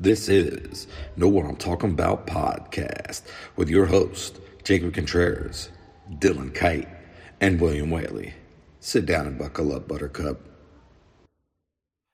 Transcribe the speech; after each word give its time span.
This 0.00 0.28
is 0.28 0.88
Know 1.16 1.28
What 1.28 1.46
I'm 1.46 1.54
Talking 1.54 1.90
About 1.90 2.26
podcast 2.26 3.22
with 3.54 3.68
your 3.68 3.86
host, 3.86 4.40
Jacob 4.64 4.92
Contreras, 4.92 5.70
Dylan 6.14 6.52
Kite, 6.52 6.88
and 7.40 7.60
William 7.60 7.90
Whaley. 7.90 8.34
Sit 8.80 9.06
down 9.06 9.28
and 9.28 9.38
buckle 9.38 9.72
up, 9.72 9.86
Buttercup. 9.86 10.40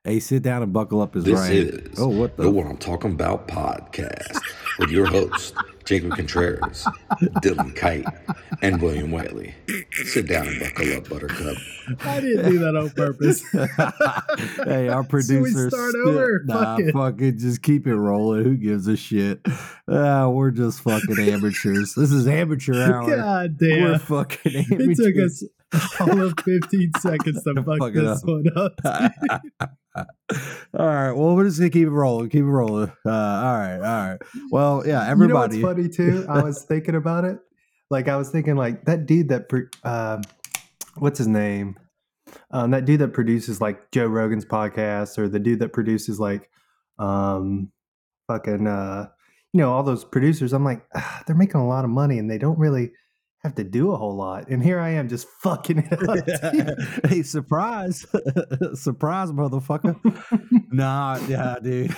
Hey, 0.04 0.20
sit 0.20 0.42
down 0.42 0.62
and 0.62 0.74
buckle 0.74 1.00
up 1.00 1.16
is 1.16 1.24
This 1.24 1.40
right. 1.40 1.52
is 1.52 1.98
oh, 1.98 2.08
what 2.08 2.36
the? 2.36 2.44
Know 2.44 2.50
What 2.50 2.66
I'm 2.66 2.76
Talking 2.76 3.12
About 3.12 3.48
podcast 3.48 4.38
with 4.78 4.90
your 4.90 5.06
host, 5.06 5.54
Jacob 5.90 6.12
Contreras, 6.12 6.84
Dylan 7.42 7.74
Kite, 7.74 8.04
and 8.62 8.80
William 8.80 9.10
Whaley. 9.10 9.56
Sit 10.04 10.28
down 10.28 10.46
and 10.46 10.60
buckle 10.60 10.92
up, 10.92 11.08
Buttercup. 11.08 11.56
I 12.04 12.20
didn't 12.20 12.48
do 12.48 12.58
that 12.60 12.76
on 12.76 12.90
purpose. 12.90 13.42
hey, 14.64 14.88
our 14.88 15.02
So 15.20 15.40
we 15.40 15.50
start 15.50 15.90
sti- 15.90 15.98
over? 16.06 16.42
Nah, 16.44 16.76
Fuck 16.76 16.80
it. 16.80 16.92
fuck 16.92 17.20
it. 17.20 17.32
Just 17.38 17.62
keep 17.62 17.88
it 17.88 17.96
rolling. 17.96 18.44
Who 18.44 18.56
gives 18.56 18.86
a 18.86 18.96
shit? 18.96 19.40
Uh, 19.88 20.30
we're 20.32 20.52
just 20.52 20.80
fucking 20.82 21.18
amateurs. 21.18 21.94
This 21.96 22.12
is 22.12 22.28
amateur 22.28 22.80
hour. 22.80 23.10
God 23.16 23.58
damn. 23.58 23.82
We're 23.82 23.90
damn. 23.90 23.98
fucking 23.98 24.52
It 24.54 24.72
amateurs. 24.72 24.96
took 24.98 25.16
us 25.16 25.42
all 26.00 26.20
of 26.22 26.34
15 26.44 26.92
seconds 26.98 27.42
to 27.44 27.54
fuck, 27.62 27.78
Fuck 27.78 27.92
this 27.92 28.22
up. 28.22 28.24
one 28.24 28.46
up. 28.56 28.80
all 29.96 30.86
right. 30.86 31.12
Well, 31.12 31.36
we're 31.36 31.44
just 31.44 31.58
gonna 31.58 31.70
keep 31.70 31.86
it 31.86 31.90
rolling. 31.90 32.28
Keep 32.28 32.42
it 32.42 32.46
rolling. 32.46 32.92
Uh, 33.06 33.10
all 33.10 33.58
right. 33.58 33.76
All 33.76 34.08
right. 34.10 34.18
Well, 34.50 34.82
yeah. 34.86 35.08
Everybody. 35.08 35.56
You 35.56 35.62
know 35.62 35.68
what's 35.68 35.78
funny 35.78 35.88
too? 35.88 36.26
I 36.28 36.42
was 36.42 36.62
thinking 36.68 36.96
about 36.96 37.24
it. 37.24 37.38
Like 37.88 38.08
I 38.08 38.16
was 38.16 38.30
thinking, 38.30 38.56
like 38.56 38.84
that 38.86 39.06
dude 39.06 39.28
that, 39.28 39.46
um, 39.84 40.22
what's 40.96 41.18
his 41.18 41.28
name? 41.28 41.76
Um, 42.52 42.70
that 42.72 42.84
dude 42.84 43.00
that 43.00 43.12
produces 43.12 43.60
like 43.60 43.90
Joe 43.90 44.06
Rogan's 44.06 44.44
podcast, 44.44 45.18
or 45.18 45.28
the 45.28 45.40
dude 45.40 45.60
that 45.60 45.72
produces 45.72 46.20
like, 46.20 46.48
um, 46.98 47.72
fucking, 48.28 48.66
uh, 48.66 49.08
you 49.52 49.58
know, 49.58 49.72
all 49.72 49.82
those 49.82 50.04
producers. 50.04 50.52
I'm 50.52 50.64
like, 50.64 50.84
ah, 50.94 51.22
they're 51.26 51.34
making 51.34 51.60
a 51.60 51.66
lot 51.66 51.84
of 51.84 51.90
money, 51.90 52.18
and 52.18 52.30
they 52.30 52.38
don't 52.38 52.58
really 52.58 52.92
have 53.42 53.54
to 53.54 53.64
do 53.64 53.92
a 53.92 53.96
whole 53.96 54.16
lot. 54.16 54.48
And 54.48 54.62
here 54.62 54.78
I 54.78 54.90
am, 54.90 55.08
just 55.08 55.26
fucking 55.40 55.88
it 55.90 56.08
up. 56.08 56.78
hey, 57.10 57.22
surprise. 57.22 58.06
surprise, 58.74 59.30
motherfucker. 59.30 59.96
nah, 60.70 61.18
yeah, 61.28 61.56
dude. 61.62 61.94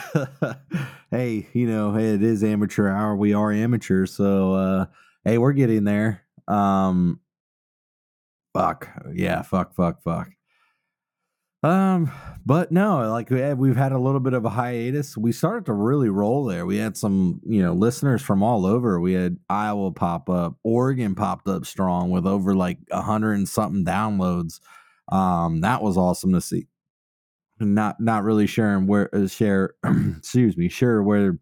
hey, 1.10 1.48
you 1.52 1.66
know, 1.66 1.92
hey, 1.94 2.14
it 2.14 2.22
is 2.22 2.44
amateur 2.44 2.88
hour. 2.88 3.16
We 3.16 3.34
are 3.34 3.52
amateur, 3.52 4.06
so 4.06 4.54
uh 4.54 4.86
hey, 5.24 5.38
we're 5.38 5.52
getting 5.52 5.84
there. 5.84 6.22
Um 6.48 7.20
fuck. 8.54 8.88
Yeah, 9.14 9.42
fuck, 9.42 9.74
fuck, 9.74 10.02
fuck. 10.02 10.28
Um, 11.62 12.10
but 12.44 12.72
no, 12.72 13.08
like 13.10 13.30
we 13.30 13.38
had, 13.38 13.58
we've 13.58 13.76
had 13.76 13.92
a 13.92 13.98
little 13.98 14.20
bit 14.20 14.32
of 14.32 14.44
a 14.44 14.50
hiatus. 14.50 15.16
We 15.16 15.30
started 15.30 15.66
to 15.66 15.72
really 15.72 16.08
roll 16.08 16.44
there. 16.44 16.66
We 16.66 16.76
had 16.78 16.96
some, 16.96 17.40
you 17.46 17.62
know, 17.62 17.72
listeners 17.72 18.20
from 18.20 18.42
all 18.42 18.66
over. 18.66 19.00
We 19.00 19.12
had 19.12 19.36
Iowa 19.48 19.92
pop 19.92 20.28
up, 20.28 20.56
Oregon 20.64 21.14
popped 21.14 21.46
up 21.46 21.64
strong 21.64 22.10
with 22.10 22.26
over 22.26 22.54
like 22.54 22.78
a 22.90 23.02
hundred 23.02 23.34
and 23.34 23.48
something 23.48 23.84
downloads. 23.84 24.60
Um, 25.10 25.60
that 25.60 25.82
was 25.82 25.96
awesome 25.96 26.32
to 26.32 26.40
see. 26.40 26.66
Not 27.60 28.00
not 28.00 28.24
really 28.24 28.48
sharing 28.48 28.88
where 28.88 29.14
uh, 29.14 29.28
share, 29.28 29.74
excuse 30.18 30.56
me, 30.56 30.68
sure 30.68 31.00
where 31.00 31.38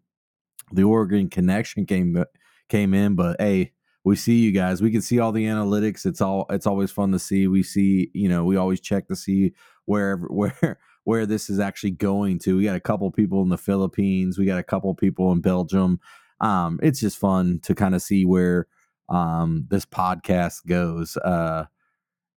the 0.71 0.83
Oregon 0.83 1.29
connection 1.29 1.85
came 1.87 2.23
came 2.69 2.93
in, 2.93 3.15
but 3.15 3.37
hey, 3.39 3.71
we 4.03 4.15
see 4.15 4.39
you 4.39 4.51
guys. 4.51 4.81
We 4.81 4.91
can 4.91 5.01
see 5.01 5.19
all 5.19 5.31
the 5.31 5.45
analytics. 5.45 6.05
It's 6.05 6.21
all 6.21 6.45
it's 6.49 6.67
always 6.67 6.91
fun 6.91 7.11
to 7.11 7.19
see. 7.19 7.47
We 7.47 7.63
see, 7.63 8.11
you 8.13 8.29
know, 8.29 8.43
we 8.43 8.55
always 8.55 8.79
check 8.79 9.07
to 9.07 9.15
see 9.15 9.53
wherever 9.85 10.27
where 10.29 10.79
where 11.03 11.25
this 11.25 11.49
is 11.49 11.59
actually 11.59 11.91
going 11.91 12.39
to. 12.39 12.57
We 12.57 12.65
got 12.65 12.75
a 12.75 12.81
couple 12.81 13.09
people 13.11 13.41
in 13.41 13.49
the 13.49 13.57
Philippines. 13.57 14.37
We 14.37 14.45
got 14.45 14.59
a 14.59 14.63
couple 14.63 14.93
people 14.95 15.31
in 15.31 15.41
Belgium. 15.41 15.99
Um, 16.39 16.79
it's 16.81 16.99
just 16.99 17.17
fun 17.17 17.59
to 17.63 17.75
kind 17.75 17.95
of 17.95 18.01
see 18.01 18.25
where 18.25 18.67
um 19.09 19.65
this 19.69 19.85
podcast 19.85 20.65
goes. 20.65 21.17
Uh 21.17 21.65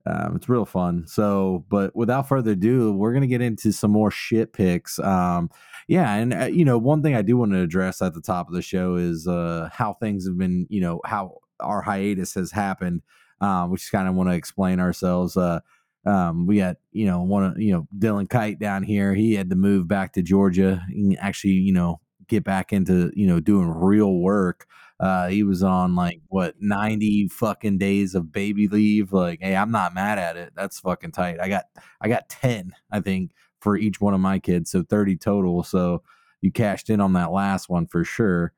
um, 0.06 0.36
it's 0.36 0.50
real 0.50 0.66
fun. 0.66 1.06
So, 1.08 1.66
but 1.70 1.96
without 1.96 2.28
further 2.28 2.52
ado, 2.52 2.92
we're 2.94 3.14
gonna 3.14 3.28
get 3.28 3.42
into 3.42 3.72
some 3.72 3.92
more 3.92 4.12
shit 4.12 4.54
picks. 4.54 4.98
Um, 5.00 5.50
yeah, 5.88 6.14
and 6.16 6.34
uh, 6.34 6.46
you 6.46 6.66
know, 6.66 6.78
one 6.78 7.04
thing 7.04 7.16
I 7.16 7.22
do 7.22 7.38
want 7.38 7.52
to 7.52 7.62
address 7.62 8.02
at 8.02 8.14
the 8.14 8.22
top 8.22 8.48
of 8.48 8.54
the 8.54 8.62
show 8.62 8.96
is 8.96 9.28
uh, 9.28 9.70
how 9.72 9.94
things 9.94 10.26
have 10.26 10.38
been. 10.38 10.66
You 10.70 10.82
know, 10.82 11.02
how 11.06 11.38
our 11.60 11.82
hiatus 11.82 12.34
has 12.34 12.52
happened. 12.52 13.04
Um, 13.42 13.72
we 13.72 13.78
just 13.78 13.92
kind 13.92 14.08
of 14.08 14.16
want 14.16 14.30
to 14.30 14.36
explain 14.36 14.80
ourselves. 14.80 15.38
Uh, 15.38 15.60
um, 16.06 16.48
we 16.48 16.58
got 16.58 16.78
you 16.92 17.06
know 17.06 17.22
one 17.22 17.44
of 17.44 17.60
you 17.60 17.74
know 17.74 17.88
Dylan 17.98 18.30
Kite 18.30 18.60
down 18.60 18.84
here. 18.84 19.14
He 19.14 19.34
had 19.34 19.50
to 19.50 19.56
move 19.56 19.88
back 19.88 20.14
to 20.14 20.22
Georgia 20.22 20.82
and 20.90 21.18
actually 21.20 21.54
you 21.54 21.74
know 21.74 22.00
get 22.28 22.44
back 22.44 22.74
into 22.74 23.12
you 23.16 23.28
know 23.28 23.40
doing 23.40 23.70
real 23.70 24.16
work. 24.20 24.68
Uh, 25.00 25.28
he 25.28 25.44
was 25.44 25.64
on 25.64 25.96
like 25.96 26.22
what 26.28 26.56
ninety 26.60 27.28
fucking 27.28 27.78
days 27.78 28.16
of 28.16 28.32
baby 28.32 28.68
leave. 28.68 29.14
Like, 29.14 29.40
hey, 29.42 29.56
I'm 29.56 29.72
not 29.72 29.94
mad 29.94 30.20
at 30.20 30.38
it. 30.38 30.54
That's 30.56 30.80
fucking 30.80 31.12
tight. 31.12 31.40
I 31.40 31.50
got 31.50 31.66
I 32.02 32.08
got 32.08 32.30
ten, 32.30 32.74
I 32.92 33.00
think, 33.00 33.32
for 33.60 33.78
each 33.78 34.02
one 34.02 34.14
of 34.14 34.20
my 34.20 34.40
kids, 34.40 34.72
so 34.72 34.84
thirty 34.84 35.16
total. 35.16 35.64
So 35.64 36.04
you 36.42 36.52
cashed 36.52 36.90
in 36.90 37.00
on 37.00 37.14
that 37.14 37.32
last 37.32 37.70
one 37.70 37.86
for 37.88 38.04
sure. 38.04 38.54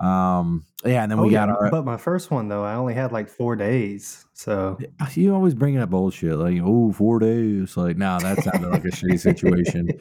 Um, 0.00 0.64
yeah, 0.84 1.02
and 1.02 1.10
then 1.10 1.18
we 1.20 1.28
Oh, 1.28 1.30
got 1.30 1.48
yeah, 1.48 1.54
our. 1.54 1.70
but 1.70 1.84
my 1.84 1.96
first 1.96 2.30
one 2.30 2.48
though, 2.48 2.64
I 2.64 2.74
only 2.74 2.94
had 2.94 3.12
like 3.12 3.28
four 3.28 3.56
days. 3.56 4.24
So 4.34 4.78
You 5.14 5.34
always 5.34 5.54
bringing 5.54 5.80
up 5.80 5.90
bullshit 5.90 6.36
like, 6.36 6.60
oh, 6.62 6.92
four 6.92 7.18
days. 7.18 7.76
Like, 7.76 7.96
no, 7.96 8.18
that 8.20 8.42
sounded 8.42 8.68
like 8.70 8.84
a 8.84 8.88
shitty 8.88 9.18
situation. 9.20 9.90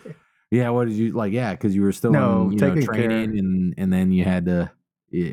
Yeah, 0.51 0.69
what 0.69 0.87
did 0.87 0.95
you 0.95 1.11
like? 1.11 1.33
Yeah, 1.33 1.51
because 1.53 1.75
you 1.75 1.81
were 1.81 1.91
still 1.91 2.11
No, 2.11 2.43
in, 2.43 2.51
you 2.51 2.59
know, 2.59 2.69
taking 2.75 2.85
care- 2.85 3.07
training, 3.07 3.39
and 3.39 3.73
and 3.77 3.91
then 3.91 4.11
you 4.11 4.23
had 4.23 4.45
to, 4.45 4.71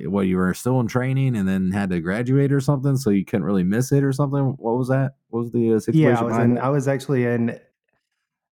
well, 0.09 0.25
you 0.25 0.39
were 0.39 0.55
still 0.55 0.81
in 0.81 0.87
training, 0.89 1.37
and 1.37 1.47
then 1.47 1.71
had 1.71 1.91
to 1.91 2.01
graduate 2.01 2.51
or 2.51 2.61
something, 2.61 2.97
so 2.97 3.11
you 3.11 3.23
couldn't 3.25 3.45
really 3.45 3.63
miss 3.63 3.93
it 3.93 4.03
or 4.05 4.13
something. 4.13 4.55
What 4.59 4.79
was 4.79 4.89
that? 4.89 5.13
What 5.29 5.41
was 5.41 5.53
the 5.53 5.75
uh, 5.75 5.81
situation? 5.81 6.01
yeah, 6.09 6.19
I 6.19 6.23
was 6.25 6.39
in. 6.39 6.59
I 6.59 6.69
was 6.71 6.89
actually 6.89 7.27
in. 7.27 7.61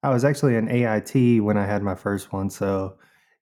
I 0.02 0.10
was 0.10 0.24
actually 0.24 0.56
in 0.56 0.68
AIT 0.68 1.42
when 1.44 1.56
I 1.56 1.64
had 1.64 1.82
my 1.82 1.94
first 1.94 2.32
one. 2.32 2.50
So 2.50 2.96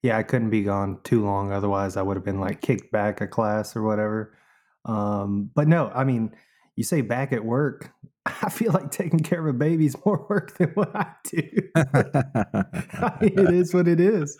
yeah, 0.07 0.17
I 0.17 0.23
couldn't 0.23 0.51
be 0.51 0.63
gone 0.63 0.99
too 1.03 1.21
long. 1.25 1.51
Otherwise, 1.51 1.97
I 1.97 2.01
would 2.01 2.15
have 2.15 2.23
been 2.23 2.39
like 2.39 2.61
kicked 2.61 2.93
back 2.93 3.19
a 3.19 3.27
class 3.27 3.75
or 3.75 3.83
whatever. 3.83 4.37
Um, 4.85 5.51
but 5.53 5.67
no, 5.67 5.91
I 5.93 6.05
mean, 6.05 6.31
you 6.77 6.85
say 6.85 7.01
back 7.01 7.33
at 7.33 7.43
work. 7.43 7.91
I 8.25 8.49
feel 8.49 8.71
like 8.71 8.89
taking 8.89 9.19
care 9.19 9.41
of 9.41 9.53
a 9.53 9.57
baby 9.57 9.85
is 9.85 9.97
more 10.05 10.25
work 10.29 10.57
than 10.57 10.69
what 10.69 10.95
I 10.95 11.07
do. 11.25 11.49
I 11.75 13.17
mean, 13.19 13.37
it 13.37 13.53
is 13.53 13.73
what 13.73 13.89
it 13.89 13.99
is. 13.99 14.37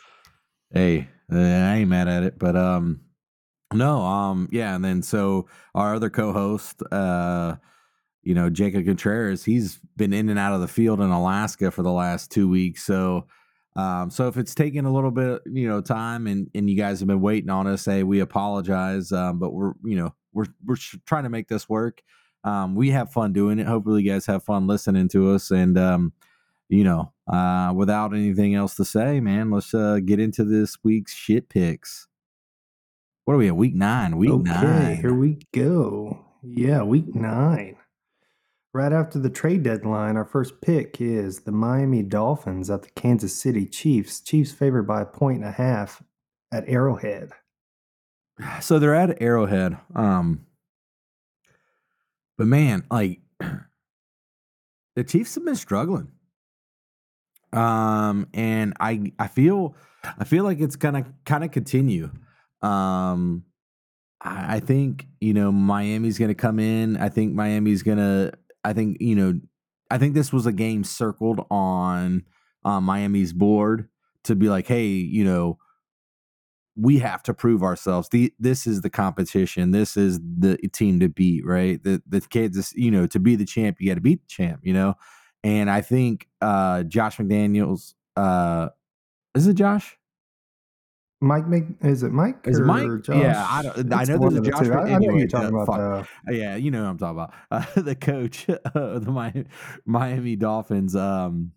hey, 0.74 1.10
uh, 1.32 1.38
I 1.38 1.78
ain't 1.80 1.90
mad 1.90 2.08
at 2.08 2.24
it, 2.24 2.40
but 2.40 2.56
um, 2.56 3.02
no, 3.74 4.00
um, 4.04 4.48
yeah, 4.50 4.74
and 4.74 4.86
then 4.86 5.02
so 5.02 5.48
our 5.76 5.96
other 5.96 6.10
co-host, 6.10 6.82
uh, 6.94 7.58
you 8.24 8.34
know, 8.34 8.50
Jacob 8.50 8.86
Contreras, 8.86 9.44
he's 9.44 9.80
been 9.98 10.14
in 10.14 10.30
and 10.30 10.40
out 10.40 10.54
of 10.54 10.62
the 10.62 10.68
field 10.70 11.02
in 11.02 11.10
Alaska 11.10 11.72
for 11.72 11.84
the 11.84 11.92
last 11.92 12.32
two 12.32 12.48
weeks, 12.48 12.86
so. 12.86 13.28
Um, 13.78 14.10
so 14.10 14.28
if 14.28 14.38
it's 14.38 14.56
taking 14.56 14.86
a 14.86 14.92
little 14.92 15.12
bit, 15.12 15.44
you 15.46 15.68
know, 15.68 15.82
time 15.82 16.26
and, 16.26 16.50
and 16.56 16.68
you 16.68 16.76
guys 16.76 17.00
have 17.00 17.08
been 17.08 17.22
waiting 17.22 17.52
on 17.52 17.68
us, 17.68 17.86
hey, 17.86 18.02
we 18.02 18.20
apologize. 18.20 19.12
Um, 19.12 19.38
but 19.38 19.54
we're, 19.54 19.74
you 19.84 19.96
know, 19.96 20.16
we're, 20.34 20.48
we're 20.66 20.78
trying 21.06 21.24
to 21.24 21.30
make 21.30 21.48
this 21.48 21.70
work. 21.70 22.02
Um, 22.44 22.74
we 22.74 22.90
have 22.90 23.12
fun 23.12 23.34
doing 23.34 23.60
it. 23.60 23.68
Hopefully 23.68 24.02
you 24.02 24.12
guys 24.12 24.26
have 24.26 24.44
fun 24.44 24.66
listening 24.66 25.10
to 25.10 25.32
us. 25.32 25.52
And, 25.52 25.78
um, 25.78 26.14
you 26.70 26.84
know, 26.84 27.14
uh, 27.32 27.72
without 27.76 28.14
anything 28.14 28.56
else 28.56 28.76
to 28.76 28.86
say, 28.86 29.20
man, 29.20 29.52
let's, 29.52 29.74
uh, 29.74 30.00
get 30.04 30.20
into 30.20 30.44
this 30.44 30.78
week's 30.84 31.14
shit 31.14 31.48
picks. 31.48 32.08
What 33.26 33.36
are 33.36 33.38
we 33.38 33.48
at? 33.48 33.56
Week 33.56 33.76
nine, 33.76 34.18
week 34.18 34.32
okay, 34.32 34.52
nine. 34.52 34.96
here 34.98 35.14
we 35.14 35.38
go. 35.54 36.26
Yeah, 36.42 36.82
week 36.84 37.14
nine. 37.14 37.76
Right 38.74 38.94
after 38.94 39.18
the 39.18 39.30
trade 39.30 39.64
deadline, 39.64 40.18
our 40.18 40.26
first 40.26 40.62
pick 40.62 41.02
is 41.02 41.40
the 41.42 41.52
Miami 41.52 42.04
Dolphins 42.04 42.70
at 42.70 42.84
the 42.84 42.90
Kansas 42.90 43.34
City 43.34 43.66
Chiefs. 43.66 44.20
Chiefs 44.20 44.52
favored 44.52 44.84
by 44.84 45.02
a 45.02 45.06
point 45.06 45.38
and 45.38 45.48
a 45.48 45.52
half 45.52 46.04
at 46.52 46.68
Arrowhead. 46.68 47.32
So 48.62 48.78
they're 48.78 48.94
at 48.94 49.22
Arrowhead. 49.22 49.78
Um, 49.96 50.46
but 52.38 52.48
man, 52.48 52.84
like 52.92 53.22
the 54.96 55.04
Chiefs 55.04 55.36
have 55.36 55.46
been 55.46 55.56
struggling. 55.56 56.12
Um, 57.54 58.28
and 58.34 58.74
I 58.80 59.14
I 59.18 59.28
feel 59.28 59.76
I 60.20 60.24
feel 60.26 60.44
like 60.44 60.60
it's 60.60 60.76
gonna 60.76 61.06
kind 61.26 61.44
of 61.44 61.52
continue. 61.52 62.12
Um, 62.62 63.46
I, 64.22 64.58
I 64.58 64.60
think 64.60 65.08
you 65.20 65.34
know 65.34 65.52
Miami's 65.52 66.20
gonna 66.20 66.36
come 66.36 66.60
in. 66.60 66.98
I 66.98 67.10
think 67.10 67.34
Miami's 67.34 67.84
gonna. 67.84 68.34
I 68.68 68.74
think 68.74 68.98
you 69.00 69.16
know. 69.16 69.40
I 69.90 69.98
think 69.98 70.16
this 70.16 70.34
was 70.34 70.46
a 70.46 70.52
game 70.52 70.84
circled 70.84 71.46
on 71.50 72.24
uh, 72.66 72.82
Miami's 72.82 73.32
board 73.32 73.88
to 74.26 74.36
be 74.36 74.50
like, 74.50 74.68
hey, 74.68 74.88
you 74.88 75.24
know, 75.24 75.60
we 76.76 77.00
have 77.00 77.24
to 77.24 77.34
prove 77.34 77.64
ourselves. 77.64 78.10
The, 78.10 78.34
this 78.38 78.68
is 78.68 78.82
the 78.82 78.90
competition. 78.90 79.72
This 79.72 79.98
is 79.98 80.20
the 80.20 80.58
team 80.74 81.00
to 81.00 81.10
beat, 81.10 81.46
right? 81.46 81.82
The 81.84 82.02
the 82.08 82.22
Kansas, 82.22 82.74
you 82.76 82.92
know, 82.92 83.08
to 83.08 83.20
be 83.20 83.36
the 83.36 83.46
champ, 83.46 83.78
you 83.80 83.88
got 83.90 83.96
to 83.96 84.02
beat 84.02 84.22
the 84.22 84.28
champ, 84.28 84.60
you 84.64 84.74
know. 84.74 84.94
And 85.44 85.70
I 85.70 85.82
think 85.82 86.28
uh 86.42 86.84
Josh 86.84 87.18
McDaniels, 87.18 87.94
uh 88.16 88.70
is 89.36 89.48
it 89.48 89.56
Josh? 89.56 89.97
Mike, 91.20 91.48
Mc, 91.48 91.66
is 91.82 92.04
it 92.04 92.12
Mike? 92.12 92.38
Is 92.46 92.60
it 92.60 92.64
Mike? 92.64 93.02
Josh? 93.02 93.16
Yeah, 93.16 93.46
I 93.50 93.64
don't- 93.64 93.94
I 93.94 94.04
know 94.04 94.18
there's 94.20 94.36
a 94.36 94.42
Josh. 94.42 94.68
I, 94.70 94.98
know 95.00 95.18
you're 95.18 95.28
talking 95.28 95.56
uh, 95.56 95.62
about. 95.62 96.06
fuck. 96.06 96.10
Yeah, 96.30 96.56
you 96.56 96.70
know 96.70 96.84
what 96.84 96.90
I'm 96.90 96.98
talking 96.98 97.18
about. 97.18 97.34
Uh, 97.78 97.82
the 97.82 97.96
coach 97.96 98.48
of 98.50 99.06
the 99.06 99.12
Miami, 99.12 99.46
Miami 99.86 100.36
Dolphins. 100.36 100.96
Um, 100.96 101.54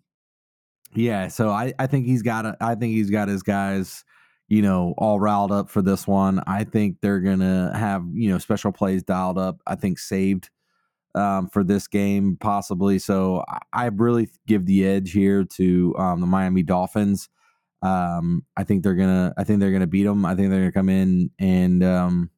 yeah, 0.93 1.27
so 1.27 1.49
I, 1.49 1.73
I 1.77 1.87
think 1.87 2.05
he's 2.05 2.23
got 2.23 2.45
a, 2.45 2.57
I 2.59 2.75
think 2.75 2.93
he's 2.93 3.11
got 3.11 3.27
his 3.27 3.43
guys, 3.43 4.03
you 4.47 4.61
know, 4.61 4.95
all 4.97 5.19
riled 5.19 5.51
up 5.51 5.69
for 5.69 5.81
this 5.81 6.07
one. 6.07 6.41
I 6.47 6.63
think 6.63 6.97
they're 7.01 7.19
gonna 7.21 7.71
have 7.75 8.03
you 8.13 8.29
know 8.31 8.39
special 8.39 8.71
plays 8.71 9.03
dialed 9.03 9.37
up. 9.37 9.61
I 9.67 9.75
think 9.75 9.99
saved 9.99 10.49
um, 11.13 11.47
for 11.49 11.63
this 11.63 11.87
game 11.87 12.37
possibly. 12.39 12.97
So 12.99 13.43
I, 13.47 13.59
I 13.73 13.85
really 13.87 14.29
give 14.47 14.65
the 14.65 14.85
edge 14.85 15.11
here 15.11 15.43
to 15.43 15.95
um, 15.97 16.19
the 16.19 16.27
Miami 16.27 16.63
Dolphins. 16.63 17.29
Um, 17.81 18.45
I 18.55 18.63
think 18.63 18.83
they're 18.83 18.95
gonna. 18.95 19.33
I 19.37 19.43
think 19.43 19.59
they're 19.59 19.71
gonna 19.71 19.87
beat 19.87 20.03
them. 20.03 20.25
I 20.25 20.35
think 20.35 20.49
they're 20.49 20.59
gonna 20.59 20.71
come 20.71 20.89
in 20.89 21.31
and 21.39 21.83
um, 21.83 22.29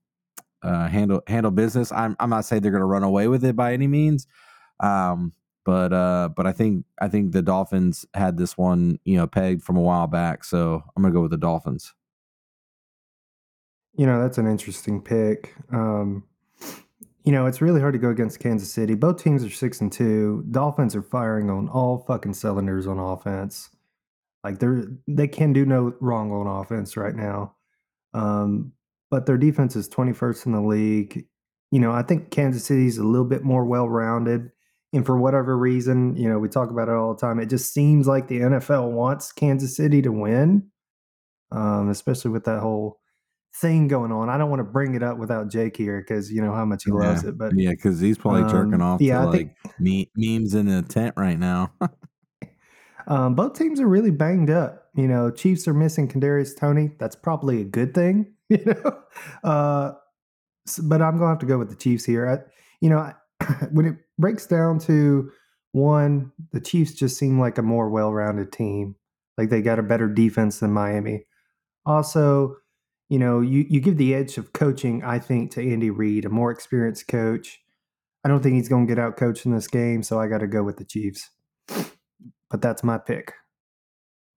uh, 0.62 0.88
handle 0.88 1.22
handle 1.28 1.52
business. 1.52 1.92
I'm 1.92 2.16
I'm 2.20 2.30
not 2.30 2.46
saying 2.46 2.62
they're 2.62 2.72
gonna 2.72 2.86
run 2.86 3.04
away 3.04 3.28
with 3.28 3.44
it 3.44 3.56
by 3.56 3.74
any 3.74 3.88
means, 3.88 4.28
um, 4.80 5.34
but 5.66 5.92
uh, 5.92 6.30
but 6.36 6.48
I 6.48 6.54
think 6.54 6.86
I 7.00 7.10
think 7.10 7.34
the 7.34 7.42
Dolphins 7.42 8.06
had 8.14 8.38
this 8.38 8.58
one 8.58 9.00
you 9.04 9.18
know 9.18 9.28
pegged 9.28 9.64
from 9.64 9.78
a 9.78 9.82
while 9.82 10.08
back. 10.08 10.44
So 10.44 10.84
I'm 10.96 11.04
gonna 11.04 11.14
go 11.14 11.22
with 11.22 11.32
the 11.32 11.38
Dolphins. 11.38 11.94
You 13.96 14.06
know, 14.08 14.22
that's 14.22 14.38
an 14.38 14.48
interesting 14.48 15.02
pick. 15.02 15.54
Um, 15.72 16.24
you 17.26 17.32
know, 17.32 17.46
it's 17.46 17.62
really 17.62 17.80
hard 17.80 17.94
to 17.94 18.00
go 18.00 18.10
against 18.10 18.40
Kansas 18.40 18.72
City. 18.72 18.96
Both 18.96 19.24
teams 19.24 19.44
are 19.46 19.50
six 19.50 19.82
and 19.82 19.92
two. 19.92 20.44
Dolphins 20.52 20.96
are 20.96 21.02
firing 21.02 21.50
on 21.50 21.70
all 21.70 22.00
fucking 22.00 22.34
cylinders 22.34 22.88
on 22.88 22.98
offense. 22.98 23.70
Like 24.44 24.60
they're 24.60 24.84
they 25.08 25.28
can 25.28 25.54
do 25.54 25.66
no 25.66 25.94
wrong 26.02 26.32
on 26.32 26.48
offense 26.48 26.98
right 26.98 27.16
now. 27.16 27.56
Um, 28.14 28.74
but 29.10 29.26
their 29.26 29.38
defense 29.38 29.76
is 29.76 29.88
21st 29.90 30.46
in 30.48 30.52
the 30.54 30.62
league. 30.62 31.26
You 31.72 31.80
know, 31.80 31.92
I 31.92 32.04
think 32.04 32.30
Kansas 32.32 32.66
City's 32.66 32.98
a 32.98 33.04
little 33.04 33.26
bit 33.26 33.44
more 33.44 33.66
well 33.66 33.88
rounded. 33.88 34.50
And 34.92 35.06
for 35.06 35.18
whatever 35.18 35.58
reason, 35.58 36.16
you 36.16 36.30
know, 36.30 36.38
we 36.38 36.50
talk 36.50 36.70
about 36.70 36.88
it 36.88 36.94
all 36.94 37.16
the 37.16 37.20
time. 37.20 37.40
It 37.40 37.48
just 37.50 37.74
seems 37.74 38.06
like 38.08 38.28
the 38.28 38.42
NFL 38.42 38.92
wants 38.92 39.32
Kansas 39.32 39.76
City 39.76 40.04
to 40.04 40.12
win, 40.12 40.68
um, 41.52 41.90
especially 41.90 42.30
with 42.32 42.44
that 42.46 42.60
whole 42.60 43.00
thing 43.56 43.88
going 43.88 44.12
on. 44.12 44.30
I 44.30 44.38
don't 44.38 44.50
want 44.52 44.60
to 44.60 44.64
bring 44.72 44.94
it 44.94 45.02
up 45.02 45.18
without 45.18 45.50
Jake 45.50 45.76
here 45.78 46.00
because 46.02 46.32
you 46.32 46.44
know 46.44 46.54
how 46.54 46.66
much 46.66 46.84
he 46.84 46.92
loves 46.92 47.24
it. 47.24 47.38
But 47.40 47.54
Yeah, 47.58 47.72
because 47.72 48.00
he's 48.00 48.18
probably 48.20 48.44
jerking 48.52 48.76
Um, 48.76 48.82
off 48.84 49.02
yeah, 49.02 49.22
to 49.24 49.28
I 49.28 49.32
think- 49.32 49.52
like 49.66 49.80
me- 49.80 50.12
memes 50.16 50.54
in 50.54 50.68
the 50.68 50.82
tent 50.84 51.16
right 51.18 51.40
now. 51.40 51.72
Um, 53.08 53.36
both 53.36 53.58
teams 53.58 53.80
are 53.80 53.88
really 53.88 54.12
banged 54.12 54.50
up. 54.50 54.90
You 54.96 55.08
know, 55.08 55.32
Chiefs 55.32 55.68
are 55.68 55.74
missing 55.74 56.08
Kadarius 56.08 56.58
Toney. 56.58 56.92
That's 57.00 57.16
probably 57.16 57.62
a 57.62 57.66
good 57.66 57.94
thing. 57.94 58.34
You 58.50 58.64
know, 58.66 59.00
uh, 59.44 59.94
but 60.84 61.02
I'm 61.02 61.18
gonna 61.18 61.30
have 61.30 61.40
to 61.40 61.48
go 61.48 61.58
with 61.58 61.70
the 61.70 61.76
Chiefs 61.76 62.06
here. 62.06 62.30
I, 62.30 62.52
you 62.82 62.90
know, 62.90 63.12
when 63.72 63.86
it 63.88 63.96
breaks 64.20 64.46
down 64.46 64.78
to 64.80 65.32
one, 65.72 66.32
the 66.52 66.60
Chiefs 66.60 66.94
just 66.94 67.18
seem 67.18 67.40
like 67.40 67.58
a 67.58 67.64
more 67.64 67.90
well-rounded 67.90 68.52
team. 68.52 68.96
Like 69.40 69.50
they 69.50 69.64
got 69.64 69.80
a 69.80 69.84
better 69.84 70.08
defense 70.08 70.60
than 70.60 70.72
Miami. 70.72 71.26
Also, 71.86 72.58
you 73.10 73.18
know, 73.18 73.42
you 73.42 73.66
you 73.68 73.80
give 73.80 73.98
the 73.98 74.14
edge 74.14 74.38
of 74.38 74.54
coaching. 74.54 75.04
I 75.04 75.18
think 75.18 75.50
to 75.52 75.62
Andy 75.62 75.90
Reid, 75.90 76.26
a 76.26 76.30
more 76.30 76.52
experienced 76.52 77.08
coach. 77.08 77.60
I 78.24 78.30
don't 78.30 78.44
think 78.44 78.56
he's 78.56 78.70
to 78.70 78.86
get 78.86 79.00
out 79.00 79.18
coached 79.18 79.48
in 79.48 79.52
this 79.54 79.68
game, 79.68 80.04
so 80.04 80.20
I 80.20 80.28
got 80.28 80.40
to 80.40 80.48
go 80.48 80.62
with 80.62 80.78
the 80.78 80.86
Chiefs 80.86 81.32
but 82.54 82.62
that's 82.62 82.84
my 82.84 83.00
pick. 83.00 83.34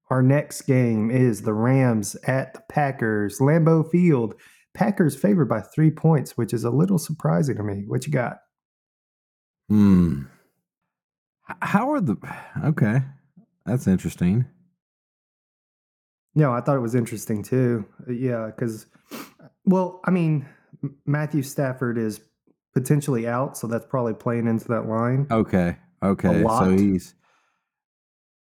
Our 0.08 0.22
next 0.22 0.62
game 0.62 1.10
is 1.10 1.42
the 1.42 1.52
Rams 1.52 2.16
at 2.26 2.54
the 2.54 2.62
Packers, 2.70 3.40
Lambeau 3.40 3.88
Field. 3.90 4.36
Packers 4.72 5.14
favored 5.14 5.50
by 5.50 5.60
three 5.60 5.90
points, 5.90 6.34
which 6.34 6.54
is 6.54 6.64
a 6.64 6.70
little 6.70 6.96
surprising 6.96 7.56
to 7.58 7.62
me. 7.62 7.84
What 7.86 8.06
you 8.06 8.12
got? 8.14 8.38
Hmm. 9.68 10.22
How 11.60 11.92
are 11.92 12.00
the 12.00 12.16
okay? 12.64 13.02
That's 13.66 13.86
interesting. 13.86 14.46
No, 16.34 16.52
I 16.52 16.62
thought 16.62 16.78
it 16.78 16.80
was 16.80 16.94
interesting 16.94 17.42
too. 17.42 17.84
Uh, 18.08 18.12
Yeah, 18.12 18.46
because, 18.46 18.86
well, 19.66 20.00
I 20.06 20.10
mean, 20.10 20.48
Matthew 21.04 21.42
Stafford 21.42 21.98
is 21.98 22.22
potentially 22.72 23.28
out, 23.28 23.58
so 23.58 23.66
that's 23.66 23.84
probably 23.84 24.14
playing 24.14 24.46
into 24.46 24.68
that 24.68 24.88
line. 24.88 25.26
Okay. 25.30 25.76
Okay. 26.02 26.42
So 26.42 26.70
he's 26.70 27.14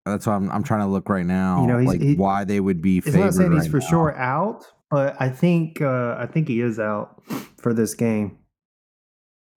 that's 0.05 0.25
why 0.27 0.35
I'm 0.35 0.49
I'm 0.51 0.63
trying 0.63 0.81
to 0.81 0.87
look 0.87 1.09
right 1.09 1.25
now. 1.25 1.61
You 1.61 1.67
know, 1.67 1.77
he's- 1.77 1.87
like 1.87 2.01
he- 2.01 2.15
why 2.15 2.43
they 2.43 2.59
would 2.59 2.81
be 2.81 2.97
It's 2.99 3.13
not 3.13 3.33
saying 3.33 3.51
he's 3.53 3.63
right 3.63 3.71
for 3.71 3.79
now. 3.79 3.87
sure 3.87 4.15
out, 4.17 4.65
but 4.91 5.15
I 5.19 5.29
think 5.29 5.81
uh, 5.81 6.15
I 6.19 6.25
think 6.27 6.47
he 6.47 6.61
is 6.61 6.79
out 6.79 7.21
for 7.57 7.73
this 7.73 7.93
game. 7.93 8.37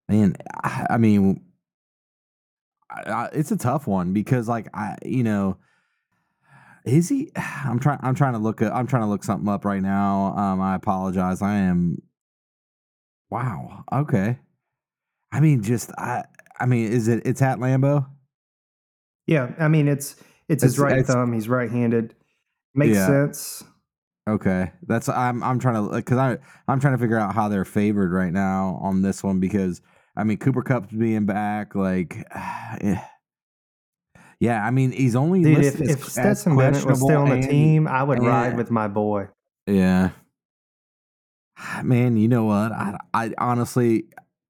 Man, 0.09 0.37
I 0.63 0.87
I 0.91 0.97
mean, 0.99 1.43
I, 2.91 3.11
I, 3.11 3.29
it's 3.33 3.51
a 3.51 3.57
tough 3.57 3.87
one 3.89 4.13
because, 4.13 4.49
like, 4.49 4.69
I, 4.73 4.97
you 5.05 5.25
know, 5.25 5.57
is 6.85 7.09
he? 7.09 7.33
I'm 7.37 7.81
trying. 7.81 7.99
I'm 8.03 8.15
trying 8.15 8.35
to 8.35 8.39
look. 8.39 8.63
At, 8.63 8.73
I'm 8.73 8.87
trying 8.87 9.03
to 9.03 9.09
look 9.09 9.25
something 9.25 9.49
up 9.49 9.65
right 9.65 9.83
now. 9.83 10.37
Um, 10.37 10.61
I 10.61 10.77
apologize. 10.77 11.43
I 11.43 11.57
am. 11.57 12.01
Wow. 13.31 13.85
Okay. 13.93 14.39
I 15.33 15.41
mean, 15.41 15.63
just 15.65 15.91
I. 15.99 16.23
I 16.61 16.67
mean, 16.67 16.93
is 16.93 17.09
it? 17.09 17.23
It's 17.27 17.43
at 17.43 17.59
Lambeau. 17.59 18.07
Yeah, 19.27 19.53
I 19.59 19.67
mean 19.67 19.89
it's 19.89 20.15
it's 20.49 20.63
his 20.63 20.75
It's- 20.75 20.79
right 20.79 20.99
it's- 21.01 21.13
thumb. 21.15 21.33
He's 21.33 21.49
right-handed. 21.49 22.15
Makes 22.75 22.97
Yeah. 22.97 23.07
sense. 23.07 23.65
Okay, 24.29 24.73
that's 24.87 25.09
I'm 25.09 25.43
I'm 25.43 25.59
trying 25.61 25.89
to 25.89 25.95
because 25.95 26.19
I 26.19 26.39
I'm 26.67 26.81
trying 26.81 26.95
to 26.95 26.99
figure 26.99 27.17
out 27.19 27.35
how 27.35 27.49
they're 27.49 27.65
favored 27.65 28.13
right 28.13 28.33
now 28.33 28.79
on 28.83 29.01
this 29.03 29.23
one 29.23 29.39
because 29.39 29.81
I 30.17 30.25
mean 30.25 30.39
Cooper 30.39 30.63
Kupp's 30.63 30.93
being 30.93 31.27
back 31.27 31.75
like 31.77 32.25
eh. 32.35 33.01
yeah 34.41 34.67
I 34.67 34.73
mean 34.73 34.91
he's 34.91 35.15
only 35.15 35.43
Dude, 35.45 35.59
if, 35.65 35.81
if 35.81 36.05
Stetson 36.09 36.57
Bennett 36.57 36.85
was 36.85 37.01
still 37.01 37.23
on 37.23 37.41
the 37.41 37.47
team, 37.47 37.87
I 37.87 38.03
would 38.03 38.19
and- 38.19 38.27
ride 38.27 38.57
with 38.57 38.69
my 38.71 38.89
boy. 38.89 39.29
yeah 39.69 40.11
man 41.85 42.17
you 42.17 42.27
know 42.29 42.45
what 42.45 42.73
I 42.73 42.99
I 43.15 43.33
honestly 43.39 44.07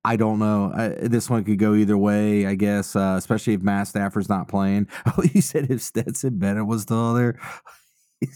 I 0.06 0.16
don't 0.16 0.38
know 0.38 0.72
I, 0.74 0.88
this 1.08 1.28
one 1.28 1.44
could 1.44 1.58
go 1.58 1.74
either 1.74 1.98
way 1.98 2.46
I 2.46 2.54
guess 2.54 2.94
uh, 2.96 3.14
especially 3.18 3.54
if 3.54 3.62
Matt 3.62 3.88
Stafford's 3.88 4.28
not 4.28 4.48
playing 4.48 4.88
oh 5.06 5.22
you 5.34 5.40
said 5.40 5.70
if 5.70 5.82
Stetson 5.82 6.38
Bennett 6.38 6.66
was 6.66 6.82
still 6.82 7.14
there. 7.14 7.38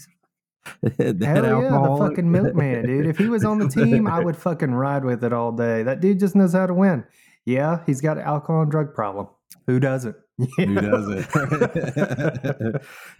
that 0.81 1.21
Hell 1.21 1.63
yeah, 1.63 1.69
the 1.69 1.97
fucking 1.97 2.31
milkman, 2.31 2.85
dude. 2.85 3.07
If 3.07 3.17
he 3.17 3.27
was 3.27 3.43
on 3.43 3.57
the 3.57 3.67
team, 3.67 4.07
I 4.07 4.23
would 4.23 4.37
fucking 4.37 4.71
ride 4.71 5.03
with 5.03 5.23
it 5.23 5.33
all 5.33 5.51
day. 5.51 5.83
That 5.83 6.01
dude 6.01 6.19
just 6.19 6.35
knows 6.35 6.53
how 6.53 6.67
to 6.67 6.73
win. 6.73 7.03
Yeah, 7.45 7.79
he's 7.85 8.01
got 8.01 8.17
an 8.17 8.23
alcohol 8.23 8.61
and 8.61 8.71
drug 8.71 8.93
problem. 8.93 9.27
Who 9.67 9.79
doesn't? 9.79 10.15
Who 10.37 10.75
does 10.75 11.07
it? 11.09 11.25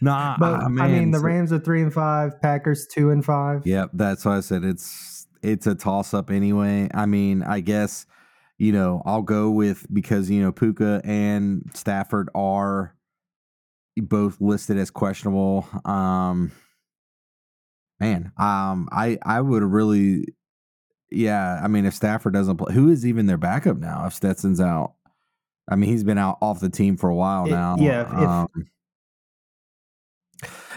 nah, 0.01 0.37
But 0.39 0.53
ah, 0.53 0.65
I 0.65 0.87
mean, 0.87 1.11
the 1.11 1.19
Rams 1.19 1.51
are 1.51 1.59
three 1.59 1.81
and 1.81 1.93
five, 1.93 2.41
Packers 2.41 2.87
two 2.87 3.09
and 3.09 3.23
five. 3.23 3.65
Yep, 3.65 3.91
that's 3.93 4.25
why 4.25 4.37
I 4.37 4.39
said 4.41 4.63
it's 4.63 5.27
it's 5.41 5.67
a 5.67 5.75
toss 5.75 6.13
up 6.13 6.29
anyway. 6.29 6.89
I 6.93 7.05
mean, 7.05 7.43
I 7.43 7.59
guess 7.59 8.05
you 8.61 8.71
know 8.71 9.01
I'll 9.05 9.23
go 9.23 9.49
with 9.49 9.87
because 9.91 10.29
you 10.29 10.39
know 10.39 10.51
Puka 10.51 11.01
and 11.03 11.63
Stafford 11.73 12.29
are 12.35 12.95
both 13.97 14.39
listed 14.39 14.77
as 14.77 14.91
questionable. 14.91 15.67
Um, 15.83 16.51
man, 17.99 18.31
um, 18.37 18.87
I 18.91 19.17
I 19.23 19.41
would 19.41 19.63
really, 19.63 20.27
yeah. 21.09 21.59
I 21.61 21.67
mean, 21.67 21.87
if 21.87 21.95
Stafford 21.95 22.33
doesn't 22.33 22.57
play, 22.57 22.71
who 22.71 22.89
is 22.89 23.03
even 23.03 23.25
their 23.25 23.39
backup 23.39 23.77
now? 23.77 24.05
If 24.05 24.13
Stetson's 24.13 24.61
out, 24.61 24.93
I 25.67 25.75
mean, 25.75 25.89
he's 25.89 26.03
been 26.03 26.19
out 26.19 26.37
off 26.39 26.59
the 26.59 26.69
team 26.69 26.97
for 26.97 27.09
a 27.09 27.15
while 27.15 27.47
It- 27.47 27.51
now. 27.51 27.77
yeah, 27.79 28.01
if- 28.01 28.07
if- 28.13 28.29
um, 28.29 28.67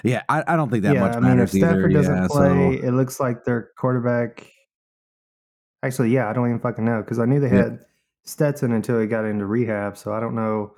yeah, 0.05 0.23
I, 0.31 0.43
I 0.47 0.57
don't 0.57 0.71
think 0.71 0.85
that 0.85 0.95
yeah, 0.95 1.01
much 1.01 1.17
I 1.17 1.21
mean, 1.21 1.33
if 1.33 1.37
matters 1.37 1.57
either. 1.57 1.67
Stafford 1.69 1.93
doesn't 1.93 2.17
yeah, 2.17 2.29
play, 2.29 2.79
so- 2.79 2.87
it 2.87 2.93
looks 2.93 3.21
like 3.21 3.45
their 3.45 3.69
quarterback. 3.77 4.51
Actually, 5.85 6.11
yeah, 6.11 6.29
I 6.29 6.33
don't 6.33 6.47
even 6.49 6.61
fucking 6.61 6.85
know 6.85 7.03
because 7.03 7.19
I 7.19 7.27
knew 7.27 7.41
they 7.41 7.49
Yeah. 7.51 7.65
had 7.65 7.85
Stetson 8.25 8.73
until 8.73 9.01
he 9.01 9.07
got 9.07 9.25
into 9.25 9.47
rehab, 9.47 9.97
so 9.97 10.13
I 10.13 10.21
don't 10.21 10.35
know 10.35 10.75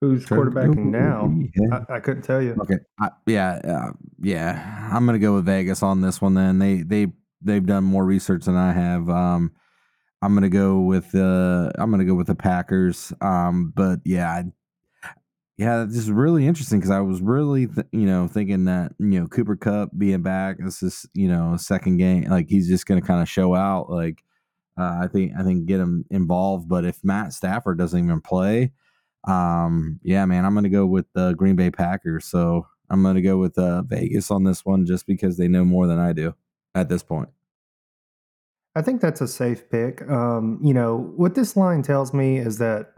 who's 0.00 0.26
quarterbacking 0.26 0.86
now. 0.86 1.32
Yeah. 1.54 1.84
I, 1.88 1.94
I 1.94 2.00
couldn't 2.00 2.22
tell 2.22 2.42
you. 2.42 2.56
Okay. 2.62 2.78
I, 3.00 3.10
yeah, 3.26 3.60
uh, 3.64 3.92
yeah. 4.20 4.88
I'm 4.92 5.06
gonna 5.06 5.18
go 5.18 5.34
with 5.34 5.44
Vegas 5.46 5.82
on 5.82 6.00
this 6.00 6.20
one. 6.20 6.34
Then 6.34 6.58
they 6.58 6.82
they 6.82 7.06
they've 7.40 7.64
done 7.64 7.84
more 7.84 8.04
research 8.04 8.44
than 8.46 8.56
I 8.56 8.72
have. 8.72 9.08
Um, 9.08 9.52
I'm 10.22 10.34
gonna 10.34 10.48
go 10.48 10.80
with 10.80 11.14
uh 11.14 11.70
I'm 11.78 11.90
gonna 11.92 12.04
go 12.04 12.14
with 12.16 12.26
the 12.26 12.34
Packers. 12.34 13.12
Um, 13.20 13.72
but 13.76 14.00
yeah, 14.04 14.28
I- 14.30 14.52
yeah, 15.56 15.84
this 15.84 15.96
is 15.96 16.10
really 16.12 16.46
interesting 16.46 16.78
because 16.78 16.92
I 16.92 17.00
was 17.00 17.20
really 17.20 17.66
th- 17.66 17.86
you 17.92 18.06
know 18.06 18.28
thinking 18.28 18.64
that 18.66 18.92
you 19.00 19.20
know 19.20 19.26
Cooper 19.26 19.56
Kupp 19.56 19.90
being 19.98 20.22
back, 20.22 20.56
this 20.60 20.82
is 20.82 21.06
you 21.14 21.28
know 21.28 21.56
second 21.56 21.96
game, 21.96 22.24
like 22.24 22.48
he's 22.48 22.68
just 22.68 22.86
gonna 22.86 23.02
kind 23.02 23.20
of 23.22 23.28
show 23.28 23.54
out. 23.56 23.90
Like 23.90 24.22
uh, 24.78 25.00
I 25.02 25.08
think 25.08 25.32
I 25.38 25.42
think 25.42 25.66
get 25.66 25.80
him 25.80 26.04
involved. 26.10 26.68
But 26.68 26.84
if 26.84 27.02
Matt 27.02 27.32
Stafford 27.32 27.78
doesn't 27.78 28.02
even 28.02 28.20
play, 28.20 28.72
um, 29.26 29.98
yeah, 30.02 30.24
man, 30.24 30.44
I'm 30.44 30.54
gonna 30.54 30.68
go 30.68 30.86
with 30.86 31.06
the 31.14 31.32
Green 31.34 31.56
Bay 31.56 31.70
Packers. 31.70 32.26
So 32.26 32.66
I'm 32.90 33.02
gonna 33.02 33.22
go 33.22 33.38
with 33.38 33.58
uh, 33.58 33.82
Vegas 33.82 34.30
on 34.30 34.44
this 34.44 34.64
one 34.64 34.86
just 34.86 35.06
because 35.06 35.36
they 35.36 35.48
know 35.48 35.64
more 35.64 35.86
than 35.86 35.98
I 35.98 36.12
do. 36.12 36.34
at 36.74 36.88
this 36.88 37.02
point. 37.02 37.28
I 38.74 38.82
think 38.82 39.00
that's 39.00 39.20
a 39.20 39.28
safe 39.28 39.68
pick. 39.70 40.08
Um, 40.08 40.60
you 40.62 40.72
know, 40.72 41.12
what 41.16 41.34
this 41.34 41.56
line 41.56 41.82
tells 41.82 42.14
me 42.14 42.38
is 42.38 42.58
that 42.58 42.92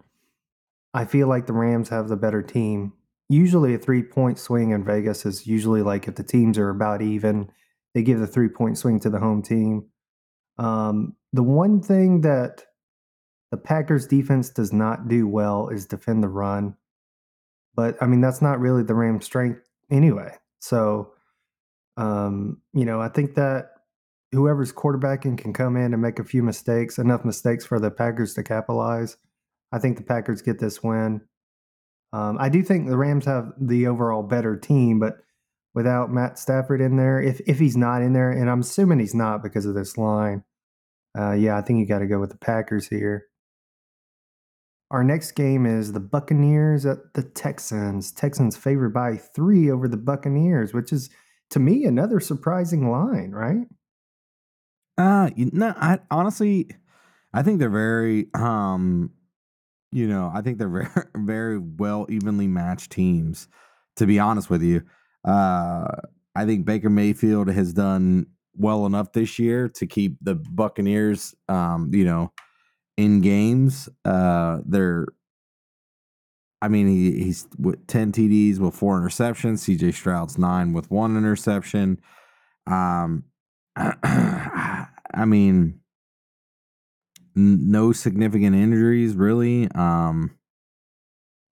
I 0.93 1.05
feel 1.05 1.29
like 1.29 1.47
the 1.47 1.53
Rams 1.53 1.89
have 1.89 2.09
the 2.09 2.17
better 2.17 2.43
team. 2.43 2.93
Usually, 3.29 3.75
a 3.75 3.79
three 3.79 4.03
point 4.03 4.39
swing 4.39 4.71
in 4.71 4.85
Vegas 4.85 5.25
is 5.25 5.47
usually 5.47 5.83
like 5.83 6.09
if 6.09 6.17
the 6.17 6.23
teams 6.23 6.59
are 6.59 6.69
about 6.69 7.01
even, 7.01 7.51
they 7.95 8.03
give 8.03 8.19
the 8.19 8.27
three 8.27 8.49
point 8.49 8.77
swing 8.77 9.01
to 9.01 9.11
the 9.11 9.21
home 9.21 9.43
team. 9.43 9.87
Um, 10.61 11.17
the 11.33 11.43
one 11.43 11.81
thing 11.81 12.21
that 12.21 12.67
the 13.51 13.57
Packers 13.57 14.07
defense 14.07 14.51
does 14.51 14.73
not 14.73 15.09
do 15.09 15.27
well 15.27 15.69
is 15.69 15.87
defend 15.87 16.23
the 16.23 16.29
run. 16.29 16.77
But 17.75 17.97
I 18.01 18.07
mean, 18.07 18.21
that's 18.21 18.43
not 18.43 18.61
really 18.61 18.83
the 18.83 18.95
Rams' 18.95 19.25
strength 19.25 19.63
anyway. 19.91 20.35
So, 20.61 21.13
um, 21.97 22.61
you 22.75 22.85
know, 22.85 23.01
I 23.01 23.09
think 23.09 23.35
that 23.37 23.71
whoever's 24.33 24.73
quarterbacking 24.73 25.39
can 25.39 25.53
come 25.55 25.77
in 25.77 25.95
and 25.95 26.03
make 26.03 26.19
a 26.19 26.25
few 26.25 26.43
mistakes, 26.43 26.99
enough 26.99 27.25
mistakes 27.25 27.65
for 27.65 27.81
the 27.81 27.91
Packers 27.91 28.35
to 28.35 28.43
capitalize. 28.43 29.17
I 29.73 29.79
think 29.79 29.97
the 29.97 30.05
Packers 30.05 30.43
get 30.43 30.59
this 30.59 30.83
win. 30.83 31.23
Um, 32.13 32.37
I 32.39 32.51
do 32.51 32.63
think 32.63 32.87
the 32.87 32.99
Rams 32.99 33.25
have 33.25 33.53
the 33.59 33.87
overall 33.87 34.23
better 34.23 34.57
team, 34.57 34.99
but 34.99 35.19
without 35.75 36.13
Matt 36.13 36.39
Stafford 36.39 36.81
in 36.81 36.97
there, 36.97 37.21
if 37.21 37.41
if 37.47 37.59
he's 37.59 37.77
not 37.77 38.03
in 38.03 38.13
there, 38.13 38.31
and 38.31 38.51
I'm 38.51 38.61
assuming 38.61 38.99
he's 38.99 39.15
not 39.15 39.43
because 39.43 39.65
of 39.65 39.75
this 39.75 39.97
line, 39.97 40.45
uh, 41.19 41.33
yeah, 41.33 41.57
I 41.57 41.63
think 41.63 41.79
you 41.79 41.87
got 41.87 41.99
to 42.01 42.07
go 42.07 42.21
with 42.21 42.31
the 42.31 42.39
Packers 42.39 42.89
here. 42.89 43.27
Our 44.91 45.05
next 45.05 45.33
game 45.33 45.67
is 45.67 45.93
the 45.93 46.01
Buccaneers 46.01 46.85
at 46.85 47.15
the 47.15 47.23
Texans. 47.23 48.11
Texans 48.11 48.57
favored 48.57 48.93
by 48.93 49.17
three 49.17 49.71
over 49.71 49.87
the 49.87 49.97
Buccaneers, 49.97 50.75
which 50.75 50.93
is 50.93 51.11
to 51.51 51.61
me 51.61 51.85
another 51.85 52.19
surprising 52.19 52.91
line, 52.91 53.31
right? 53.31 53.67
Uh, 54.99 55.31
you 55.37 55.51
know, 55.53 55.75
I 55.77 56.01
honestly, 56.11 56.69
I 57.33 57.43
think 57.43 57.61
they're 57.61 57.71
very, 57.71 58.27
um, 58.35 59.13
you 59.93 60.09
know, 60.09 60.31
I 60.35 60.43
think 60.43 60.59
they're 60.59 60.69
very, 60.69 61.07
very 61.17 61.59
well 61.59 62.07
evenly 62.09 62.49
matched 62.49 62.91
teams. 62.91 63.49
To 63.97 64.07
be 64.07 64.19
honest 64.19 64.49
with 64.49 64.63
you, 64.63 64.83
uh, 65.25 65.89
I 66.35 66.47
think 66.47 66.65
Baker 66.65 66.89
Mayfield 66.89 67.49
has 67.49 67.73
done 67.73 68.27
well 68.57 68.87
enough 68.87 69.13
this 69.13 69.39
year 69.39 69.69
to 69.69 69.87
keep 69.87 70.17
the 70.21 70.35
Buccaneers, 70.35 71.35
um, 71.49 71.91
you 71.93 72.05
know, 72.05 72.33
in 72.97 73.21
games. 73.21 73.89
Uh, 74.05 74.59
they're, 74.67 75.07
I 76.63 76.69
mean, 76.69 76.89
he, 76.89 77.25
he's 77.25 77.49
with 77.59 77.87
10 77.87 78.13
TDs 78.13 78.59
with 78.59 78.75
four 78.75 79.01
interceptions. 79.01 79.79
CJ 79.79 79.95
Stroud's 79.95 80.39
nine 80.39 80.73
with 80.73 80.91
one 80.91 81.17
interception. 81.17 82.01
Um, 82.67 83.25
I 83.77 85.25
mean, 85.27 85.81
no 87.35 87.93
significant 87.93 88.57
injuries 88.57 89.15
really. 89.15 89.71
Um, 89.75 90.37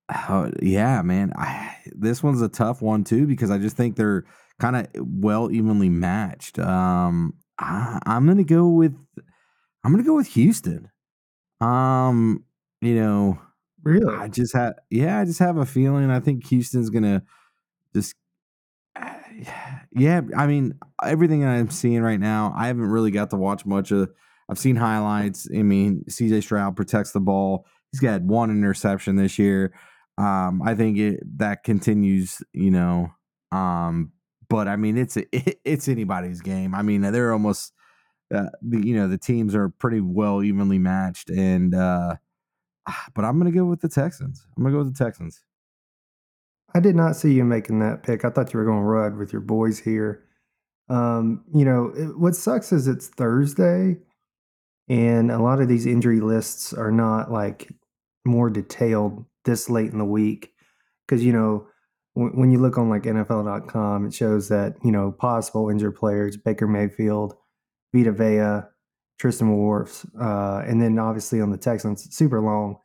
yeah, 0.62 1.02
man, 1.02 1.32
I, 1.36 1.76
this 1.86 2.22
one's 2.22 2.42
a 2.42 2.48
tough 2.48 2.82
one 2.82 3.04
too 3.04 3.26
because 3.26 3.50
I 3.50 3.58
just 3.58 3.76
think 3.76 3.96
they're 3.96 4.24
kind 4.60 4.76
of 4.76 4.86
well 4.96 5.50
evenly 5.50 5.88
matched. 5.88 6.58
Um, 6.58 7.34
I, 7.58 7.98
I'm 8.06 8.26
gonna 8.26 8.44
go 8.44 8.68
with 8.68 8.94
I'm 9.84 9.92
gonna 9.92 10.04
go 10.04 10.16
with 10.16 10.28
Houston. 10.28 10.90
Um, 11.60 12.44
you 12.80 12.94
know, 12.94 13.38
Really? 13.82 14.14
I 14.14 14.28
just 14.28 14.54
have 14.54 14.74
yeah, 14.90 15.20
I 15.20 15.24
just 15.24 15.38
have 15.38 15.56
a 15.56 15.66
feeling. 15.66 16.10
I 16.10 16.20
think 16.20 16.46
Houston's 16.46 16.90
gonna 16.90 17.22
just 17.94 18.14
yeah. 19.92 20.20
I 20.36 20.46
mean, 20.46 20.78
everything 21.02 21.44
I'm 21.44 21.70
seeing 21.70 22.02
right 22.02 22.20
now, 22.20 22.52
I 22.56 22.66
haven't 22.66 22.86
really 22.90 23.10
got 23.10 23.30
to 23.30 23.36
watch 23.36 23.64
much 23.64 23.90
of. 23.90 24.10
I've 24.50 24.58
seen 24.58 24.76
highlights. 24.76 25.46
I 25.54 25.62
mean, 25.62 26.04
CJ 26.08 26.42
Stroud 26.42 26.74
protects 26.74 27.12
the 27.12 27.20
ball. 27.20 27.66
He's 27.92 28.00
got 28.00 28.22
one 28.22 28.50
interception 28.50 29.16
this 29.16 29.38
year. 29.38 29.74
Um, 30.16 30.62
I 30.64 30.74
think 30.74 30.98
it 30.98 31.20
that 31.38 31.64
continues. 31.64 32.38
You 32.52 32.70
know, 32.70 33.08
um, 33.52 34.12
but 34.50 34.68
I 34.68 34.76
mean, 34.76 34.96
it's 34.96 35.16
a, 35.16 35.24
it, 35.36 35.60
it's 35.64 35.88
anybody's 35.88 36.40
game. 36.40 36.74
I 36.74 36.82
mean, 36.82 37.02
they're 37.02 37.32
almost. 37.32 37.72
Uh, 38.30 38.50
the, 38.60 38.86
you 38.86 38.94
know 38.94 39.08
the 39.08 39.16
teams 39.16 39.54
are 39.54 39.70
pretty 39.70 40.02
well 40.02 40.42
evenly 40.42 40.78
matched 40.78 41.30
and 41.30 41.74
uh 41.74 42.14
but 43.14 43.24
I'm 43.24 43.38
gonna 43.38 43.50
go 43.50 43.64
with 43.64 43.80
the 43.80 43.88
Texans. 43.88 44.46
I'm 44.56 44.62
gonna 44.62 44.74
go 44.74 44.84
with 44.84 44.96
the 44.96 45.04
Texans. 45.04 45.42
I 46.74 46.80
did 46.80 46.96
not 46.96 47.16
see 47.16 47.32
you 47.32 47.44
making 47.44 47.78
that 47.80 48.02
pick. 48.02 48.24
I 48.24 48.30
thought 48.30 48.52
you 48.52 48.58
were 48.58 48.66
going 48.66 48.80
Rudd 48.80 49.16
with 49.16 49.32
your 49.32 49.40
boys 49.40 49.78
here. 49.78 50.24
Um, 50.90 51.44
you 51.54 51.64
know, 51.64 51.92
it, 51.96 52.18
what 52.18 52.36
sucks 52.36 52.72
is 52.72 52.88
it's 52.88 53.08
Thursday, 53.08 53.96
and 54.88 55.30
a 55.30 55.38
lot 55.38 55.60
of 55.60 55.68
these 55.68 55.86
injury 55.86 56.20
lists 56.20 56.72
are 56.72 56.92
not 56.92 57.30
like 57.30 57.72
more 58.26 58.50
detailed 58.50 59.24
this 59.44 59.70
late 59.70 59.92
in 59.92 59.98
the 59.98 60.04
week. 60.04 60.52
Because, 61.06 61.24
you 61.24 61.32
know, 61.32 61.66
when 62.18 62.50
you 62.50 62.58
look 62.58 62.76
on 62.78 62.88
like 62.88 63.04
NFL.com, 63.04 64.06
it 64.06 64.14
shows 64.14 64.48
that, 64.48 64.74
you 64.82 64.90
know, 64.90 65.12
possible 65.12 65.70
injured 65.70 65.94
players 65.94 66.36
Baker 66.36 66.66
Mayfield, 66.66 67.34
Vita 67.94 68.12
Vea, 68.12 68.68
Tristan 69.18 69.56
Wirfs, 69.56 70.06
uh, 70.20 70.64
and 70.66 70.82
then 70.82 70.98
obviously 70.98 71.40
on 71.40 71.50
the 71.50 71.56
Texans, 71.56 72.08
super 72.14 72.40
long. 72.40 72.78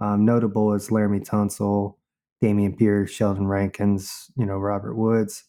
Um, 0.00 0.24
notable 0.24 0.72
is 0.74 0.88
Laremy 0.88 1.26
Tunsil, 1.26 1.96
Dameon 2.42 2.78
Pierce, 2.78 3.10
Sheldon 3.10 3.46
Rankins, 3.46 4.30
you 4.36 4.46
know, 4.46 4.56
Robert 4.56 4.94
Woods. 4.94 5.44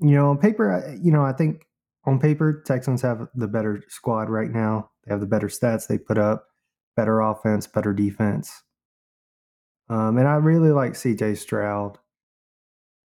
You 0.00 0.14
know, 0.14 0.30
on 0.30 0.38
paper, 0.38 0.96
you 1.00 1.12
know, 1.12 1.22
I 1.22 1.32
think 1.32 1.66
on 2.04 2.18
paper, 2.18 2.62
Texans 2.64 3.02
have 3.02 3.28
the 3.34 3.48
better 3.48 3.82
squad 3.88 4.30
right 4.30 4.50
now. 4.50 4.90
They 5.04 5.12
have 5.12 5.20
the 5.20 5.26
better 5.26 5.48
stats 5.48 5.86
they 5.86 5.98
put 5.98 6.18
up, 6.18 6.46
better 6.96 7.20
offense, 7.20 7.66
better 7.66 7.92
defense. 7.92 8.62
Um, 9.88 10.16
and 10.18 10.26
I 10.26 10.36
really 10.36 10.70
like 10.70 10.92
CJ 10.92 11.36
Stroud, 11.36 11.98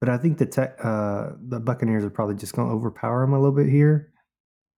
but 0.02 0.08
I 0.08 0.18
think 0.18 0.38
the 0.38 0.46
te- 0.46 0.82
uh, 0.82 1.28
the 1.40 1.60
Buccaneers 1.60 2.02
are 2.02 2.10
probably 2.10 2.34
just 2.34 2.56
going 2.56 2.66
to 2.66 2.74
overpower 2.74 3.22
him 3.22 3.34
a 3.34 3.38
little 3.38 3.54
bit 3.54 3.68
here. 3.68 4.12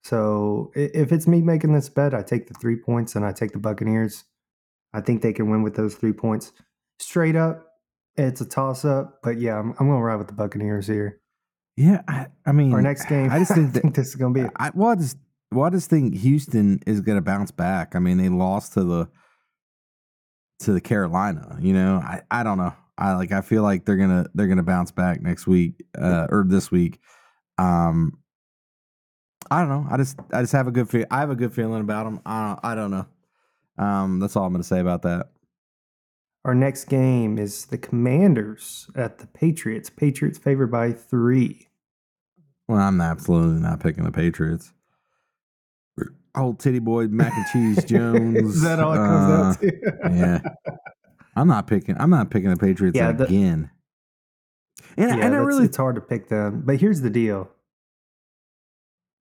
So 0.03 0.71
if 0.75 1.13
it's 1.13 1.27
me 1.27 1.41
making 1.41 1.73
this 1.73 1.89
bet, 1.89 2.13
I 2.13 2.21
take 2.21 2.47
the 2.47 2.53
three 2.53 2.77
points 2.77 3.17
and 3.17 3.25
I 3.25 3.33
take 3.33 3.53
the 3.53 3.59
Buccaneers. 3.59 4.25
I 4.93 5.01
think 5.01 5.23
they 5.23 5.33
can 5.33 5.49
win 5.49 5.63
with 5.63 5.77
those 5.77 5.95
three 5.95 6.13
points. 6.13 6.53
Straight 6.99 7.37
up, 7.37 7.67
it's 8.17 8.43
a 8.43 8.45
toss 8.45 8.85
up, 8.85 9.21
but 9.23 9.41
yeah, 9.41 9.59
I'm, 9.59 9.71
I'm 9.81 9.87
going 9.87 9.99
to 9.99 10.05
ride 10.05 10.17
with 10.17 10.27
the 10.27 10.35
Buccaneers 10.35 10.89
here. 10.89 11.23
Yeah, 11.79 12.03
I, 12.07 12.27
I 12.45 12.53
mean, 12.53 12.75
Our 12.75 12.83
next 12.83 13.07
game, 13.07 13.31
I 13.31 13.39
just 13.39 13.55
think 13.55 13.73
that 13.83 13.95
this 13.95 14.09
is 14.09 14.17
going 14.17 14.35
to 14.35 14.43
be. 14.43 14.49
I 14.57 14.73
well, 14.75 14.91
I 14.91 14.97
just 14.97 15.17
well, 15.51 15.65
I 15.65 15.71
just 15.71 15.89
think 15.89 16.17
Houston 16.17 16.83
is 16.87 17.01
going 17.01 17.17
to 17.17 17.23
bounce 17.23 17.51
back. 17.51 17.97
I 17.97 17.99
mean, 17.99 18.19
they 18.19 18.29
lost 18.29 18.75
to 18.75 18.85
the 18.85 19.09
to 20.61 20.73
the 20.75 20.83
Carolina. 20.83 21.57
You 21.63 21.73
know, 21.73 21.97
I 21.97 22.21
I 22.31 22.43
don't 22.43 22.59
know. 22.59 22.75
I 22.97 23.15
like 23.15 23.33
I 23.33 23.41
feel 23.41 23.63
like 23.63 23.85
they're 23.85 23.97
gonna 23.97 24.27
they're 24.35 24.47
gonna 24.47 24.63
bounce 24.63 24.93
back 24.93 25.21
next 25.21 25.47
week 25.47 25.85
uh, 25.99 26.27
or 26.31 26.45
this 26.47 26.71
week. 26.71 27.01
Um, 27.59 28.19
I 29.51 29.61
don't 29.61 29.69
know. 29.69 29.87
I 29.91 29.97
just 29.97 30.19
I 30.33 30.41
just 30.43 30.53
have 30.53 30.69
a 30.69 30.73
good 30.73 30.89
feel. 30.89 31.05
I 31.11 31.21
have 31.21 31.31
a 31.31 31.37
good 31.37 31.53
feeling 31.53 31.81
about 31.81 32.05
them. 32.05 32.21
I 32.25 32.47
don't, 32.47 32.61
I 32.63 32.75
don't 32.75 32.91
know. 32.91 33.07
Um, 33.77 34.21
that's 34.21 34.37
all 34.37 34.45
I'm 34.45 34.53
gonna 34.53 34.65
say 34.65 34.81
about 34.81 35.03
that. 35.03 35.31
Our 36.45 36.55
next 36.55 36.85
game 36.85 37.39
is 37.39 37.67
the 37.67 37.79
Commanders 37.79 38.89
at 38.95 39.19
the 39.19 39.27
Patriots. 39.27 39.91
Patriots 39.91 40.39
favored 40.39 40.71
by 40.71 40.93
three. 40.93 41.69
Well, 42.69 42.79
I'm 42.79 43.01
absolutely 43.01 43.61
not 43.61 43.81
picking 43.81 44.05
the 44.05 44.13
Patriots. 44.13 44.73
Old 46.37 46.59
titty 46.59 46.81
boy 46.81 47.07
mac 47.07 47.33
and 47.33 47.47
cheese 47.53 47.85
Jones. 47.85 48.37
is 48.57 48.63
that 48.63 48.81
all 48.81 48.93
it 48.93 48.97
comes 48.97 49.57
uh, 49.57 49.61
down 49.61 50.11
to? 50.11 50.17
yeah. 50.17 50.75
I'm 51.37 51.49
not 51.49 51.67
picking. 51.67 51.97
I'm 51.99 52.11
not 52.11 52.31
picking 52.31 52.51
the 52.51 52.57
Patriots 52.57 52.97
Yeah, 52.97 53.13
the- 53.13 53.25
again. 53.25 53.71
and 54.97 55.09
yeah, 55.19 55.27
and 55.27 55.35
I 55.35 55.39
really 55.39 55.65
it's 55.67 55.77
hard 55.77 55.97
to 55.97 56.01
pick 56.01 56.29
them. 56.29 56.63
But 56.65 56.81
here's 56.81 57.01
the 57.01 57.11
deal. 57.11 57.51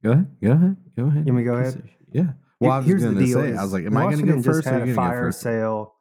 go 0.04 0.12
ahead. 0.12 0.28
Go 0.44 0.52
ahead. 0.52 0.78
Go 0.98 1.04
ahead. 1.06 1.26
Want 1.26 1.38
me 1.38 1.44
go 1.44 1.56
ahead? 1.56 1.90
Yeah. 2.12 2.34
Well, 2.60 2.72
I 2.72 2.78
was 2.78 2.86
here's 2.88 3.02
the 3.04 3.14
deal. 3.14 3.40
say. 3.40 3.50
is 3.50 3.58
I 3.58 3.64
was 3.64 3.74
like, 3.74 3.86
am 3.86 3.98
I 3.98 4.04
going 4.04 4.18
to 4.18 4.24
Washington 4.24 4.42
go 4.42 4.44
first? 4.44 4.64
Just 4.66 4.68
or 4.74 4.80
had 4.80 4.90
a 4.90 4.94
fire 4.94 5.32
sale. 5.32 5.96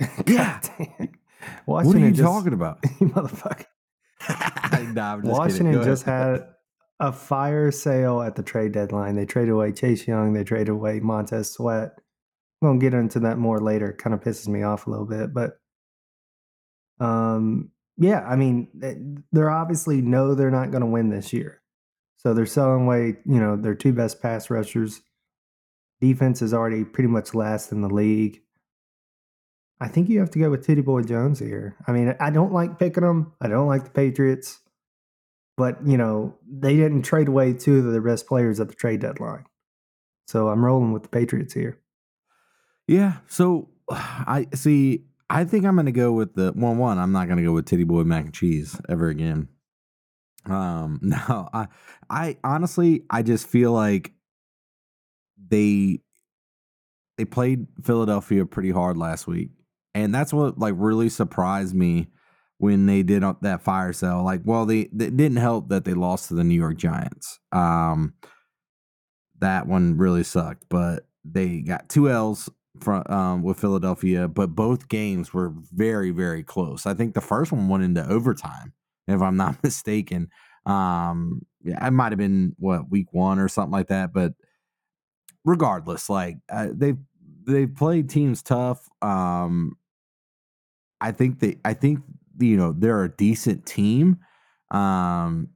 Yeah. 0.26 0.60
What 1.66 1.86
are 1.86 1.98
you 1.98 2.10
just, 2.10 2.22
talking 2.22 2.52
about? 2.54 2.78
you 3.00 3.08
motherfucker. 3.08 3.66
nah, 4.94 5.16
just 5.16 5.26
Washington 5.26 5.82
just 5.84 6.04
had 6.04 6.46
a 7.00 7.12
fire 7.12 7.70
sale 7.70 8.22
at 8.22 8.34
the 8.34 8.42
trade 8.42 8.72
deadline. 8.72 9.14
They 9.14 9.26
traded 9.26 9.50
away 9.52 9.72
Chase 9.72 10.06
Young. 10.06 10.32
They 10.32 10.44
traded 10.44 10.70
away 10.70 11.00
Montez 11.00 11.52
Sweat. 11.52 11.98
Gonna 12.64 12.78
get 12.78 12.94
into 12.94 13.20
that 13.20 13.38
more 13.38 13.60
later. 13.60 13.92
Kind 13.92 14.14
of 14.14 14.20
pisses 14.20 14.48
me 14.48 14.62
off 14.62 14.86
a 14.86 14.90
little 14.90 15.06
bit, 15.06 15.32
but 15.34 15.58
um, 17.00 17.70
yeah. 17.96 18.20
I 18.26 18.36
mean, 18.36 18.68
they- 18.74 19.00
they're 19.32 19.50
obviously 19.50 20.00
know 20.00 20.34
they're 20.34 20.50
not 20.50 20.70
gonna 20.70 20.86
win 20.86 21.10
this 21.10 21.32
year, 21.32 21.60
so 22.16 22.32
they're 22.34 22.46
selling 22.46 22.84
away. 22.84 23.18
You 23.26 23.40
know, 23.40 23.56
their 23.56 23.74
two 23.74 23.92
best 23.92 24.22
pass 24.22 24.50
rushers. 24.50 25.02
Defense 26.00 26.42
is 26.42 26.52
already 26.54 26.84
pretty 26.84 27.08
much 27.08 27.34
last 27.34 27.72
in 27.72 27.80
the 27.82 27.88
league. 27.88 28.40
I 29.80 29.88
think 29.88 30.08
you 30.08 30.20
have 30.20 30.30
to 30.30 30.38
go 30.38 30.50
with 30.50 30.64
Titty 30.64 30.82
Boy 30.82 31.02
Jones 31.02 31.38
here. 31.40 31.76
I 31.86 31.92
mean, 31.92 32.14
I 32.20 32.30
don't 32.30 32.52
like 32.52 32.78
picking 32.78 33.02
them. 33.04 33.32
I 33.40 33.48
don't 33.48 33.66
like 33.68 33.84
the 33.84 33.90
Patriots. 33.90 34.60
but 35.56 35.86
you 35.86 35.96
know 35.96 36.34
they 36.48 36.74
didn't 36.76 37.02
trade 37.02 37.28
away 37.28 37.52
two 37.52 37.78
of 37.78 37.92
their 37.92 38.00
best 38.02 38.26
players 38.26 38.58
at 38.60 38.68
the 38.68 38.74
trade 38.74 39.00
deadline. 39.00 39.44
So 40.26 40.48
I'm 40.48 40.64
rolling 40.64 40.92
with 40.92 41.02
the 41.04 41.08
Patriots 41.10 41.54
here. 41.54 41.78
Yeah. 42.86 43.14
So 43.28 43.68
I 43.90 44.48
see. 44.54 45.04
I 45.30 45.44
think 45.44 45.64
I'm 45.64 45.74
going 45.74 45.86
to 45.86 45.92
go 45.92 46.12
with 46.12 46.34
the 46.34 46.52
one. 46.52 46.78
One. 46.78 46.98
I'm 46.98 47.12
not 47.12 47.26
going 47.26 47.38
to 47.38 47.44
go 47.44 47.52
with 47.52 47.66
Titty 47.66 47.84
Boy 47.84 48.04
mac 48.04 48.24
and 48.24 48.34
cheese 48.34 48.80
ever 48.88 49.08
again. 49.08 49.48
Um. 50.46 51.00
No. 51.02 51.48
I. 51.52 51.68
I 52.10 52.36
honestly. 52.44 53.04
I 53.10 53.22
just 53.22 53.46
feel 53.46 53.72
like 53.72 54.12
they 55.48 56.00
they 57.16 57.24
played 57.24 57.66
Philadelphia 57.82 58.44
pretty 58.44 58.70
hard 58.70 58.96
last 58.96 59.26
week, 59.26 59.50
and 59.94 60.14
that's 60.14 60.32
what 60.32 60.58
like 60.58 60.74
really 60.76 61.08
surprised 61.08 61.74
me 61.74 62.08
when 62.58 62.86
they 62.86 63.02
did 63.02 63.22
that 63.42 63.62
fire 63.62 63.92
sale. 63.92 64.24
Like, 64.24 64.42
well, 64.44 64.66
they 64.66 64.80
it 64.80 65.16
didn't 65.16 65.36
help 65.36 65.68
that 65.68 65.84
they 65.84 65.94
lost 65.94 66.28
to 66.28 66.34
the 66.34 66.44
New 66.44 66.54
York 66.54 66.76
Giants. 66.76 67.38
Um, 67.52 68.14
that 69.40 69.66
one 69.66 69.96
really 69.96 70.24
sucked, 70.24 70.64
but 70.68 71.06
they 71.24 71.60
got 71.60 71.88
two 71.88 72.10
L's 72.10 72.48
from 72.80 73.02
um, 73.06 73.42
with 73.42 73.60
Philadelphia, 73.60 74.28
but 74.28 74.54
both 74.54 74.88
games 74.88 75.32
were 75.32 75.52
very 75.72 76.10
very 76.10 76.42
close. 76.42 76.86
I 76.86 76.94
think 76.94 77.14
the 77.14 77.20
first 77.20 77.52
one 77.52 77.68
went 77.68 77.84
into 77.84 78.06
overtime, 78.08 78.72
if 79.06 79.20
I'm 79.22 79.36
not 79.36 79.56
mistaken. 79.62 80.28
Um, 80.66 81.42
yeah, 81.62 81.86
it 81.86 81.90
might 81.92 82.12
have 82.12 82.18
been 82.18 82.54
what 82.58 82.90
week 82.90 83.12
one 83.12 83.38
or 83.38 83.48
something 83.48 83.72
like 83.72 83.88
that, 83.88 84.12
but 84.12 84.32
regardless, 85.44 86.08
like 86.08 86.38
uh, 86.50 86.68
they 86.72 86.94
they 87.46 87.66
played 87.66 88.08
teams 88.08 88.42
tough. 88.42 88.88
Um, 89.02 89.76
I 91.00 91.12
think 91.12 91.40
they 91.40 91.58
I 91.64 91.74
think 91.74 92.00
you 92.38 92.56
know 92.56 92.72
they're 92.72 93.04
a 93.04 93.14
decent 93.16 93.66
team. 93.66 94.18
Um, 94.70 95.50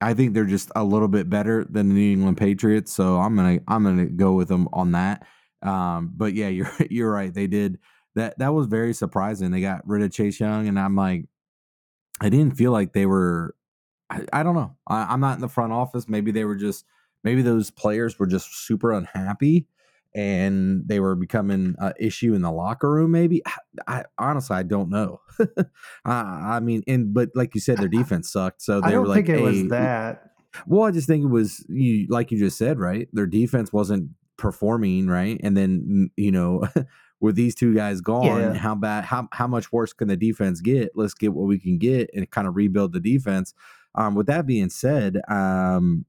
I 0.00 0.14
think 0.14 0.34
they're 0.34 0.44
just 0.44 0.70
a 0.76 0.84
little 0.84 1.08
bit 1.08 1.30
better 1.30 1.64
than 1.64 1.88
the 1.88 1.94
New 1.94 2.12
England 2.12 2.36
Patriots, 2.36 2.92
so 2.92 3.18
I'm 3.18 3.36
gonna 3.36 3.60
I'm 3.68 3.84
gonna 3.84 4.06
go 4.06 4.32
with 4.32 4.48
them 4.48 4.68
on 4.72 4.92
that. 4.92 5.26
Um, 5.64 6.12
but 6.16 6.34
yeah, 6.34 6.48
you're 6.48 6.70
you're 6.90 7.12
right. 7.12 7.32
They 7.32 7.46
did 7.46 7.78
that. 8.14 8.38
That 8.38 8.54
was 8.54 8.66
very 8.66 8.94
surprising. 8.94 9.50
They 9.50 9.60
got 9.60 9.86
rid 9.86 10.02
of 10.02 10.12
Chase 10.12 10.38
Young, 10.38 10.68
and 10.68 10.78
I'm 10.78 10.96
like, 10.96 11.26
I 12.20 12.28
didn't 12.28 12.56
feel 12.56 12.72
like 12.72 12.92
they 12.92 13.06
were. 13.06 13.54
I, 14.10 14.24
I 14.32 14.42
don't 14.42 14.54
know. 14.54 14.76
I, 14.86 15.04
I'm 15.04 15.20
not 15.20 15.36
in 15.36 15.40
the 15.40 15.48
front 15.48 15.72
office. 15.72 16.08
Maybe 16.08 16.30
they 16.30 16.44
were 16.44 16.56
just 16.56 16.84
maybe 17.24 17.42
those 17.42 17.70
players 17.70 18.18
were 18.18 18.26
just 18.26 18.66
super 18.66 18.92
unhappy 18.92 19.66
and 20.14 20.86
they 20.86 21.00
were 21.00 21.16
becoming 21.16 21.74
an 21.78 21.92
issue 21.98 22.34
in 22.34 22.42
the 22.42 22.52
locker 22.52 22.90
room 22.90 23.10
maybe 23.10 23.42
i, 23.46 23.54
I 23.88 24.04
honestly 24.18 24.56
i 24.56 24.62
don't 24.62 24.88
know 24.88 25.20
I, 26.04 26.12
I 26.56 26.60
mean 26.60 26.84
and 26.86 27.12
but 27.12 27.30
like 27.34 27.54
you 27.54 27.60
said 27.60 27.78
their 27.78 27.88
defense 27.88 28.30
sucked 28.30 28.62
so 28.62 28.80
they 28.80 28.88
I 28.88 28.90
don't 28.92 29.02
were 29.02 29.08
like 29.08 29.26
think 29.26 29.30
it 29.30 29.38
hey, 29.38 29.42
was 29.42 29.68
that. 29.70 30.30
well 30.66 30.84
i 30.84 30.92
just 30.92 31.08
think 31.08 31.24
it 31.24 31.28
was 31.28 31.64
you 31.68 32.06
like 32.08 32.30
you 32.30 32.38
just 32.38 32.58
said 32.58 32.78
right 32.78 33.08
their 33.12 33.26
defense 33.26 33.72
wasn't 33.72 34.10
performing 34.44 35.06
right 35.06 35.40
and 35.42 35.56
then 35.56 36.10
you 36.16 36.30
know 36.30 36.62
with 37.20 37.34
these 37.34 37.54
two 37.54 37.74
guys 37.74 38.02
gone 38.02 38.40
Yeah. 38.40 38.54
how 38.54 38.74
bad 38.74 39.04
how, 39.04 39.26
how 39.32 39.46
much 39.46 39.72
worse 39.72 39.94
can 39.94 40.08
the 40.08 40.16
defense 40.16 40.60
get 40.60 40.90
let's 40.94 41.14
get 41.14 41.32
what 41.32 41.46
we 41.46 41.58
can 41.58 41.78
get 41.78 42.10
and 42.14 42.30
kind 42.30 42.46
of 42.46 42.54
rebuild 42.54 42.92
the 42.92 43.00
defense 43.00 43.54
um 43.94 44.14
with 44.14 44.26
that 44.26 44.46
being 44.46 44.68
said 44.68 45.20
um 45.28 46.04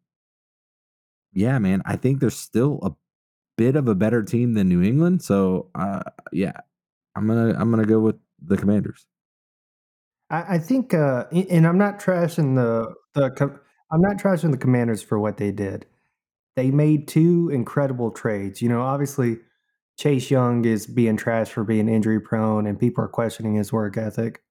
yeah 1.34 1.58
man 1.60 1.82
i 1.86 1.96
think 1.96 2.20
there's 2.20 2.36
still 2.36 2.80
a 2.84 2.92
bit 3.58 3.78
of 3.78 3.88
a 3.88 3.96
better 3.96 4.22
team 4.22 4.54
than 4.54 4.68
new 4.68 4.84
england 4.84 5.22
so 5.24 5.70
uh 5.76 6.02
yeah 6.34 6.60
i'm 7.16 7.26
gonna 7.28 7.56
i'm 7.58 7.72
gonna 7.72 7.86
go 7.86 8.00
with 8.02 8.18
the 8.46 8.58
commanders 8.58 9.06
I, 10.30 10.56
I 10.56 10.58
think, 10.58 10.94
uh, 10.94 11.26
and 11.32 11.68
I'm 11.68 11.78
not 11.78 12.00
trashing 12.00 12.56
the 12.56 12.94
the. 13.14 13.60
I'm 13.92 14.02
not 14.02 14.18
trashing 14.18 14.50
the 14.52 14.58
Commanders 14.58 15.04
for 15.04 15.20
what 15.20 15.38
they 15.38 15.52
did. 15.52 15.86
They 16.56 16.72
made 16.72 17.08
two 17.08 17.50
incredible 17.52 18.12
trades. 18.12 18.62
You 18.62 18.70
know, 18.70 18.82
obviously, 18.82 19.38
Chase 19.98 20.30
Young 20.32 20.66
is 20.66 20.88
being 20.88 21.18
trashed 21.18 21.50
for 21.50 21.64
being 21.64 21.90
injury 21.90 22.20
prone, 22.20 22.68
and 22.68 22.80
people 22.80 23.04
are 23.04 23.10
questioning 23.10 23.56
his 23.56 23.74
work 23.74 23.98
ethic. 23.98 24.42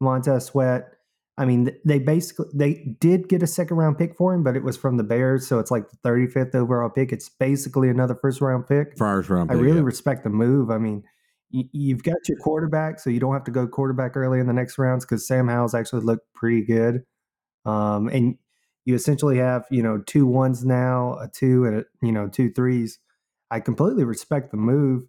Montez 0.00 0.46
Sweat. 0.46 0.92
I 1.38 1.46
mean, 1.46 1.70
they 1.86 1.98
basically 1.98 2.46
they 2.52 2.96
did 3.00 3.28
get 3.28 3.42
a 3.42 3.46
second 3.46 3.78
round 3.78 3.96
pick 3.96 4.14
for 4.14 4.34
him, 4.34 4.42
but 4.42 4.56
it 4.56 4.62
was 4.62 4.76
from 4.76 4.98
the 4.98 5.02
Bears, 5.02 5.46
so 5.46 5.58
it's 5.58 5.70
like 5.70 5.84
the 5.88 5.96
35th 6.08 6.54
overall 6.54 6.90
pick. 6.90 7.12
It's 7.12 7.30
basically 7.30 7.88
another 7.88 8.14
first 8.14 8.42
round 8.42 8.66
pick. 8.66 8.98
first 8.98 9.30
round 9.30 9.50
I 9.50 9.54
pick, 9.54 9.62
really 9.62 9.78
yeah. 9.78 9.84
respect 9.84 10.24
the 10.24 10.30
move. 10.30 10.70
I 10.70 10.76
mean, 10.76 11.02
you've 11.50 12.02
got 12.02 12.16
your 12.28 12.38
quarterback, 12.38 13.00
so 13.00 13.08
you 13.08 13.20
don't 13.20 13.32
have 13.32 13.44
to 13.44 13.50
go 13.50 13.66
quarterback 13.66 14.16
early 14.16 14.38
in 14.38 14.46
the 14.46 14.52
next 14.52 14.78
rounds 14.78 15.06
because 15.06 15.26
Sam 15.26 15.48
Howell's 15.48 15.74
actually 15.74 16.02
looked 16.02 16.32
pretty 16.34 16.62
good. 16.62 17.04
Um, 17.64 18.08
and 18.08 18.36
you 18.84 18.94
essentially 18.94 19.38
have 19.38 19.64
you 19.70 19.82
know 19.82 19.98
two 20.06 20.26
ones 20.26 20.64
now, 20.64 21.18
a 21.20 21.28
two 21.28 21.64
and 21.64 21.76
a, 21.80 21.84
you 22.02 22.12
know 22.12 22.28
two 22.28 22.50
threes. 22.50 22.98
I 23.50 23.60
completely 23.60 24.04
respect 24.04 24.50
the 24.50 24.56
move. 24.56 25.04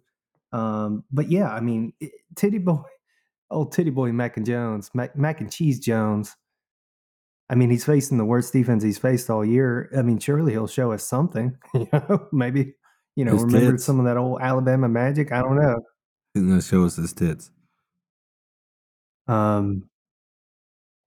Um, 0.52 1.04
but 1.12 1.30
yeah, 1.30 1.52
I 1.52 1.60
mean, 1.60 1.92
it, 2.00 2.12
Titty 2.36 2.58
Boy, 2.58 2.82
old 3.50 3.72
Titty 3.72 3.90
Boy 3.90 4.12
Mac 4.12 4.36
and 4.36 4.46
Jones, 4.46 4.90
Mac, 4.94 5.16
Mac 5.16 5.40
and 5.40 5.50
Cheese 5.52 5.78
Jones. 5.80 6.36
I 7.50 7.54
mean, 7.54 7.70
he's 7.70 7.84
facing 7.84 8.16
the 8.18 8.24
worst 8.24 8.52
defense 8.52 8.82
he's 8.82 8.98
faced 8.98 9.28
all 9.28 9.44
year. 9.44 9.90
I 9.96 10.02
mean, 10.02 10.18
surely 10.18 10.52
he'll 10.52 10.66
show 10.66 10.92
us 10.92 11.04
something. 11.06 11.56
You 11.74 11.88
know, 11.92 12.28
maybe 12.32 12.74
you 13.16 13.24
know, 13.26 13.32
His 13.32 13.42
remember 13.44 13.72
tits. 13.72 13.84
some 13.84 13.98
of 13.98 14.06
that 14.06 14.16
old 14.16 14.40
Alabama 14.40 14.88
magic? 14.88 15.32
I 15.32 15.40
don't 15.42 15.56
know. 15.56 15.80
He's 16.34 16.42
gonna 16.44 16.62
show 16.62 16.84
us 16.84 16.96
his 16.96 17.12
tits 17.12 17.50
Um, 19.26 19.88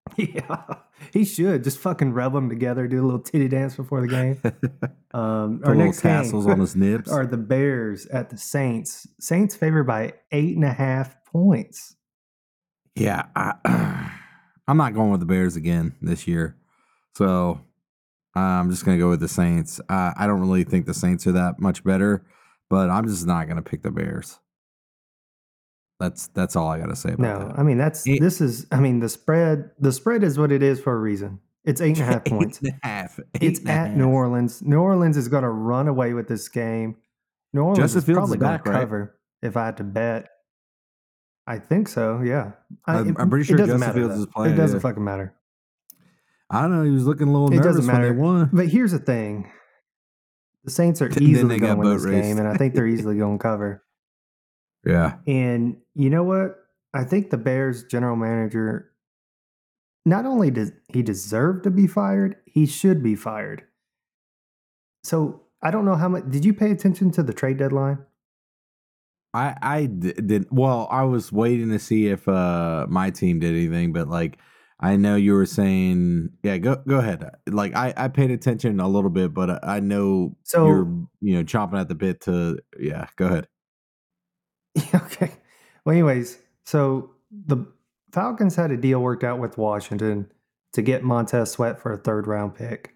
yeah, 0.17 0.75
he 1.13 1.25
should 1.25 1.63
just 1.63 1.77
fucking 1.79 2.13
rub 2.13 2.33
them 2.33 2.49
together, 2.49 2.87
do 2.87 3.01
a 3.01 3.05
little 3.05 3.19
titty 3.19 3.47
dance 3.47 3.75
before 3.75 4.01
the 4.01 4.07
game. 4.07 4.41
Um, 5.15 5.61
our 5.63 5.73
next 5.73 6.01
tassels 6.01 6.45
on 6.45 6.59
his 6.59 6.75
nips 6.75 7.09
are 7.09 7.25
the 7.25 7.37
Bears 7.37 8.05
at 8.07 8.31
the 8.31 8.37
Saints. 8.37 9.07
Saints 9.17 9.55
favored 9.55 9.85
by 9.85 10.15
eight 10.33 10.57
and 10.57 10.65
a 10.65 10.73
half 10.73 11.15
points. 11.23 11.95
Yeah, 12.95 13.23
I, 13.33 14.11
I'm 14.67 14.75
not 14.75 14.93
going 14.93 15.11
with 15.11 15.21
the 15.21 15.25
Bears 15.25 15.55
again 15.55 15.95
this 16.01 16.27
year, 16.27 16.57
so 17.13 17.61
I'm 18.35 18.69
just 18.69 18.83
gonna 18.83 18.97
go 18.97 19.09
with 19.09 19.21
the 19.21 19.29
Saints. 19.29 19.79
Uh, 19.87 20.11
I 20.17 20.27
don't 20.27 20.41
really 20.41 20.65
think 20.65 20.85
the 20.85 20.93
Saints 20.93 21.25
are 21.27 21.31
that 21.31 21.61
much 21.61 21.81
better, 21.85 22.25
but 22.69 22.89
I'm 22.89 23.07
just 23.07 23.25
not 23.25 23.47
gonna 23.47 23.61
pick 23.61 23.83
the 23.83 23.91
Bears. 23.91 24.39
That's 25.99 26.27
that's 26.27 26.55
all 26.55 26.67
I 26.67 26.79
gotta 26.79 26.95
say 26.95 27.13
about 27.13 27.21
No, 27.39 27.47
that. 27.47 27.59
I 27.59 27.63
mean 27.63 27.77
that's 27.77 28.05
Eight- 28.07 28.21
this 28.21 28.41
is. 28.41 28.65
I 28.71 28.79
mean 28.79 28.99
the 28.99 29.09
spread. 29.09 29.71
The 29.79 29.91
spread 29.91 30.23
is 30.23 30.37
what 30.37 30.51
it 30.51 30.61
is 30.61 30.79
for 30.79 30.93
a 30.93 30.99
reason. 30.99 31.39
It's 31.63 31.81
eight 31.81 31.97
and 31.99 32.01
a 32.01 32.11
half 32.13 32.25
points. 32.25 32.59
Eight 32.63 32.73
and 32.73 32.79
a 32.83 32.87
half. 32.87 33.19
Eight 33.35 33.43
It's 33.43 33.59
and 33.59 33.69
a 33.69 33.71
at 33.71 33.87
half. 33.89 33.97
New 33.97 34.09
Orleans. 34.09 34.61
New 34.61 34.79
Orleans 34.79 35.17
is 35.17 35.27
going 35.29 35.43
to 35.43 35.49
run 35.49 35.87
away 35.87 36.13
with 36.13 36.27
this 36.27 36.47
game. 36.49 36.97
New 37.53 37.61
Orleans 37.61 37.79
Justin 37.79 37.97
is 37.99 38.05
Fields 38.05 38.17
probably 38.19 38.37
going 38.37 38.51
back, 38.51 38.65
to 38.65 38.71
right? 38.71 38.79
cover 38.81 39.15
if 39.41 39.55
I 39.57 39.65
had 39.65 39.77
to 39.77 39.83
bet. 39.83 40.27
I 41.47 41.59
think 41.59 41.87
so. 41.87 42.21
Yeah, 42.21 42.51
I- 42.85 42.95
I'm- 42.97 43.15
I'm 43.17 43.29
pretty 43.29 43.45
sure 43.45 43.57
Justin 43.57 43.79
matter, 43.79 43.93
Fields 43.93 44.15
though. 44.15 44.21
is 44.21 44.27
playing, 44.27 44.53
It 44.53 44.57
doesn't 44.57 44.77
yeah. 44.77 44.81
fucking 44.81 45.03
matter. 45.03 45.33
I 46.49 46.61
don't 46.61 46.71
know. 46.71 46.83
He 46.83 46.91
was 46.91 47.05
looking 47.05 47.27
a 47.29 47.31
little 47.31 47.47
It 47.51 47.55
nervous 47.57 47.77
doesn't 47.77 47.91
when 47.93 48.01
they 48.01 48.11
won. 48.11 48.49
But 48.51 48.67
here's 48.67 48.91
the 48.91 48.99
thing: 48.99 49.49
the 50.65 50.71
Saints 50.71 51.01
are 51.01 51.09
Then 51.09 51.23
easily 51.23 51.57
going 51.57 51.61
got 51.61 51.67
to 51.75 51.79
win 51.79 51.87
boat 51.87 51.93
this 51.95 52.05
raced. 52.05 52.23
game, 52.27 52.37
and 52.39 52.47
I 52.47 52.57
think 52.57 52.73
they're 52.75 52.85
easily 52.87 53.17
going 53.19 53.37
to 53.39 53.41
cover. 53.41 53.83
Yeah, 54.85 55.17
And 55.27 55.77
you 55.95 56.09
know 56.09 56.23
what? 56.23 56.57
I 56.93 57.03
think 57.03 57.29
the 57.29 57.37
Bears 57.37 57.83
general 57.85 58.15
manager 58.15 58.91
not 60.05 60.25
only 60.25 60.51
does 60.51 60.71
he 60.87 61.01
deserve 61.01 61.63
to 61.63 61.71
be 61.71 61.87
fired, 61.87 62.35
he 62.45 62.65
should 62.67 63.01
be 63.01 63.15
fired. 63.15 63.63
So 65.03 65.41
I 65.63 65.71
don't 65.71 65.85
know 65.85 65.95
how 65.95 66.07
much. 66.09 66.29
Did 66.29 66.45
you 66.45 66.53
pay 66.53 66.71
attention 66.71 67.11
to 67.11 67.23
the 67.23 67.33
trade 67.33 67.57
deadline? 67.57 67.99
I 69.33 69.55
I 69.61 69.85
d- 69.87 70.13
did. 70.13 70.47
Well, 70.51 70.87
I 70.91 71.03
was 71.03 71.31
waiting 71.31 71.69
to 71.69 71.79
see 71.79 72.07
if 72.07 72.27
uh 72.27 72.85
my 72.89 73.09
team 73.09 73.39
did 73.39 73.53
anything, 73.55 73.91
but 73.93 74.07
like 74.07 74.37
I 74.79 74.95
know 74.97 75.15
you 75.15 75.33
were 75.33 75.45
saying, 75.45 76.29
yeah. 76.43 76.57
Go 76.57 76.75
go 76.87 76.99
ahead. 76.99 77.23
Like 77.47 77.75
I 77.75 77.93
I 77.97 78.07
paid 78.07 78.31
attention 78.31 78.79
a 78.79 78.87
little 78.87 79.09
bit, 79.09 79.33
but 79.33 79.65
I 79.67 79.79
know 79.79 80.37
So- 80.43 80.65
you're 80.67 80.85
you 81.21 81.35
know 81.35 81.43
chomping 81.43 81.79
at 81.79 81.87
the 81.89 81.95
bit 81.95 82.21
to 82.21 82.59
yeah. 82.79 83.07
Go 83.15 83.25
ahead. 83.27 83.47
okay. 84.95 85.31
Well, 85.83 85.93
anyways, 85.93 86.37
so 86.65 87.11
the 87.31 87.65
Falcons 88.11 88.55
had 88.55 88.71
a 88.71 88.77
deal 88.77 88.99
worked 88.99 89.23
out 89.23 89.39
with 89.39 89.57
Washington 89.57 90.31
to 90.73 90.81
get 90.81 91.03
Montez 91.03 91.51
Sweat 91.51 91.79
for 91.79 91.91
a 91.91 91.97
third 91.97 92.27
round 92.27 92.55
pick. 92.55 92.95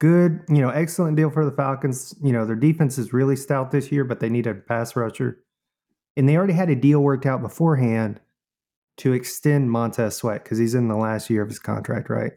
Good, 0.00 0.40
you 0.48 0.60
know, 0.60 0.70
excellent 0.70 1.16
deal 1.16 1.30
for 1.30 1.44
the 1.44 1.52
Falcons. 1.52 2.14
You 2.22 2.32
know, 2.32 2.44
their 2.44 2.56
defense 2.56 2.98
is 2.98 3.12
really 3.12 3.36
stout 3.36 3.70
this 3.70 3.90
year, 3.90 4.04
but 4.04 4.20
they 4.20 4.28
need 4.28 4.46
a 4.46 4.54
pass 4.54 4.96
rusher. 4.96 5.38
And 6.16 6.28
they 6.28 6.36
already 6.36 6.52
had 6.52 6.70
a 6.70 6.76
deal 6.76 7.00
worked 7.00 7.26
out 7.26 7.42
beforehand 7.42 8.20
to 8.98 9.12
extend 9.12 9.70
Montez 9.70 10.16
Sweat 10.16 10.44
because 10.44 10.58
he's 10.58 10.74
in 10.74 10.88
the 10.88 10.96
last 10.96 11.30
year 11.30 11.42
of 11.42 11.48
his 11.48 11.58
contract, 11.58 12.08
right? 12.08 12.32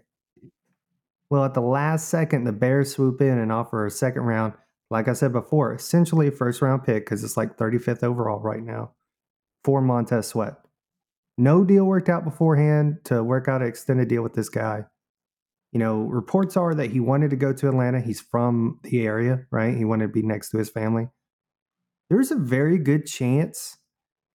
Well, 1.30 1.44
at 1.44 1.54
the 1.54 1.62
last 1.62 2.10
second, 2.10 2.46
the 2.46 2.54
Bears 2.54 2.94
swoop 2.96 3.22
in 3.22 3.38
and 3.38 3.52
offer 3.52 3.86
a 3.86 3.92
second 3.92 4.24
round 4.24 4.54
like 4.90 5.08
I 5.08 5.14
said 5.14 5.34
before, 5.34 5.74
essentially 5.74 6.28
a 6.28 6.32
first 6.32 6.62
round 6.62 6.84
pick 6.84 7.06
because 7.06 7.24
it's 7.24 7.38
like 7.38 7.58
35th 7.58 8.04
overall 8.04 8.40
right 8.40 8.64
now 8.64 8.92
for 9.64 9.82
Montez 9.82 10.28
Sweat. 10.28 10.56
No 11.38 11.64
deal 11.64 11.86
worked 11.86 12.10
out 12.10 12.24
beforehand 12.24 13.00
to 13.06 13.24
work 13.24 13.48
out 13.48 13.62
an 13.62 13.68
extended 13.68 14.08
deal 14.08 14.24
with 14.24 14.34
this 14.34 14.50
guy. 14.50 14.86
You 15.72 15.80
know, 15.80 16.02
reports 16.04 16.58
are 16.58 16.74
that 16.74 16.92
he 16.92 17.00
wanted 17.00 17.30
to 17.32 17.36
go 17.36 17.54
to 17.54 17.68
Atlanta. 17.68 18.00
He's 18.00 18.22
from 18.22 18.80
the 18.84 19.06
area, 19.06 19.46
right? 19.52 19.76
He 19.76 19.86
wanted 19.86 20.08
to 20.08 20.14
be 20.14 20.22
next 20.22 20.50
to 20.50 20.58
his 20.58 20.70
family. 20.70 21.10
There's 22.10 22.32
a 22.32 22.38
very 22.38 22.78
good 22.78 23.06
chance 23.06 23.78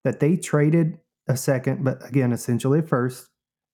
that 0.04 0.20
they 0.20 0.36
traded 0.36 0.98
a 1.28 1.36
second, 1.36 1.82
but 1.82 2.06
again, 2.06 2.32
essentially 2.32 2.82
first, 2.82 3.28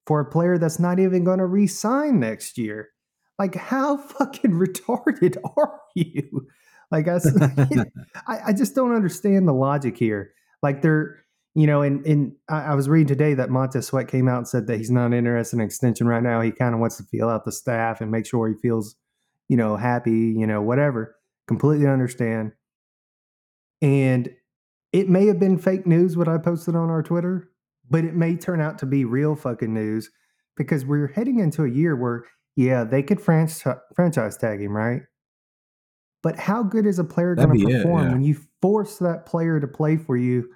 for 0.06 0.20
a 0.20 0.30
player 0.30 0.56
that's 0.56 0.78
not 0.78 0.98
even 0.98 1.24
going 1.24 1.38
to 1.38 1.46
re 1.46 1.66
sign 1.66 2.20
next 2.20 2.56
year. 2.56 2.90
Like, 3.38 3.56
how 3.56 3.96
fucking 4.18 4.52
retarded 4.52 5.36
are 5.56 5.80
you? 5.94 6.46
Like, 6.90 7.09
I, 7.09 7.18
I, 8.27 8.38
I 8.46 8.53
just 8.53 8.74
don't 8.74 8.94
understand 8.94 9.46
the 9.46 9.53
logic 9.53 9.96
here. 9.96 10.33
Like, 10.62 10.83
they're, 10.83 11.24
you 11.55 11.66
know, 11.66 11.83
and, 11.83 12.05
and 12.07 12.33
I, 12.48 12.61
I 12.61 12.74
was 12.74 12.88
reading 12.88 13.09
today 13.09 13.35
that 13.35 13.51
Montez 13.51 13.87
Sweat 13.87 14.09
came 14.09 14.29
out 14.29 14.38
and 14.38 14.48
said 14.48 14.66
that 14.66 14.79
he's 14.79 14.90
not 14.90 15.12
interested 15.12 15.57
in 15.57 15.62
extension 15.62 16.07
right 16.07 16.22
now. 16.22 16.40
He 16.40 16.53
kind 16.53 16.74
of 16.74 16.81
wants 16.81 16.96
to 16.98 17.03
feel 17.05 17.29
out 17.29 17.44
the 17.44 17.53
staff 17.53 18.01
and 18.01 18.11
make 18.11 18.27
sure 18.27 18.48
he 18.48 18.55
feels, 18.55 18.96
you 19.48 19.57
know, 19.57 19.77
happy, 19.77 20.35
you 20.37 20.46
know, 20.46 20.62
whatever. 20.62 21.16
Completely 21.46 21.87
understand. 21.87 22.53
And 23.81 24.31
it 24.92 25.09
may 25.09 25.27
have 25.27 25.38
been 25.38 25.59
fake 25.59 25.87
news 25.87 26.16
what 26.16 26.29
I 26.29 26.38
posted 26.38 26.74
on 26.74 26.90
our 26.90 27.03
Twitter, 27.03 27.51
but 27.90 28.05
it 28.05 28.14
may 28.14 28.37
turn 28.37 28.61
out 28.61 28.79
to 28.79 28.87
be 28.87 29.05
real 29.05 29.35
fucking 29.35 29.72
news 29.72 30.11
because 30.57 30.85
we're 30.85 31.09
heading 31.09 31.38
into 31.38 31.64
a 31.64 31.70
year 31.70 31.94
where, 31.94 32.24
yeah, 32.57 32.85
they 32.85 33.03
could 33.03 33.20
franchise 33.20 34.37
tag 34.37 34.61
him, 34.61 34.77
right? 34.77 35.03
But 36.22 36.38
how 36.38 36.62
good 36.62 36.87
is 36.87 36.98
a 36.98 37.04
player 37.04 37.35
going 37.35 37.48
to 37.48 37.66
be 37.66 37.72
it, 37.72 37.76
perform 37.76 38.07
yeah. 38.07 38.12
when 38.12 38.22
you 38.22 38.37
force 38.61 38.98
that 38.98 39.26
player 39.26 39.61
to 39.61 39.68
play 39.68 39.96
for 39.96 40.16
you 40.16 40.48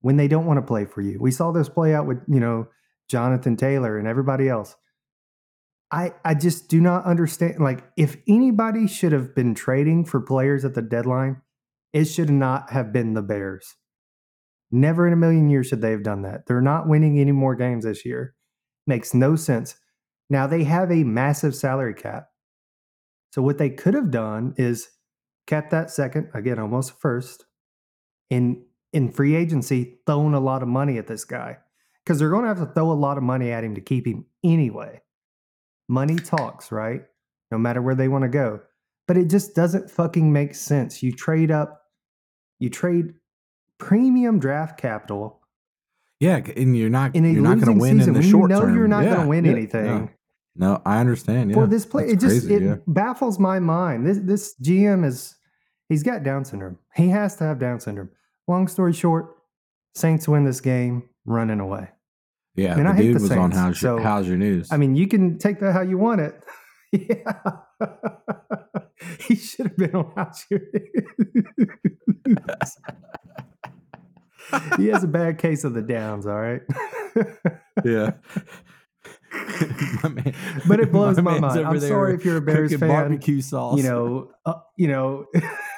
when 0.00 0.16
they 0.16 0.28
don't 0.28 0.46
want 0.46 0.58
to 0.58 0.66
play 0.66 0.84
for 0.84 1.00
you? 1.00 1.18
We 1.20 1.30
saw 1.30 1.50
this 1.50 1.68
play 1.68 1.94
out 1.94 2.06
with, 2.06 2.18
you 2.28 2.40
know, 2.40 2.68
Jonathan 3.08 3.56
Taylor 3.56 3.98
and 3.98 4.06
everybody 4.06 4.48
else. 4.48 4.76
I 5.90 6.12
I 6.24 6.34
just 6.34 6.68
do 6.68 6.80
not 6.80 7.04
understand 7.04 7.60
like 7.60 7.84
if 7.96 8.16
anybody 8.26 8.86
should 8.86 9.12
have 9.12 9.34
been 9.34 9.54
trading 9.54 10.04
for 10.04 10.20
players 10.20 10.64
at 10.64 10.74
the 10.74 10.82
deadline, 10.82 11.42
it 11.92 12.06
should 12.06 12.30
not 12.30 12.70
have 12.70 12.92
been 12.92 13.14
the 13.14 13.22
Bears. 13.22 13.76
Never 14.70 15.06
in 15.06 15.12
a 15.12 15.16
million 15.16 15.50
years 15.50 15.66
should 15.66 15.82
they 15.82 15.90
have 15.90 16.02
done 16.02 16.22
that. 16.22 16.46
They're 16.46 16.62
not 16.62 16.88
winning 16.88 17.18
any 17.18 17.32
more 17.32 17.54
games 17.54 17.84
this 17.84 18.06
year. 18.06 18.34
Makes 18.86 19.12
no 19.12 19.36
sense. 19.36 19.76
Now 20.30 20.46
they 20.46 20.64
have 20.64 20.90
a 20.90 21.04
massive 21.04 21.54
salary 21.54 21.94
cap. 21.94 22.28
So 23.32 23.42
what 23.42 23.58
they 23.58 23.70
could 23.70 23.94
have 23.94 24.10
done 24.10 24.54
is 24.56 24.88
kept 25.46 25.70
that 25.70 25.90
second, 25.90 26.28
again, 26.34 26.58
almost 26.58 27.00
first, 27.00 27.44
in 28.30 28.64
in 28.92 29.10
free 29.10 29.34
agency, 29.34 29.98
thrown 30.06 30.34
a 30.34 30.40
lot 30.40 30.62
of 30.62 30.68
money 30.68 30.98
at 30.98 31.06
this 31.06 31.24
guy. 31.24 31.56
Because 32.04 32.18
they're 32.18 32.30
going 32.30 32.42
to 32.42 32.48
have 32.48 32.58
to 32.58 32.66
throw 32.74 32.90
a 32.90 32.94
lot 32.94 33.16
of 33.16 33.22
money 33.22 33.50
at 33.50 33.64
him 33.64 33.74
to 33.74 33.80
keep 33.80 34.06
him 34.06 34.26
anyway. 34.44 35.00
Money 35.88 36.16
talks, 36.16 36.70
right? 36.70 37.02
No 37.50 37.58
matter 37.58 37.80
where 37.80 37.94
they 37.94 38.08
want 38.08 38.22
to 38.22 38.28
go. 38.28 38.60
But 39.08 39.16
it 39.16 39.30
just 39.30 39.54
doesn't 39.54 39.90
fucking 39.90 40.32
make 40.32 40.54
sense. 40.54 41.02
You 41.02 41.12
trade 41.12 41.50
up, 41.50 41.82
you 42.58 42.68
trade 42.70 43.14
premium 43.78 44.38
draft 44.38 44.78
capital 44.78 45.40
Yeah, 46.20 46.36
and 46.56 46.76
you're 46.76 46.90
not 46.90 47.16
in 47.16 47.24
a 47.24 47.28
you're 47.30 47.42
not 47.42 47.60
going 47.60 47.74
to 47.76 47.80
win 47.80 47.98
season 47.98 48.14
in 48.14 48.20
the 48.20 48.28
short 48.28 48.50
know 48.50 48.60
term. 48.60 48.76
you're 48.76 48.88
not 48.88 49.04
Yeah, 49.04 49.14
going 49.14 49.22
to 49.22 49.28
win 49.28 49.44
yeah, 49.44 49.52
anything. 49.52 49.86
No, 49.86 50.08
no, 50.54 50.82
I 50.84 50.98
understand. 50.98 51.50
Yeah, 51.50 51.56
for 51.56 51.66
this 51.66 51.86
play. 51.86 52.04
That's 52.04 52.14
It 52.14 52.28
just 52.28 52.46
crazy, 52.46 52.54
it 52.54 52.62
yeah. 52.62 52.76
baffles 52.86 53.38
my 53.38 53.58
mind. 53.58 54.06
This 54.06 54.18
this 54.18 54.54
GM 54.62 55.04
is 55.04 55.36
he's 55.88 56.02
got 56.02 56.22
Down 56.22 56.44
syndrome. 56.44 56.78
He 56.94 57.08
has 57.08 57.36
to 57.36 57.44
have 57.44 57.58
Down 57.58 57.80
syndrome. 57.80 58.10
Long 58.48 58.68
story 58.68 58.92
short, 58.92 59.36
Saints 59.94 60.28
win 60.28 60.44
this 60.44 60.60
game 60.60 61.08
running 61.24 61.60
away. 61.60 61.88
Yeah, 62.54 62.74
the 62.74 62.86
I 62.86 62.94
hate 62.94 63.02
dude 63.02 63.16
the 63.16 63.22
was 63.22 63.30
on 63.32 63.52
Saints, 63.52 63.56
how's 63.56 63.82
your, 63.82 63.98
so- 63.98 64.02
how's 64.02 64.28
your 64.28 64.36
news? 64.36 64.70
I 64.70 64.76
mean, 64.76 64.94
you 64.94 65.06
can 65.06 65.38
take 65.38 65.60
that 65.60 65.72
how 65.72 65.82
you 65.82 65.96
want 65.98 66.20
it. 66.20 66.34
yeah. 66.92 67.32
he 69.20 69.34
should 69.34 69.68
have 69.68 69.76
been 69.76 69.94
on 69.94 70.12
House 70.14 70.44
Your 70.50 70.60
News. 72.26 72.76
he 74.76 74.86
has 74.88 75.02
a 75.02 75.08
bad 75.08 75.38
case 75.38 75.64
of 75.64 75.74
the 75.74 75.82
downs, 75.82 76.26
all 76.26 76.40
right? 76.40 76.62
yeah. 77.84 78.12
My 80.02 80.08
man- 80.08 80.34
But 80.68 80.80
it 80.80 80.92
blows 80.92 81.16
my 81.18 81.38
man's 81.38 81.54
mind. 81.56 81.66
I'm 81.66 81.80
sorry 81.80 82.14
if 82.14 82.24
you're 82.24 82.36
a 82.38 82.40
Bears 82.40 82.74
fan. 82.76 82.88
Barbecue 82.88 83.40
sauce. 83.40 83.76
you 83.76 83.82
know, 83.84 84.30
uh, 84.46 84.54
you 84.76 84.88
know, 84.88 85.26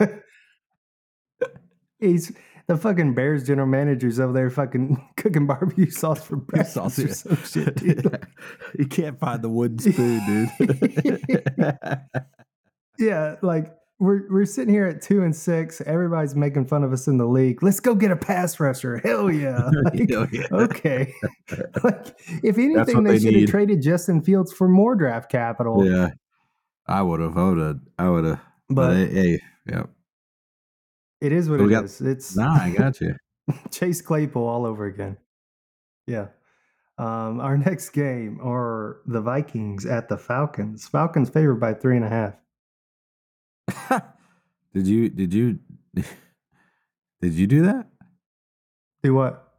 he's 1.98 2.32
the 2.66 2.76
fucking 2.76 3.14
Bears 3.14 3.46
general 3.46 3.66
manager's 3.66 4.18
over 4.18 4.32
there 4.32 4.48
fucking 4.50 4.96
cooking 5.16 5.46
barbecue 5.46 5.90
sauce 5.90 6.22
for 6.24 6.36
breakfast 6.36 6.74
sauce, 6.74 6.98
or 6.98 7.08
some 7.08 7.36
shit, 7.44 7.74
dude. 7.76 8.26
you 8.78 8.86
can't 8.86 9.18
find 9.18 9.42
the 9.42 9.48
wooden 9.50 9.78
spoon, 9.78 10.48
dude. 10.58 12.00
yeah, 12.98 13.36
like 13.42 13.74
we're 14.00 14.22
we're 14.30 14.44
sitting 14.44 14.72
here 14.74 14.86
at 14.86 15.00
two 15.02 15.22
and 15.22 15.34
six. 15.34 15.80
Everybody's 15.82 16.34
making 16.34 16.66
fun 16.66 16.82
of 16.84 16.92
us 16.92 17.06
in 17.06 17.16
the 17.16 17.26
league. 17.26 17.62
Let's 17.62 17.80
go 17.80 17.94
get 17.94 18.10
a 18.10 18.16
pass 18.16 18.58
rusher. 18.60 18.98
Hell 18.98 19.30
yeah. 19.30 19.70
Like, 19.84 20.10
Oh, 20.12 20.26
yeah. 20.32 20.46
okay. 20.52 21.14
like 21.84 22.14
if 22.42 22.58
anything, 22.58 23.04
they, 23.04 23.12
they 23.12 23.18
should 23.18 23.40
have 23.40 23.48
traded 23.50 23.82
Justin 23.82 24.20
Fields 24.22 24.52
for 24.52 24.68
more 24.68 24.94
draft 24.94 25.30
capital. 25.30 25.86
yeah. 25.86 26.08
I 26.86 27.00
would 27.02 27.20
have. 27.20 27.38
I 27.38 27.44
would 27.48 27.58
have. 27.58 27.80
I 27.98 28.08
would 28.10 28.24
have. 28.24 28.40
But, 28.68 28.74
But 28.88 28.96
hey, 28.96 29.06
hey, 29.14 29.40
yeah. 29.70 29.82
it 31.20 31.32
is 31.32 31.48
what 31.48 31.60
So 31.60 31.66
it 31.66 31.70
got- 31.70 31.84
is. 31.84 32.00
It's 32.00 32.36
Nah, 32.36 32.52
I 32.54 32.70
got 32.76 33.00
you. 33.00 33.14
Chase 33.70 34.02
Claypool 34.02 34.46
all 34.46 34.66
over 34.66 34.84
again. 34.86 35.16
Yeah. 36.06 36.26
Um, 36.98 37.40
our 37.40 37.56
next 37.56 37.90
game 37.90 38.38
are 38.42 38.98
the 39.06 39.20
Vikings 39.20 39.86
at 39.86 40.08
the 40.08 40.16
Falcons. 40.18 40.86
Falcons 40.86 41.28
favored 41.30 41.56
by 41.60 41.74
three 41.74 41.96
and 41.96 42.04
a 42.04 42.08
half. 42.08 42.34
did 44.74 44.86
you? 44.86 45.08
Did 45.08 45.32
you? 45.32 45.58
Did 47.20 47.32
you 47.32 47.46
do 47.46 47.62
that? 47.62 47.86
Do 49.02 49.14
what? 49.14 49.54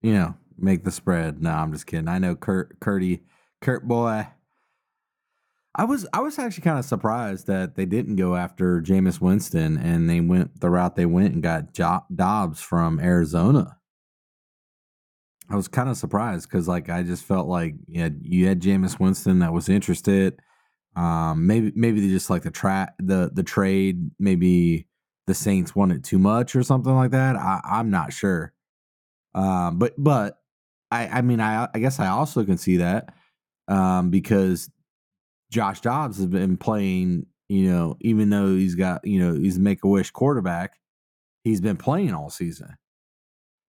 You 0.00 0.14
know, 0.14 0.34
make 0.56 0.82
the 0.84 0.90
spread. 0.90 1.42
No, 1.42 1.50
I'm 1.50 1.72
just 1.72 1.86
kidding. 1.86 2.08
I 2.08 2.18
know 2.18 2.34
Kurt, 2.34 2.80
Curdy, 2.80 3.20
Kurt 3.60 3.86
boy. 3.86 4.28
I 5.74 5.84
was 5.84 6.06
I 6.12 6.20
was 6.20 6.38
actually 6.38 6.62
kind 6.62 6.78
of 6.78 6.84
surprised 6.84 7.46
that 7.46 7.76
they 7.76 7.86
didn't 7.86 8.16
go 8.16 8.36
after 8.36 8.80
Jameis 8.82 9.20
Winston 9.20 9.78
and 9.78 10.08
they 10.08 10.20
went 10.20 10.60
the 10.60 10.70
route 10.70 10.96
they 10.96 11.06
went 11.06 11.34
and 11.34 11.42
got 11.42 11.72
jo- 11.72 12.04
Dobbs 12.14 12.60
from 12.60 13.00
Arizona. 13.00 13.78
I 15.48 15.56
was 15.56 15.68
kind 15.68 15.88
of 15.88 15.96
surprised 15.96 16.48
because 16.48 16.68
like 16.68 16.88
I 16.88 17.02
just 17.02 17.24
felt 17.24 17.46
like 17.46 17.74
you 17.86 18.00
had, 18.00 18.20
you 18.22 18.46
had 18.46 18.60
Jameis 18.60 18.98
Winston 18.98 19.40
that 19.40 19.52
was 19.52 19.68
interested. 19.68 20.40
Um, 20.94 21.46
maybe 21.46 21.72
maybe 21.74 22.00
they 22.00 22.08
just 22.08 22.30
like 22.30 22.42
the 22.42 22.50
tra- 22.50 22.94
the 22.98 23.30
the 23.32 23.42
trade. 23.42 24.10
Maybe 24.18 24.86
the 25.26 25.34
Saints 25.34 25.74
wanted 25.74 26.04
too 26.04 26.18
much 26.18 26.54
or 26.54 26.62
something 26.62 26.94
like 26.94 27.12
that. 27.12 27.36
I, 27.36 27.60
I'm 27.64 27.90
not 27.90 28.12
sure. 28.12 28.52
Um, 29.34 29.78
but 29.78 29.94
but 29.96 30.38
I 30.90 31.06
I 31.08 31.22
mean 31.22 31.40
I 31.40 31.68
I 31.74 31.78
guess 31.78 31.98
I 32.00 32.08
also 32.08 32.44
can 32.44 32.58
see 32.58 32.78
that 32.78 33.14
um, 33.68 34.10
because 34.10 34.70
Josh 35.50 35.80
Dobbs 35.80 36.18
has 36.18 36.26
been 36.26 36.56
playing. 36.56 37.26
You 37.48 37.70
know, 37.70 37.96
even 38.00 38.30
though 38.30 38.54
he's 38.54 38.74
got 38.74 39.06
you 39.06 39.20
know 39.20 39.34
he's 39.34 39.58
Make 39.58 39.84
a 39.84 39.88
Wish 39.88 40.10
quarterback, 40.10 40.78
he's 41.44 41.60
been 41.60 41.76
playing 41.76 42.14
all 42.14 42.30
season. 42.30 42.76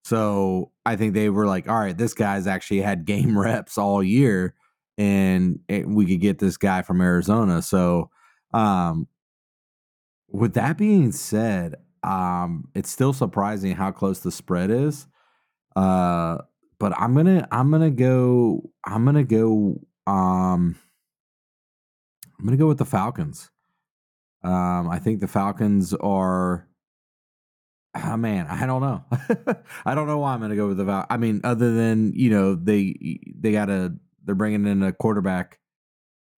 So 0.04 0.70
I 0.84 0.96
think 0.96 1.14
they 1.14 1.30
were 1.30 1.46
like, 1.46 1.68
all 1.68 1.78
right, 1.78 1.96
this 1.96 2.14
guy's 2.14 2.46
actually 2.46 2.82
had 2.82 3.06
game 3.06 3.38
reps 3.38 3.78
all 3.78 4.02
year, 4.02 4.54
and 4.98 5.60
it, 5.68 5.88
we 5.88 6.06
could 6.06 6.20
get 6.20 6.38
this 6.38 6.56
guy 6.56 6.82
from 6.82 7.00
Arizona. 7.00 7.62
So, 7.62 8.10
um, 8.52 9.08
with 10.28 10.54
that 10.54 10.76
being 10.78 11.12
said, 11.12 11.76
um, 12.02 12.68
it's 12.74 12.90
still 12.90 13.12
surprising 13.12 13.74
how 13.74 13.90
close 13.90 14.20
the 14.20 14.30
spread 14.30 14.70
is. 14.70 15.06
Uh, 15.74 16.38
but 16.78 16.92
I'm 17.00 17.14
gonna 17.14 17.48
I'm 17.50 17.70
gonna 17.70 17.90
go 17.90 18.70
I'm 18.84 19.04
gonna 19.04 19.24
go 19.24 19.80
um 20.06 20.76
I'm 22.38 22.44
gonna 22.44 22.56
go 22.56 22.68
with 22.68 22.78
the 22.78 22.84
Falcons. 22.84 23.50
Um, 24.42 24.90
I 24.90 24.98
think 24.98 25.20
the 25.20 25.28
Falcons 25.28 25.94
are. 25.94 26.68
Oh 27.96 28.16
man, 28.16 28.48
I 28.48 28.66
don't 28.66 28.82
know. 28.82 29.04
I 29.86 29.94
don't 29.94 30.08
know 30.08 30.18
why 30.18 30.34
I'm 30.34 30.48
to 30.48 30.56
go 30.56 30.66
with 30.66 30.76
the 30.76 30.84
Val. 30.84 31.06
I 31.08 31.16
mean, 31.16 31.40
other 31.44 31.72
than 31.72 32.12
you 32.14 32.28
know 32.28 32.54
they 32.54 33.20
they 33.38 33.52
got 33.52 33.70
a 33.70 33.94
they're 34.24 34.34
bringing 34.34 34.66
in 34.66 34.82
a 34.82 34.92
quarterback. 34.92 35.58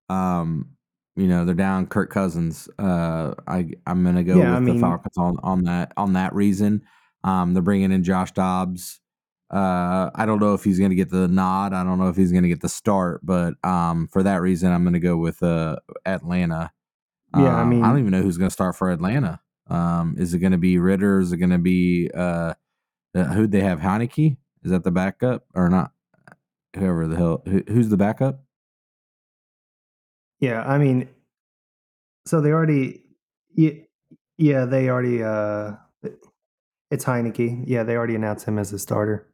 Um, 0.09 0.71
you 1.15 1.27
know 1.27 1.45
they're 1.45 1.55
down 1.55 1.87
Kirk 1.87 2.11
Cousins. 2.11 2.69
Uh, 2.77 3.33
I 3.47 3.69
I'm 3.87 4.03
going 4.03 4.15
to 4.15 4.23
go 4.23 4.37
Yeah, 4.37 4.51
with 4.51 4.55
I 4.55 4.65
the 4.65 4.71
mean- 4.73 4.79
Falcons 4.81 5.17
on 5.17 5.37
on 5.43 5.63
that 5.63 5.91
on 5.97 6.13
that 6.13 6.33
reason. 6.35 6.83
Um, 7.23 7.53
they're 7.53 7.63
bringing 7.63 7.91
in 7.91 8.03
Josh 8.03 8.31
Dobbs. 8.31 9.01
Uh, 9.51 10.09
I 10.13 10.25
don't 10.25 10.39
know 10.39 10.53
if 10.53 10.63
he's 10.63 10.77
going 10.77 10.91
to 10.91 10.95
get 10.95 11.09
the 11.09 11.27
nod. 11.27 11.73
I 11.73 11.83
don't 11.83 11.97
know 11.97 12.09
if 12.09 12.15
he's 12.17 12.31
going 12.31 12.43
to 12.43 12.49
get 12.49 12.61
the 12.61 12.69
start, 12.69 13.21
but 13.25 13.53
um, 13.63 14.07
for 14.11 14.21
that 14.23 14.41
reason, 14.41 14.71
I'm 14.71 14.83
going 14.83 14.93
to 14.93 14.99
go 14.99 15.17
with 15.17 15.41
uh 15.41 15.77
Atlanta. 16.05 16.71
Yeah, 17.35 17.55
I 17.57 17.61
Um, 17.61 17.69
mean- 17.69 17.83
I 17.83 17.89
don't 17.89 17.99
even 17.99 18.11
know 18.11 18.21
who's 18.21 18.37
going 18.37 18.49
to 18.49 18.53
start 18.53 18.75
for 18.75 18.89
Atlanta. 18.91 19.39
Um, 19.69 20.15
is 20.17 20.33
it 20.33 20.39
going 20.39 20.51
to 20.53 20.57
be 20.57 20.77
Ridder? 20.79 21.19
Is 21.19 21.31
it 21.33 21.37
going 21.37 21.49
to 21.49 21.57
be 21.57 22.09
uh, 22.13 22.53
uh 23.15 23.23
who'd 23.33 23.51
they 23.51 23.61
have? 23.61 23.79
Heinicke? 23.79 24.37
Is 24.63 24.71
that 24.71 24.83
the 24.83 24.91
backup 24.91 25.45
or 25.55 25.67
not? 25.69 25.91
Whoever 26.75 27.07
the 27.07 27.15
hell, 27.15 27.41
who, 27.45 27.63
who's 27.67 27.89
the 27.89 27.97
backup? 27.97 28.43
Yeah, 30.39 30.61
I 30.61 30.77
mean, 30.77 31.09
so 32.25 32.41
they 32.41 32.51
already, 32.51 33.01
yeah, 33.55 33.71
yeah, 34.37 34.65
they 34.65 34.89
already. 34.89 35.23
uh 35.23 35.71
It's 36.91 37.03
Heinicke. 37.05 37.63
Yeah, 37.67 37.83
they 37.83 37.95
already 37.95 38.15
announced 38.15 38.47
him 38.47 38.59
as 38.59 38.71
a 38.71 38.79
starter. 38.79 39.27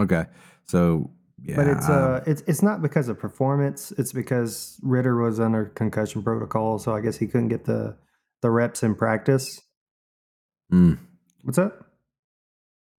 Okay, 0.00 0.26
so 0.66 1.10
yeah, 1.42 1.56
But 1.56 1.66
it's 1.68 1.88
um, 1.88 2.14
uh, 2.14 2.20
it's 2.26 2.42
it's 2.46 2.62
not 2.62 2.82
because 2.82 3.08
of 3.08 3.18
performance. 3.18 3.92
It's 3.98 4.12
because 4.12 4.78
Ridder 4.82 5.20
was 5.20 5.40
under 5.40 5.66
concussion 5.66 6.22
protocol, 6.22 6.78
so 6.78 6.94
I 6.94 7.00
guess 7.00 7.16
he 7.16 7.26
couldn't 7.26 7.48
get 7.48 7.64
the 7.64 7.96
the 8.42 8.50
reps 8.50 8.82
in 8.82 8.94
practice. 8.94 9.60
mm. 10.72 10.98
What's 11.42 11.56
that? 11.56 11.72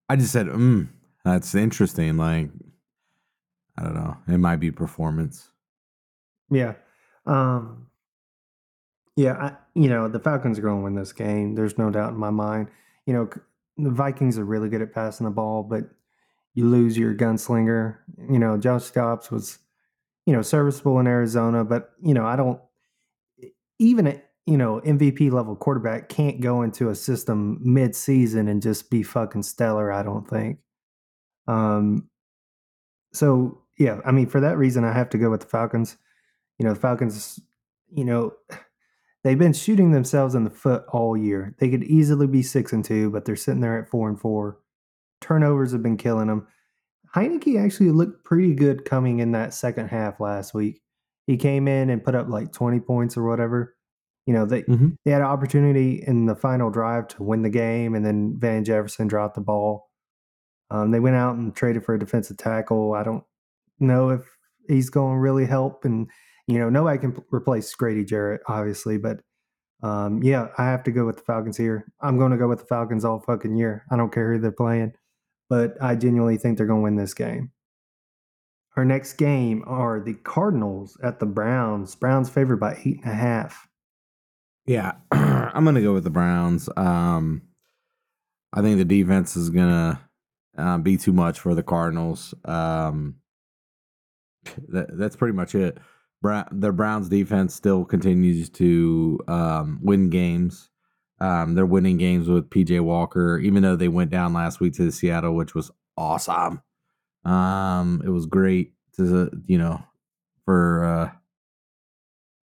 I 0.09 0.15
just 0.15 0.31
said, 0.31 0.47
mm, 0.47 0.87
that's 1.23 1.53
interesting. 1.53 2.17
Like, 2.17 2.49
I 3.79 3.83
don't 3.83 3.95
know, 3.95 4.17
it 4.27 4.39
might 4.39 4.57
be 4.57 4.71
performance. 4.71 5.49
Yeah. 6.51 6.75
Um 7.25 7.87
Yeah, 9.15 9.33
I, 9.33 9.57
you 9.75 9.89
know, 9.89 10.07
the 10.07 10.19
Falcons 10.19 10.59
are 10.59 10.61
going 10.61 10.77
to 10.79 10.83
win 10.83 10.95
this 10.95 11.13
game. 11.13 11.55
There's 11.55 11.77
no 11.77 11.89
doubt 11.91 12.11
in 12.13 12.17
my 12.19 12.29
mind. 12.31 12.69
You 13.05 13.13
know, 13.13 13.29
the 13.77 13.91
Vikings 13.91 14.37
are 14.37 14.45
really 14.45 14.69
good 14.69 14.81
at 14.81 14.93
passing 14.93 15.25
the 15.25 15.31
ball, 15.31 15.63
but 15.63 15.83
you 16.55 16.65
lose 16.65 16.97
your 16.97 17.13
gunslinger. 17.15 17.97
You 18.29 18.39
know, 18.39 18.57
Josh 18.57 18.91
Dobbs 18.91 19.31
was, 19.31 19.59
you 20.25 20.33
know, 20.33 20.41
serviceable 20.41 20.99
in 20.99 21.07
Arizona, 21.07 21.63
but, 21.65 21.91
you 22.01 22.13
know, 22.13 22.25
I 22.25 22.35
don't 22.35 22.61
even 23.79 24.07
a 24.07 24.21
you 24.45 24.57
know, 24.57 24.81
MVP 24.83 25.31
level 25.31 25.55
quarterback 25.55 26.09
can't 26.09 26.41
go 26.41 26.63
into 26.63 26.89
a 26.89 26.95
system 26.95 27.59
mid-season 27.61 28.47
and 28.47 28.63
just 28.63 28.89
be 28.89 29.03
fucking 29.03 29.43
stellar, 29.43 29.91
I 29.91 30.03
don't 30.03 30.27
think. 30.27 30.59
Um 31.47 32.09
so 33.13 33.61
yeah, 33.79 33.99
I 34.05 34.11
mean, 34.11 34.27
for 34.27 34.39
that 34.41 34.57
reason, 34.57 34.83
I 34.83 34.93
have 34.93 35.09
to 35.09 35.17
go 35.17 35.31
with 35.31 35.41
the 35.41 35.47
Falcons. 35.47 35.97
You 36.59 36.65
know, 36.67 36.73
the 36.73 36.79
Falcons, 36.79 37.39
you 37.89 38.05
know, 38.05 38.33
they've 39.23 39.39
been 39.39 39.53
shooting 39.53 39.91
themselves 39.91 40.35
in 40.35 40.43
the 40.43 40.49
foot 40.51 40.83
all 40.89 41.17
year. 41.17 41.55
They 41.59 41.69
could 41.69 41.83
easily 41.85 42.27
be 42.27 42.43
six 42.43 42.71
and 42.73 42.85
two, 42.85 43.09
but 43.09 43.25
they're 43.25 43.35
sitting 43.35 43.61
there 43.61 43.79
at 43.81 43.89
four 43.89 44.07
and 44.09 44.19
four. 44.19 44.59
Turnovers 45.21 45.71
have 45.71 45.81
been 45.83 45.97
killing 45.97 46.27
them. 46.27 46.47
Heinicke 47.15 47.59
actually 47.59 47.89
looked 47.91 48.23
pretty 48.23 48.53
good 48.53 48.85
coming 48.85 49.19
in 49.19 49.31
that 49.31 49.53
second 49.53 49.87
half 49.87 50.19
last 50.19 50.53
week. 50.53 50.81
He 51.25 51.37
came 51.37 51.67
in 51.67 51.89
and 51.89 52.03
put 52.03 52.15
up 52.15 52.27
like 52.29 52.51
20 52.53 52.79
points 52.81 53.17
or 53.17 53.23
whatever. 53.27 53.75
You 54.25 54.33
know, 54.33 54.45
they, 54.45 54.61
Mhm. 54.63 54.95
they 55.05 55.11
had 55.11 55.21
an 55.21 55.27
opportunity 55.27 56.03
in 56.05 56.25
the 56.27 56.35
final 56.35 56.69
drive 56.69 57.07
to 57.09 57.23
win 57.23 57.41
the 57.41 57.49
game, 57.49 57.95
and 57.95 58.05
then 58.05 58.35
Van 58.37 58.63
Jefferson 58.63 59.07
dropped 59.07 59.35
the 59.35 59.41
ball. 59.41 59.89
Um, 60.69 60.91
they 60.91 60.99
went 60.99 61.15
out 61.15 61.35
and 61.35 61.55
traded 61.55 61.83
for 61.83 61.95
a 61.95 61.99
defensive 61.99 62.37
tackle. 62.37 62.93
I 62.93 63.01
don't 63.03 63.23
know 63.79 64.09
if 64.09 64.21
he's 64.67 64.89
going 64.89 65.15
to 65.15 65.19
really 65.19 65.45
help. 65.45 65.85
And, 65.85 66.07
you 66.47 66.59
know, 66.59 66.69
nobody 66.69 66.99
can 66.99 67.13
p- 67.13 67.21
replace 67.31 67.73
Grady 67.75 68.03
Jarrett, 68.03 68.41
obviously. 68.47 68.97
But 68.97 69.21
um, 69.81 70.21
yeah, 70.23 70.47
I 70.57 70.65
have 70.65 70.83
to 70.83 70.91
go 70.91 71.05
with 71.05 71.17
the 71.17 71.23
Falcons 71.23 71.57
here. 71.57 71.91
I'm 72.01 72.17
going 72.17 72.31
to 72.31 72.37
go 72.37 72.47
with 72.47 72.59
the 72.59 72.65
Falcons 72.65 73.05
all 73.05 73.19
fucking 73.19 73.55
year. 73.55 73.85
I 73.91 73.97
don't 73.97 74.13
care 74.13 74.33
who 74.33 74.39
they're 74.39 74.51
playing, 74.51 74.93
but 75.49 75.75
I 75.81 75.95
genuinely 75.95 76.37
think 76.37 76.57
they're 76.57 76.67
going 76.67 76.81
to 76.81 76.83
win 76.83 76.95
this 76.95 77.13
game. 77.13 77.51
Our 78.75 78.85
next 78.85 79.13
game 79.13 79.63
are 79.67 79.99
the 79.99 80.13
Cardinals 80.13 80.97
at 81.03 81.19
the 81.19 81.25
Browns. 81.25 81.95
Browns 81.95 82.29
favored 82.29 82.59
by 82.61 82.79
eight 82.85 83.01
and 83.03 83.11
a 83.11 83.15
half. 83.15 83.67
Yeah, 84.65 84.93
I'm 85.11 85.65
gonna 85.65 85.81
go 85.81 85.93
with 85.93 86.03
the 86.03 86.09
Browns. 86.09 86.69
Um, 86.77 87.41
I 88.53 88.61
think 88.61 88.77
the 88.77 88.85
defense 88.85 89.35
is 89.35 89.49
gonna 89.49 89.99
uh, 90.57 90.77
be 90.77 90.95
too 90.95 91.11
much 91.11 91.39
for 91.39 91.55
the 91.55 91.63
Cardinals. 91.63 92.33
Um, 92.45 93.15
that, 94.69 94.97
that's 94.97 95.15
pretty 95.15 95.35
much 95.35 95.55
it. 95.55 95.77
Brown, 96.21 96.47
the 96.51 96.71
Browns 96.71 97.09
defense 97.09 97.55
still 97.55 97.85
continues 97.85 98.49
to 98.51 99.19
um, 99.27 99.79
win 99.81 100.09
games. 100.09 100.69
Um, 101.21 101.55
they're 101.55 101.65
winning 101.65 101.97
games 101.97 102.27
with 102.27 102.49
PJ 102.49 102.81
Walker, 102.81 103.37
even 103.39 103.63
though 103.63 103.75
they 103.75 103.87
went 103.87 104.11
down 104.11 104.33
last 104.33 104.59
week 104.59 104.73
to 104.73 104.85
the 104.85 104.91
Seattle, 104.91 105.35
which 105.35 105.55
was 105.55 105.71
awesome. 105.97 106.61
Um, 107.25 108.01
it 108.05 108.09
was 108.09 108.25
great 108.25 108.73
to 108.95 109.29
you 109.45 109.57
know 109.57 109.83
for 110.45 110.85
uh, 110.85 111.11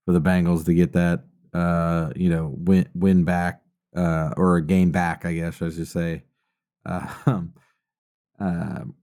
for 0.05 0.12
the 0.12 0.20
Bengals 0.20 0.64
to 0.66 0.74
get 0.74 0.92
that 0.92 1.24
uh, 1.55 2.11
you 2.14 2.31
know 2.31 2.55
win 2.57 2.88
win 2.94 3.24
back 3.24 3.62
uh, 3.96 4.33
or 4.37 4.57
a 4.57 4.64
game 4.64 4.90
back, 4.90 5.24
I 5.24 5.35
guess 5.35 5.61
I 5.62 5.70
should 5.70 5.88
say. 5.88 6.24
Uh, 6.85 7.07
um, 7.27 7.55
um, 8.38 8.94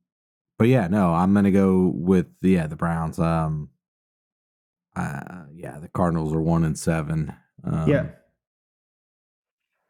but 0.58 0.68
yeah, 0.68 0.88
no, 0.88 1.14
I'm 1.14 1.34
gonna 1.34 1.52
go 1.52 1.92
with 1.96 2.28
yeah 2.42 2.68
the 2.68 2.76
Browns. 2.76 3.20
Um, 3.20 3.70
uh, 4.96 5.44
yeah, 5.54 5.80
the 5.80 5.90
Cardinals 5.90 6.34
are 6.34 6.42
one 6.42 6.64
and 6.64 6.78
seven. 6.78 7.34
Um, 7.64 7.90
yeah. 7.90 8.06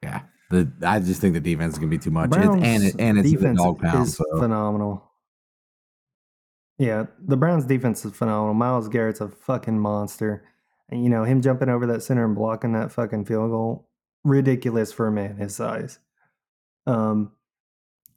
yeah. 0.01 0.21
The 0.49 0.71
I 0.84 0.99
just 0.99 1.21
think 1.21 1.34
the 1.34 1.39
defense 1.39 1.73
is 1.73 1.80
gonna 1.80 1.89
be 1.89 1.97
too 1.97 2.12
much, 2.12 2.30
The 2.32 2.38
It's- 2.38 2.47
Browns 2.47 2.63
and 2.65 2.84
it, 2.84 2.95
and 2.99 3.17
it's 3.17 3.30
the 3.30 3.36
defense 3.36 3.60
dog 3.62 3.80
pound. 3.82 4.08
is 4.08 4.15
So 4.15 4.23
phenomenal. 4.39 5.12
Yeah, 6.78 7.06
the 7.23 7.38
Browns 7.38 7.65
defense 7.65 8.04
is 8.06 8.13
phenomenal. 8.13 8.54
Myles 8.54 8.89
Garrett's 8.89 9.21
a 9.21 9.30
fucking 9.30 9.80
monster. 9.80 10.43
And 10.89 11.04
you 11.04 11.10
know, 11.10 11.23
him 11.23 11.41
jumping 11.41 11.69
over 11.69 11.88
that 11.88 12.04
center 12.04 12.25
and 12.25 12.36
blocking 12.36 12.73
that 12.73 12.91
fucking 12.91 13.25
field 13.25 13.49
goal, 13.49 13.88
ridiculous 14.23 14.91
for 14.91 15.08
a 15.08 15.12
man 15.12 15.38
his 15.38 15.56
size. 15.56 15.99
Um 16.86 17.32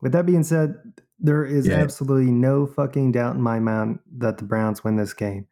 with 0.01 0.13
that 0.13 0.27
being 0.27 0.45
said, 0.45 0.75
there 1.19 1.45
is 1.45 1.67
Yeah. 1.67 1.77
absolutely 1.77 2.31
no 2.33 2.67
fucking 2.67 3.13
doubt 3.13 3.35
in 3.37 3.43
my 3.43 3.59
mind 3.61 3.99
that 4.19 4.39
the 4.39 4.45
Browns 4.45 4.85
win 4.85 4.97
this 4.97 5.15
game. 5.15 5.47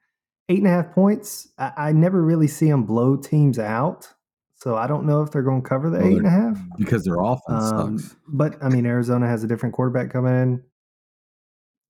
Eight 0.49 0.59
and 0.59 0.67
a 0.67 0.71
half 0.71 0.93
points. 0.93 1.49
I, 1.59 1.73
I 1.77 1.93
never 1.93 2.23
really 2.23 2.47
see 2.47 2.71
them 2.71 2.85
blow 2.85 3.17
teams 3.17 3.59
out. 3.59 4.13
So 4.55 4.77
I 4.77 4.87
don't 4.87 5.05
know 5.07 5.23
if 5.23 5.31
they're 5.33 5.43
going 5.43 5.63
to 5.63 5.69
cover 5.69 5.91
the 5.91 5.99
Well, 5.99 6.07
eight 6.09 6.17
and 6.19 6.27
a 6.27 6.31
half. 6.31 6.59
because 6.79 7.05
their 7.05 7.21
offense 7.21 7.65
Um, 7.73 7.99
sucks. 7.99 8.17
but 8.29 8.57
I 8.63 8.69
mean, 8.69 8.87
Arizona 8.87 9.27
has 9.27 9.45
a 9.45 9.47
different 9.47 9.75
quarterback 9.75 10.11
coming 10.11 10.33
in. 10.35 10.63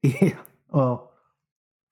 Yeah. 0.21 0.37
Well, 0.71 1.13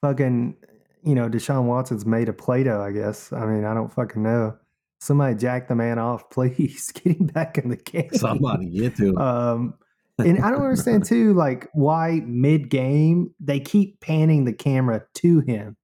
fucking, 0.03 0.57
you 1.03 1.15
know, 1.15 1.29
Deshaun 1.29 1.65
Watson's 1.65 2.07
made 2.07 2.29
of 2.29 2.37
Play-Doh, 2.39 2.81
I 2.81 2.93
guess. 2.93 3.33
I 3.33 3.47
mean, 3.47 3.65
I 3.65 3.75
don't 3.75 3.93
fucking 3.93 4.23
know. 4.23 4.57
Somebody 5.01 5.35
jack 5.37 5.69
the 5.69 5.75
man 5.75 5.99
off, 5.99 6.31
please. 6.31 6.93
Get 6.93 7.19
him 7.19 7.27
back 7.27 7.59
in 7.59 7.69
the 7.71 7.77
game. 7.77 8.11
Somebody 8.15 8.71
get 8.71 8.97
to 8.97 9.11
him. 9.11 9.19
Um, 9.19 9.75
and 10.19 10.45
I 10.45 10.51
don't 10.51 10.63
understand 10.63 11.05
too, 11.05 11.35
like 11.35 11.69
why 11.73 12.21
mid-game 12.25 13.35
they 13.41 13.61
keep 13.61 14.01
panning 14.01 14.45
the 14.45 14.53
camera 14.53 15.05
to 15.15 15.41
him. 15.41 15.77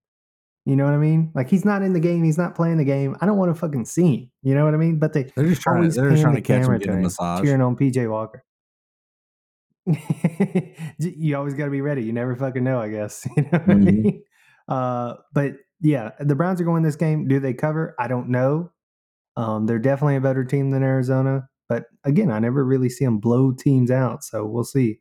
You 0.67 0.77
know 0.77 0.85
what 0.85 0.95
I 0.95 0.99
mean? 0.99 1.33
Like 1.35 1.49
he's 1.49 1.65
not 1.65 1.83
in 1.83 1.95
the 1.95 2.01
game, 2.01 2.23
he's 2.23 2.39
not 2.39 2.55
playing 2.55 2.77
the 2.77 2.85
game. 2.85 3.17
I 3.21 3.27
don't 3.27 3.39
want 3.39 3.53
to 3.53 3.59
fucking 3.59 3.87
see 3.87 4.15
him. 4.17 4.31
You 4.43 4.55
know 4.55 4.65
what 4.65 4.75
I 4.75 4.77
mean? 4.77 4.99
But 4.99 5.13
they 5.13 5.25
they're 5.35 5.47
just 5.47 5.63
trying. 5.63 5.89
To, 5.89 6.01
they're 6.01 6.11
just 6.11 6.23
trying 6.23 6.35
the 6.35 6.43
to 6.43 6.47
catch 6.47 6.67
him 6.67 6.79
getting 6.79 6.99
a 6.99 7.03
massage. 7.03 7.43
cheering 7.43 7.63
on 7.63 7.77
PJ 7.77 8.09
Walker. 8.11 8.45
you 10.99 11.37
always 11.37 11.55
got 11.55 11.65
to 11.65 11.71
be 11.71 11.81
ready. 11.81 12.05
You 12.05 12.13
never 12.13 12.37
fucking 12.37 12.63
know, 12.63 12.79
I 12.79 12.89
guess. 12.89 13.27
You 13.37 13.43
know 13.45 13.59
what 13.59 13.71
I 13.71 13.75
mean? 13.75 14.23
Uh, 14.69 15.15
but 15.33 15.55
yeah, 15.81 16.11
the 16.21 16.35
Browns 16.35 16.61
are 16.61 16.65
going 16.65 16.83
this 16.83 16.97
game. 16.97 17.27
Do 17.27 17.41
they 17.41 17.55
cover? 17.55 17.95
I 17.99 18.07
don't 18.07 18.29
know. 18.29 18.71
Um, 19.37 19.67
they're 19.67 19.79
definitely 19.79 20.17
a 20.17 20.21
better 20.21 20.45
team 20.45 20.71
than 20.71 20.83
Arizona, 20.83 21.49
but 21.71 21.85
again, 22.03 22.33
I 22.33 22.41
never 22.41 22.65
really 22.65 22.91
see 22.91 23.05
them 23.05 23.19
blow 23.19 23.53
teams 23.53 23.93
out. 23.93 24.25
So 24.25 24.45
we'll 24.45 24.65
see. 24.65 24.99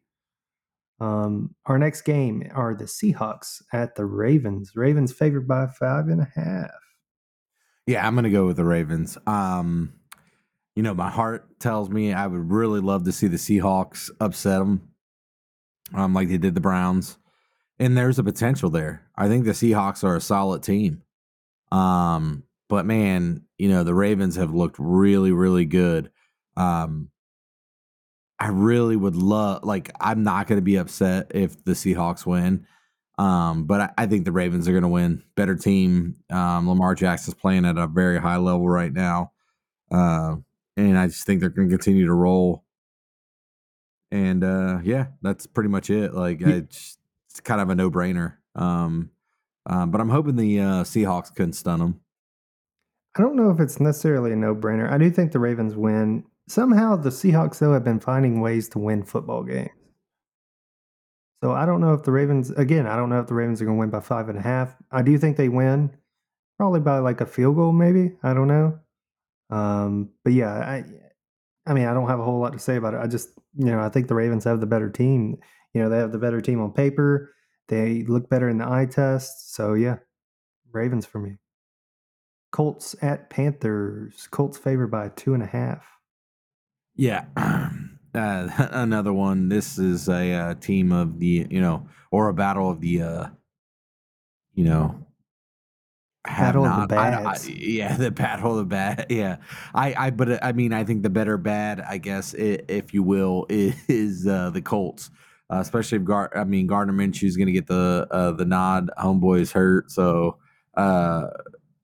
Um, 1.02 1.56
our 1.66 1.80
next 1.80 2.04
game 2.04 2.48
are 2.54 2.76
the 2.76 2.84
Seahawks 2.84 3.64
at 3.74 3.96
the 3.96 4.06
Ravens. 4.06 4.74
Ravens 4.76 5.12
favored 5.12 5.48
by 5.48 5.66
five 5.66 6.10
and 6.10 6.22
a 6.22 6.32
half. 6.36 6.70
Yeah, 7.88 8.06
I'm 8.06 8.14
gonna 8.14 8.30
go 8.30 8.46
with 8.46 8.58
the 8.58 8.66
Ravens. 8.66 9.18
Um, 9.26 9.94
you 10.76 10.84
know, 10.84 10.94
my 10.94 11.10
heart 11.10 11.60
tells 11.60 11.90
me 11.90 12.14
I 12.14 12.28
would 12.28 12.52
really 12.52 12.82
love 12.82 13.04
to 13.06 13.12
see 13.12 13.26
the 13.26 13.38
Seahawks 13.38 14.12
upset 14.20 14.60
them, 14.60 14.90
um, 15.96 16.14
like 16.14 16.28
they 16.28 16.38
did 16.38 16.54
the 16.54 16.62
Browns. 16.62 17.18
And 17.80 17.98
there's 17.98 18.20
a 18.20 18.24
potential 18.24 18.70
there. 18.70 19.08
I 19.16 19.28
think 19.28 19.46
the 19.46 19.52
Seahawks 19.52 20.04
are 20.04 20.18
a 20.18 20.22
solid 20.22 20.62
team. 20.62 21.02
Um, 21.72 22.44
but 22.68 22.86
man, 22.86 23.46
you 23.58 23.70
know, 23.70 23.84
the 23.84 23.96
Ravens 23.96 24.36
have 24.36 24.54
looked 24.54 24.76
really, 24.78 25.32
really 25.32 25.66
good. 25.66 26.12
Um, 26.58 27.10
I 28.40 28.48
really 28.48 28.96
would 28.96 29.16
love, 29.16 29.64
like, 29.64 29.92
I'm 30.00 30.24
not 30.24 30.48
going 30.48 30.58
to 30.58 30.64
be 30.64 30.78
upset 30.78 31.32
if 31.36 31.64
the 31.64 31.74
Seahawks 31.74 32.26
win. 32.26 32.66
Um, 33.18 33.66
but 33.66 33.82
I, 33.82 33.90
I 33.98 34.06
think 34.06 34.24
the 34.24 34.32
Ravens 34.32 34.68
are 34.68 34.72
going 34.72 34.84
to 34.84 34.88
win. 34.88 35.24
Better 35.36 35.56
team. 35.56 36.16
Um, 36.30 36.70
Lamar 36.70 36.96
Jackson's 36.96 37.36
playing 37.36 37.66
at 37.66 37.78
a 37.78 37.86
very 37.86 38.18
high 38.18 38.38
level 38.38 38.70
right 38.70 38.94
now. 38.94 39.34
Uh, 39.92 40.38
and 40.78 40.98
I 40.98 41.08
just 41.08 41.26
think 41.26 41.42
they're 41.42 41.50
going 41.50 41.70
to 41.70 41.76
continue 41.78 42.06
to 42.06 42.14
roll. 42.14 42.64
And 44.12 44.44
uh, 44.44 44.80
yeah, 44.84 45.08
that's 45.22 45.46
pretty 45.46 45.70
much 45.70 45.90
it. 45.90 46.14
Like, 46.14 46.40
Ye- 46.40 46.54
it's, 46.54 46.98
it's 47.30 47.42
kind 47.42 47.60
of 47.60 47.70
a 47.70 47.76
no 47.76 47.92
brainer. 47.92 48.38
Um, 48.56 49.12
um, 49.66 49.92
but 49.92 50.00
I'm 50.00 50.10
hoping 50.10 50.38
the 50.38 50.62
uh, 50.62 50.84
Seahawks 50.84 51.36
can 51.36 51.52
stun 51.52 51.80
them. 51.80 52.00
I 53.18 53.22
don't 53.22 53.36
know 53.36 53.50
if 53.50 53.60
it's 53.60 53.82
necessarily 53.82 54.32
a 54.32 54.38
no 54.38 54.56
brainer. 54.56 54.90
I 54.90 54.98
do 54.98 55.12
think 55.12 55.34
the 55.34 55.40
Ravens 55.40 55.76
win. 55.76 56.24
Somehow 56.50 56.96
the 56.96 57.12
Seahawks, 57.12 57.60
though, 57.60 57.74
have 57.74 57.84
been 57.84 58.00
finding 58.00 58.42
ways 58.42 58.68
to 58.70 58.80
win 58.80 59.04
football 59.04 59.44
games. 59.44 59.70
So 61.44 61.54
I 61.54 61.66
don't 61.66 61.80
know 61.80 61.94
if 61.94 62.04
the 62.04 62.12
Ravens, 62.12 62.50
again, 62.50 62.88
I 62.88 62.96
don't 62.96 63.10
know 63.10 63.20
if 63.20 63.28
the 63.28 63.36
Ravens 63.36 63.62
are 63.62 63.66
going 63.66 63.78
to 63.78 63.80
win 63.80 63.92
by 63.92 64.02
five 64.02 64.30
and 64.30 64.38
a 64.38 64.42
half. 64.42 64.76
I 64.92 65.04
do 65.04 65.18
think 65.18 65.38
they 65.38 65.48
win. 65.48 65.92
probably 66.58 66.82
by 66.82 66.98
like 66.98 67.22
a 67.22 67.26
field 67.26 67.56
goal, 67.56 67.72
maybe. 67.72 68.18
I 68.22 68.34
don't 68.34 68.48
know. 68.48 68.80
Um, 69.50 70.10
but 70.24 70.34
yeah, 70.34 70.52
I, 70.52 70.84
I 71.66 71.74
mean, 71.74 71.86
I 71.86 71.94
don't 71.94 72.10
have 72.10 72.20
a 72.20 72.24
whole 72.24 72.40
lot 72.40 72.54
to 72.54 72.60
say 72.60 72.76
about 72.76 72.96
it. 72.96 73.00
I 73.00 73.08
just, 73.08 73.30
you 73.56 73.68
know, 73.68 73.80
I 73.80 73.90
think 73.90 74.08
the 74.08 74.16
Ravens 74.16 74.44
have 74.44 74.60
the 74.60 74.66
better 74.66 74.90
team. 74.90 75.38
You 75.74 75.84
know, 75.84 75.90
they 75.90 75.98
have 75.98 76.12
the 76.12 76.18
better 76.18 76.42
team 76.42 76.60
on 76.62 76.74
paper. 76.74 77.34
They 77.70 78.04
look 78.04 78.30
better 78.30 78.50
in 78.50 78.58
the 78.58 78.68
eye 78.68 78.88
test. 78.88 79.54
So 79.54 79.76
yeah, 79.76 79.98
Ravens 80.72 81.06
for 81.06 81.20
me. 81.20 81.38
Colts 82.52 82.96
at 83.02 83.30
Panthers. 83.30 84.28
Colts 84.32 84.58
favored 84.58 84.92
by 84.92 85.10
two 85.10 85.34
and 85.36 85.44
a 85.44 85.48
half. 85.48 85.99
Yeah. 87.00 87.26
Uh, 88.12 88.50
another 88.72 89.14
one. 89.14 89.50
This 89.50 89.78
is 89.78 90.10
a 90.10 90.34
uh, 90.34 90.54
team 90.56 90.92
of 90.92 91.20
the, 91.20 91.46
you 91.48 91.62
know, 91.62 91.88
or 92.10 92.28
a 92.30 92.34
battle 92.34 92.72
of 92.72 92.82
the, 92.82 93.04
uh, 93.04 93.28
you 94.56 94.64
know, 94.64 95.06
Battle 96.26 96.66
of 96.66 96.90
the 96.90 96.96
not. 96.96 97.26
I- 97.28 97.32
I- 97.32 97.38
yeah, 97.48 97.96
the 97.98 98.10
battle 98.10 98.54
of 98.54 98.58
the 98.58 98.66
bad. 98.66 99.06
Yeah, 99.12 99.38
I, 99.76 99.94
I, 99.94 100.10
but 100.10 100.32
uh, 100.32 100.40
I 100.42 100.54
mean, 100.54 100.74
I 100.74 100.84
think 100.84 101.04
the 101.04 101.10
better 101.12 101.38
bad, 101.38 101.82
I 101.82 102.00
guess, 102.00 102.34
if 102.34 102.96
you 102.96 103.04
will, 103.04 103.46
is 103.50 104.26
uh, 104.28 104.50
the 104.50 104.62
Colts. 104.64 105.12
Uh, 105.52 105.60
especially 105.60 105.98
if 106.00 106.06
Gar, 106.06 106.32
I 106.36 106.46
mean, 106.46 106.66
Gardner 106.66 106.94
Minshew 106.94 107.28
is 107.28 107.38
going 107.38 107.46
to 107.46 107.54
get 107.54 107.68
the 107.68 108.08
uh, 108.10 108.32
the 108.32 108.46
nod. 108.46 108.90
Homeboy's 108.98 109.52
hurt, 109.52 109.92
so 109.92 110.38
uh, 110.76 111.28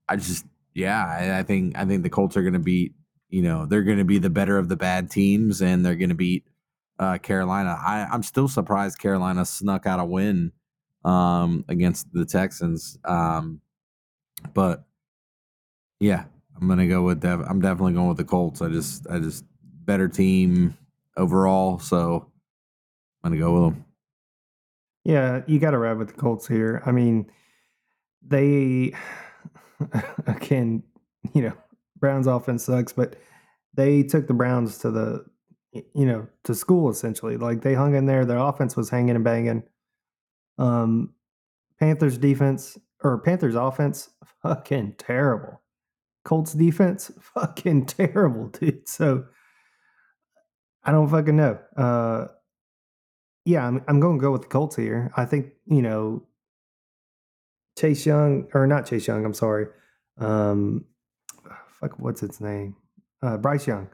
I 0.10 0.16
just, 0.18 0.46
yeah, 0.74 1.06
I, 1.06 1.40
I 1.40 1.44
think 1.44 1.78
I 1.78 1.86
think 1.86 2.02
the 2.02 2.10
Colts 2.10 2.36
are 2.36 2.42
going 2.42 2.54
to 2.54 2.60
beat. 2.60 2.94
You 3.36 3.42
know, 3.42 3.66
they're 3.66 3.84
going 3.84 3.98
to 3.98 4.06
be 4.06 4.18
the 4.18 4.30
better 4.30 4.58
of 4.58 4.70
the 4.70 4.78
bad 4.78 5.12
teams, 5.12 5.62
and 5.62 5.86
they're 5.86 5.98
going 5.98 6.08
to 6.08 6.16
beat 6.16 6.48
uh, 7.00 7.18
Carolina. 7.18 7.78
I, 7.78 8.08
I'm 8.10 8.24
still 8.24 8.48
surprised 8.48 8.98
Carolina 8.98 9.46
snuck 9.46 9.86
out 9.86 10.00
a 10.00 10.06
win 10.06 10.54
um, 11.04 11.66
against 11.68 12.14
the 12.14 12.24
Texans. 12.24 12.98
Um, 13.04 13.60
but 14.54 14.86
yeah, 16.00 16.24
I'm 16.56 16.70
gonna 16.70 16.88
go 16.88 17.02
with 17.02 17.20
Dev. 17.20 17.42
I'm 17.42 17.60
definitely 17.60 17.92
going 17.92 18.08
with 18.08 18.16
the 18.16 18.24
Colts. 18.24 18.62
I 18.62 18.70
just, 18.70 19.06
I 19.10 19.20
just 19.20 19.44
better 19.84 20.08
team 20.08 20.78
overall, 21.18 21.78
so 21.80 22.32
I'm 23.22 23.32
gonna 23.32 23.42
go 23.42 23.54
with 23.54 23.74
them. 23.74 23.86
Yeah, 25.04 25.42
you 25.46 25.60
got 25.60 25.72
to 25.72 25.78
ride 25.78 25.98
with 25.98 26.08
the 26.08 26.14
Colts 26.14 26.48
here. 26.48 26.82
I 26.86 26.94
mean, 26.94 27.30
they 28.26 28.94
again, 30.26 30.84
you 31.34 31.42
know, 31.42 31.54
Browns 31.98 32.28
offense 32.28 32.66
sucks, 32.66 32.94
but 32.94 33.16
they 33.74 34.04
took 34.04 34.28
the 34.28 34.34
Browns 34.34 34.78
to 34.80 34.92
the 34.92 35.26
you 35.94 36.06
know 36.06 36.28
to 36.44 36.56
school 36.56 36.90
essentially. 36.90 37.38
Like 37.38 37.62
they 37.62 37.74
hung 37.74 37.96
in 37.96 38.06
there. 38.06 38.26
Their 38.26 38.38
offense 38.38 38.76
was 38.76 38.90
hanging 38.90 39.16
and 39.16 39.24
banging. 39.24 39.64
Um, 40.58 41.14
Panthers 41.80 42.18
defense 42.18 42.78
or 43.04 43.20
Panthers 43.20 43.56
offense, 43.56 44.10
fucking 44.42 44.96
terrible. 44.98 45.62
Colts 46.24 46.54
defense, 46.54 47.12
fucking 47.20 47.86
terrible, 47.86 48.48
dude. 48.48 48.88
So 48.88 49.26
I 50.84 50.92
don't 50.92 51.10
fucking 51.10 51.36
know. 51.36 51.60
Uh, 51.76 52.28
yeah, 53.46 53.68
I'm 53.68 53.84
I'm 53.88 54.00
going 54.00 54.18
to 54.18 54.22
go 54.22 54.32
with 54.32 54.44
the 54.44 54.48
Colts 54.48 54.76
here. 54.76 55.12
I 55.16 55.26
think 55.26 55.54
you 55.66 55.82
know 55.82 56.24
Chase 57.78 58.06
Young 58.06 58.48
or 58.54 58.66
not 58.68 58.86
Chase 58.86 59.08
Young. 59.08 59.26
I'm 59.26 59.34
sorry. 59.34 59.68
Um, 60.18 60.86
fuck, 61.86 62.00
what's 62.00 62.24
its 62.24 62.42
name? 62.42 62.76
Uh, 63.22 63.38
Bryce 63.38 63.68
Young. 63.68 63.90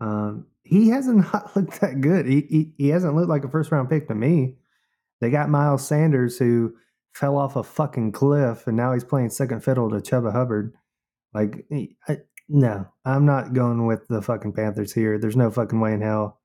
Um, 0.00 0.46
he 0.62 0.88
hasn't 0.88 1.26
looked 1.56 1.80
that 1.80 2.00
good. 2.00 2.26
He, 2.26 2.40
he 2.48 2.72
he 2.76 2.88
hasn't 2.88 3.14
looked 3.14 3.28
like 3.28 3.44
a 3.44 3.48
first 3.48 3.72
round 3.72 3.88
pick 3.88 4.08
to 4.08 4.14
me. 4.14 4.56
They 5.20 5.30
got 5.30 5.48
Miles 5.48 5.86
Sanders 5.86 6.38
who 6.38 6.74
fell 7.12 7.36
off 7.36 7.56
a 7.56 7.62
fucking 7.62 8.12
cliff 8.12 8.66
and 8.66 8.76
now 8.76 8.92
he's 8.92 9.04
playing 9.04 9.30
second 9.30 9.64
fiddle 9.64 9.90
to 9.90 9.96
Chuba 9.96 10.32
Hubbard. 10.32 10.74
Like, 11.34 11.66
I, 12.08 12.18
no, 12.48 12.86
I'm 13.04 13.26
not 13.26 13.52
going 13.52 13.86
with 13.86 14.06
the 14.08 14.22
fucking 14.22 14.52
Panthers 14.52 14.92
here. 14.92 15.18
There's 15.18 15.36
no 15.36 15.50
fucking 15.50 15.80
way 15.80 15.92
in 15.92 16.02
hell. 16.02 16.40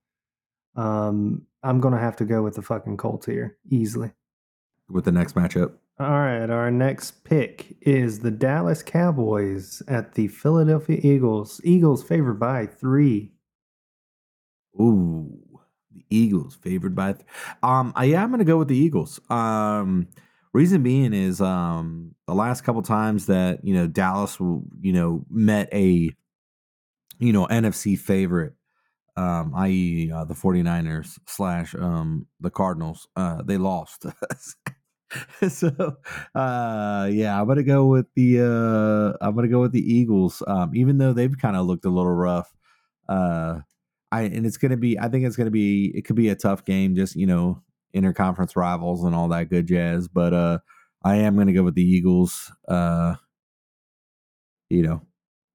Um, 0.76 1.46
I'm 1.62 1.80
gonna 1.80 2.00
have 2.00 2.16
to 2.18 2.26
go 2.26 2.42
with 2.42 2.56
the 2.56 2.62
fucking 2.62 2.98
Colts 2.98 3.28
here 3.28 3.58
easily. 3.70 4.12
With 4.90 5.06
the 5.06 5.12
next 5.12 5.36
matchup, 5.36 5.74
All 6.00 6.20
right, 6.20 6.50
our 6.52 6.70
next 6.70 7.24
pick 7.24 7.78
is 7.82 8.20
the 8.20 8.30
Dallas 8.32 8.84
Cowboys 8.84 9.82
at 9.88 10.14
the 10.14 10.28
Philadelphia 10.28 11.00
Eagles. 11.02 11.60
Eagles 11.64 12.04
favored 12.04 12.40
by 12.40 12.68
three. 12.68 13.32
ooh, 14.80 15.40
the 15.92 16.04
Eagles 16.10 16.56
favored 16.56 16.96
by. 16.96 17.14
Th- 17.14 17.26
um, 17.62 17.94
I, 17.96 18.06
yeah, 18.06 18.24
I'm 18.24 18.32
gonna 18.32 18.44
go 18.44 18.58
with 18.58 18.68
the 18.68 18.78
Eagles. 18.78 19.20
Um, 19.30 20.08
reason 20.54 20.84
being 20.84 21.14
is 21.14 21.42
um 21.42 22.16
the 22.28 22.34
last 22.36 22.62
couple 22.62 22.82
times 22.82 23.26
that 23.28 23.64
you 23.64 23.74
know 23.74 23.88
Dallas, 23.88 24.40
you 24.40 24.94
know, 24.94 25.26
met 25.30 25.70
a, 25.74 26.12
you 27.20 27.34
know, 27.34 27.48
NFC 27.48 27.98
favorite. 27.98 28.54
um, 29.18 29.54
i.e., 29.56 30.12
uh, 30.14 30.26
the 30.26 30.36
49ers 30.36 31.20
slash 31.28 31.76
um, 31.76 32.28
the 32.42 32.52
Cardinals, 32.52 33.08
uh, 33.18 33.44
they 33.44 33.58
lost. 33.58 34.06
so, 35.50 35.98
uh, 36.36 37.10
yeah, 37.12 37.40
I'm 37.40 37.48
gonna 37.48 37.64
go 37.64 37.88
with 37.88 38.08
the 38.16 38.42
uh, 38.42 39.26
I'm 39.26 39.36
gonna 39.36 39.48
go 39.48 39.62
with 39.62 39.72
the 39.72 39.82
Eagles, 39.82 40.42
um, 40.48 40.76
even 40.76 40.98
though 40.98 41.14
they've 41.14 41.38
kind 41.38 41.56
of 41.56 41.66
looked 41.66 41.86
a 41.86 41.90
little 41.90 42.14
rough. 42.14 42.54
Uh, 43.08 43.60
I 44.12 44.24
and 44.24 44.46
it's 44.46 44.58
gonna 44.58 44.78
be, 44.78 45.00
I 45.00 45.10
think 45.10 45.26
it's 45.26 45.36
gonna 45.36 45.52
be, 45.52 45.92
it 45.96 46.06
could 46.06 46.16
be 46.16 46.30
a 46.30 46.36
tough 46.36 46.66
game, 46.66 46.96
just 46.96 47.16
you 47.16 47.28
know, 47.28 47.62
interconference 47.96 48.56
rivals 48.56 49.04
and 49.04 49.16
all 49.16 49.28
that 49.30 49.50
good 49.50 49.68
jazz. 49.68 50.08
But 50.08 50.34
uh, 50.34 50.60
I 51.04 51.18
am 51.18 51.38
gonna 51.38 51.54
go 51.54 51.64
with 51.64 51.76
the 51.76 51.84
Eagles. 51.84 52.52
Uh, 52.68 53.16
you 54.70 54.82
know, 54.82 55.02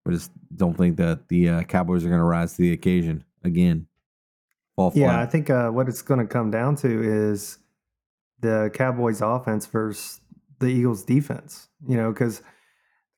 I 0.07 0.13
just 0.13 0.31
don't 0.55 0.77
think 0.77 0.97
that 0.97 1.29
the 1.29 1.49
uh, 1.49 1.63
Cowboys 1.65 2.05
are 2.05 2.09
going 2.09 2.21
to 2.21 2.25
rise 2.25 2.55
to 2.55 2.63
the 2.63 2.73
occasion 2.73 3.25
again. 3.45 3.87
Yeah, 4.95 5.21
I 5.21 5.27
think 5.27 5.51
uh, 5.51 5.71
what 5.71 5.89
it's 5.89 6.03
going 6.03 6.21
to 6.21 6.27
come 6.27 6.51
down 6.51 6.77
to 6.77 7.03
is 7.03 7.59
the 8.41 8.71
Cowboys' 8.75 9.21
offense 9.21 9.67
versus 9.67 10.21
the 10.61 10.67
Eagles' 10.67 11.05
defense. 11.05 11.69
You 11.87 11.97
know, 11.97 12.13
because 12.13 12.43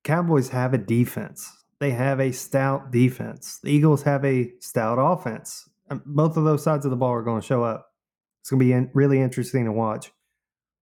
Cowboys 0.04 0.48
have 0.50 0.74
a 0.74 0.78
defense. 0.78 1.50
They 1.78 1.90
have 1.92 2.20
a 2.20 2.32
stout 2.32 2.90
defense. 2.90 3.58
The 3.62 3.70
Eagles 3.70 4.02
have 4.02 4.24
a 4.24 4.52
stout 4.60 4.98
offense. 4.98 5.68
Um, 5.90 6.02
Both 6.04 6.36
of 6.36 6.44
those 6.44 6.62
sides 6.62 6.84
of 6.84 6.90
the 6.90 6.96
ball 6.96 7.12
are 7.12 7.22
going 7.22 7.40
to 7.40 7.46
show 7.46 7.62
up. 7.64 7.86
It's 8.40 8.50
going 8.50 8.60
to 8.60 8.64
be 8.64 8.72
in, 8.72 8.90
really 8.94 9.20
interesting 9.20 9.64
to 9.64 9.72
watch. 9.72 10.12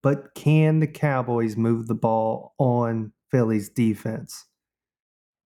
But 0.01 0.33
can 0.35 0.79
the 0.79 0.87
Cowboys 0.87 1.57
move 1.57 1.87
the 1.87 1.95
ball 1.95 2.53
on 2.57 3.11
Philly's 3.31 3.69
defense? 3.69 4.45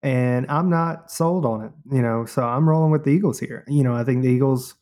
And 0.02 0.46
I'm 0.50 0.68
not 0.68 1.10
sold 1.10 1.46
on 1.46 1.64
it, 1.64 1.72
you 1.90 2.02
know. 2.02 2.26
So 2.26 2.42
I'm 2.42 2.68
rolling 2.68 2.90
with 2.90 3.04
the 3.04 3.10
Eagles 3.10 3.40
here. 3.40 3.64
You 3.68 3.82
know, 3.82 3.94
I 3.94 4.04
think 4.04 4.22
the 4.22 4.28
Eagles, 4.28 4.74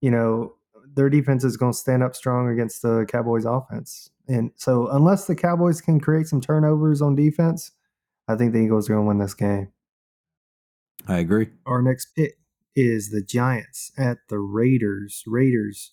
you 0.00 0.10
know, 0.10 0.54
their 0.94 1.10
defense 1.10 1.44
is 1.44 1.56
going 1.56 1.72
to 1.72 1.78
stand 1.78 2.02
up 2.02 2.14
strong 2.14 2.48
against 2.48 2.82
the 2.82 3.06
Cowboys 3.08 3.44
offense. 3.44 4.10
And 4.28 4.52
so 4.56 4.88
unless 4.88 5.26
the 5.26 5.34
Cowboys 5.34 5.80
can 5.80 6.00
create 6.00 6.26
some 6.26 6.40
turnovers 6.40 7.02
on 7.02 7.14
defense, 7.14 7.72
I 8.28 8.36
think 8.36 8.52
the 8.52 8.60
Eagles 8.60 8.88
are 8.88 8.94
going 8.94 9.04
to 9.04 9.08
win 9.08 9.18
this 9.18 9.34
game. 9.34 9.72
I 11.08 11.18
agree. 11.18 11.48
Our 11.66 11.82
next 11.82 12.14
pick 12.14 12.36
is 12.76 13.10
the 13.10 13.22
Giants 13.22 13.92
at 13.98 14.18
the 14.28 14.38
Raiders. 14.38 15.24
Raiders 15.26 15.92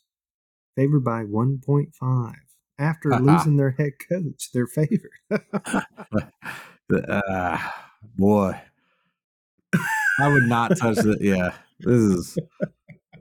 favored 0.76 1.04
by 1.04 1.24
1.5 1.24 2.34
after 2.78 3.10
losing 3.20 3.58
their 3.58 3.72
head 3.72 3.94
coach. 4.10 4.50
They're 4.54 4.68
favored. 4.68 5.12
uh, 7.10 7.58
boy, 8.16 8.62
I 10.20 10.28
would 10.28 10.44
not 10.44 10.78
touch 10.78 11.00
it. 11.00 11.22
Yeah, 11.22 11.54
this 11.80 12.02
is 12.02 12.38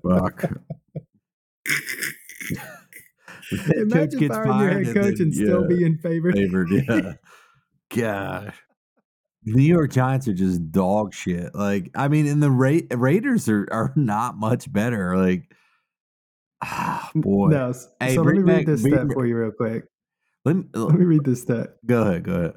fuck. 0.02 0.44
Coach 3.50 3.70
Imagine 3.76 4.18
gets 4.20 4.34
firing 4.36 4.48
your 4.60 4.68
fired 4.70 4.86
head 4.86 4.86
and 4.86 4.94
coach 5.04 5.14
then- 5.18 5.26
and 5.28 5.34
still 5.34 5.62
yeah. 5.62 5.68
being 5.76 5.98
favored. 5.98 6.34
favored. 6.34 6.68
Yeah, 6.70 7.12
God. 7.96 8.52
The 9.44 9.52
New 9.54 9.62
York 9.62 9.90
Giants 9.92 10.28
are 10.28 10.34
just 10.34 10.70
dog 10.70 11.14
shit. 11.14 11.54
Like, 11.54 11.90
I 11.94 12.08
mean, 12.08 12.26
and 12.26 12.42
the 12.42 12.50
Ra- 12.50 12.80
Raiders 12.94 13.48
are 13.48 13.66
are 13.70 13.92
not 13.96 14.36
much 14.36 14.70
better. 14.70 15.16
Like, 15.16 15.50
ah, 16.62 17.10
boy. 17.14 17.48
No, 17.48 17.70
s- 17.70 17.88
Hey, 18.00 18.14
so 18.16 18.22
let 18.22 18.34
me 18.34 18.42
read 18.42 18.66
this 18.66 18.82
stat 18.82 19.06
for 19.14 19.24
you 19.26 19.36
real 19.38 19.52
quick. 19.52 19.84
Let 20.44 20.56
me, 20.56 20.64
Let 20.74 20.94
me 20.98 21.04
read 21.06 21.24
this 21.24 21.42
stat. 21.42 21.76
go 21.86 22.02
ahead. 22.02 22.24
Go 22.24 22.34
ahead. 22.34 22.54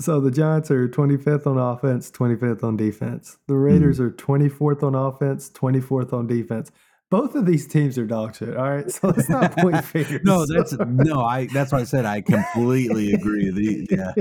So 0.00 0.20
the 0.20 0.30
Giants 0.30 0.70
are 0.70 0.88
25th 0.88 1.46
on 1.46 1.58
offense, 1.58 2.10
25th 2.10 2.62
on 2.64 2.76
defense. 2.76 3.38
The 3.48 3.54
Raiders 3.56 3.98
are 4.00 4.10
24th 4.10 4.82
on 4.82 4.94
offense, 4.94 5.50
24th 5.50 6.12
on 6.12 6.26
defense. 6.26 6.70
Both 7.12 7.34
of 7.34 7.44
these 7.44 7.66
teams 7.66 7.98
are 7.98 8.06
dog 8.06 8.34
shit. 8.34 8.56
All 8.56 8.70
right, 8.70 8.90
so 8.90 9.08
let's 9.08 9.28
not 9.28 9.54
point 9.58 9.84
fingers. 9.84 10.22
no, 10.24 10.46
that's 10.46 10.72
no. 10.72 11.20
I 11.20 11.46
that's 11.46 11.70
what 11.70 11.82
I 11.82 11.84
said. 11.84 12.06
I 12.06 12.22
completely 12.22 13.12
agree. 13.12 13.50
The, 13.50 13.86
yeah, 13.90 14.12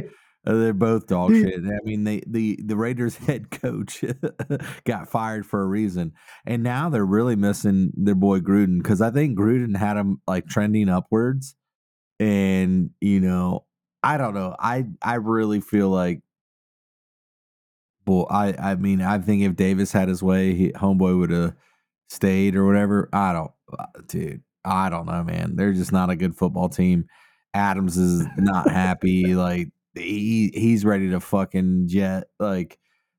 uh, 0.46 0.58
they're 0.58 0.74
both 0.74 1.08
dog 1.08 1.32
shit. 1.32 1.62
I 1.64 1.80
mean, 1.86 2.04
they 2.04 2.22
the 2.28 2.60
the 2.62 2.76
Raiders 2.76 3.16
head 3.16 3.50
coach 3.50 4.04
got 4.84 5.08
fired 5.10 5.46
for 5.46 5.62
a 5.62 5.66
reason, 5.66 6.12
and 6.46 6.64
now 6.64 6.90
they're 6.90 7.06
really 7.06 7.38
missing 7.38 7.94
their 7.96 8.14
boy 8.14 8.42
Gruden 8.42 8.80
because 8.84 9.00
I 9.02 9.10
think 9.10 9.40
Gruden 9.40 9.78
had 9.78 9.96
him 9.96 10.20
like 10.28 10.48
trending 10.48 10.90
upwards, 10.90 11.56
and 12.20 12.90
you 13.00 13.22
know, 13.22 13.66
I 14.04 14.18
don't 14.18 14.34
know. 14.34 14.54
I 14.60 14.88
I 15.02 15.16
really 15.16 15.62
feel 15.62 15.88
like 15.88 16.24
Well, 18.06 18.28
I 18.30 18.54
I 18.60 18.76
mean, 18.76 19.02
I 19.02 19.18
think 19.20 19.44
if 19.44 19.56
Davis 19.56 19.94
had 19.94 20.10
his 20.10 20.22
way, 20.22 20.54
he, 20.56 20.72
homeboy 20.74 21.18
would 21.18 21.30
have 21.32 21.54
stayed 22.12 22.56
or 22.58 22.66
whatever. 22.66 23.10
I 23.14 23.32
don't, 23.32 23.52
dude. 24.08 24.44
I 24.66 24.90
don't 24.90 25.08
know, 25.08 25.24
man. 25.24 25.56
They're 25.56 25.74
just 25.74 25.92
not 25.92 26.10
a 26.10 26.16
good 26.16 26.36
football 26.36 26.70
team. 26.70 27.06
Adams 27.54 27.98
is 27.98 28.28
not 28.38 28.70
happy. 28.70 29.34
like 29.36 29.70
he 29.96 30.52
he's 30.54 30.86
ready 30.86 31.10
to 31.12 31.20
fucking 31.20 31.88
jet. 31.88 32.26
Like 32.40 32.78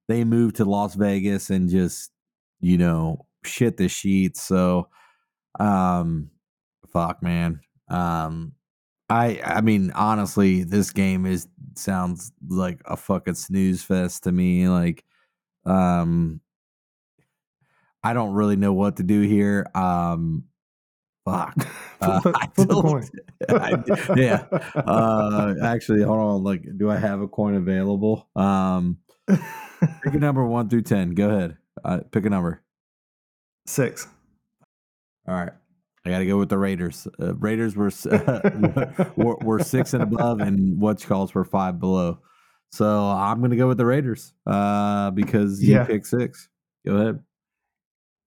they 0.09 0.25
moved 0.25 0.57
to 0.57 0.65
Las 0.65 0.95
Vegas 0.95 1.51
and 1.51 1.71
just 1.71 2.13
you 2.61 2.79
know 2.79 3.27
shit 3.45 3.79
the 3.79 3.89
sheets. 3.89 4.43
So, 4.43 4.89
um, 5.59 6.31
fuck, 6.93 7.23
man. 7.23 7.61
Um, 7.89 8.53
I 9.09 9.41
I 9.45 9.63
mean, 9.63 9.91
honestly, 9.93 10.65
this 10.65 10.91
game 10.91 11.25
is 11.25 11.49
sounds 11.77 12.31
like 12.47 12.83
a 12.85 12.97
fucking 12.97 13.35
snooze 13.35 13.83
fest 13.83 14.25
to 14.25 14.33
me. 14.33 14.69
Like, 14.69 15.03
um, 15.65 16.41
I 18.05 18.13
don't 18.13 18.33
really 18.33 18.57
know 18.57 18.73
what 18.73 18.97
to 18.97 19.03
do 19.03 19.21
here. 19.23 19.67
Um, 19.75 20.45
fuck. 21.25 21.55
Uh, 22.03 22.21
I 22.35 22.49
flip 22.53 22.69
a 22.69 22.73
don't- 22.73 22.83
coin. 22.83 23.09
I- 23.49 24.15
yeah. 24.17 24.43
Uh, 24.75 25.55
actually, 25.63 26.03
hold 26.03 26.19
on. 26.19 26.43
Like, 26.43 26.65
do 26.77 26.91
I 26.91 26.97
have 26.97 27.21
a 27.21 27.29
coin 27.29 27.55
available? 27.55 28.29
Um, 28.35 28.99
pick 29.29 29.39
a 30.15 30.19
number 30.19 30.45
one 30.45 30.69
through 30.69 30.83
ten. 30.83 31.15
Go 31.15 31.31
ahead. 31.31 31.59
Uh, 31.85 32.01
pick 32.11 32.27
a 32.27 32.29
number. 32.29 32.61
Six. 33.69 34.09
All 35.29 35.35
right. 35.37 35.53
I 36.05 36.11
got 36.11 36.19
to 36.19 36.27
go 36.27 36.39
with 36.39 36.49
the 36.49 36.59
Raiders. 36.59 37.07
Uh, 37.21 37.37
Raiders 37.37 37.77
were, 37.77 37.87
s- 37.87 38.05
were 39.15 39.37
were 39.43 39.61
six 39.61 39.95
and 39.95 40.03
above, 40.03 40.41
and 40.41 40.81
what's 40.81 41.05
calls 41.05 41.33
were 41.33 41.45
five 41.45 41.79
below. 41.79 42.19
So 42.73 42.85
I'm 43.09 43.39
going 43.39 43.53
to 43.53 43.57
go 43.57 43.69
with 43.69 43.79
the 43.79 43.87
Raiders 43.87 44.33
uh, 44.45 45.13
because 45.13 45.63
you 45.63 45.75
Yeah. 45.77 45.85
picked 45.85 46.09
six. 46.09 46.49
Go 46.85 46.97
ahead. 46.97 47.21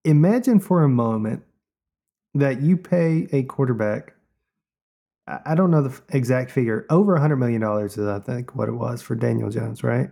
Imagine 0.06 0.60
for 0.60 0.82
a 0.82 0.88
moment 0.88 1.42
that 2.34 2.60
you 2.62 2.76
pay 2.76 3.26
a 3.32 3.42
quarterback. 3.42 4.14
I 5.26 5.56
don't 5.56 5.72
know 5.72 5.82
the 5.82 6.00
exact 6.10 6.52
figure. 6.52 6.86
Over 6.88 7.16
a 7.16 7.20
hundred 7.20 7.36
million 7.36 7.60
dollars 7.60 7.98
is, 7.98 8.06
I 8.06 8.20
think, 8.20 8.54
what 8.54 8.68
it 8.68 8.72
was 8.74 9.02
for 9.02 9.16
Daniel 9.16 9.50
Jones, 9.50 9.82
right? 9.82 10.08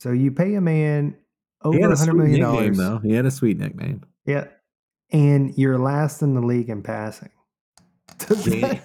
So 0.00 0.10
you 0.10 0.32
pay 0.32 0.54
a 0.56 0.60
man 0.60 1.16
over 1.62 1.78
a 1.78 1.92
a 1.92 1.96
hundred 1.96 1.98
sweet 1.98 2.14
million 2.16 2.40
nickname, 2.40 2.74
dollars. 2.74 2.78
though. 2.78 2.98
He 3.08 3.14
had 3.14 3.24
a 3.26 3.30
sweet 3.30 3.58
nickname. 3.58 4.02
Yeah, 4.26 4.48
and 5.12 5.56
you're 5.56 5.78
last 5.78 6.20
in 6.22 6.34
the 6.34 6.40
league 6.40 6.68
in 6.68 6.82
passing. 6.82 7.30
Danny- 8.44 8.80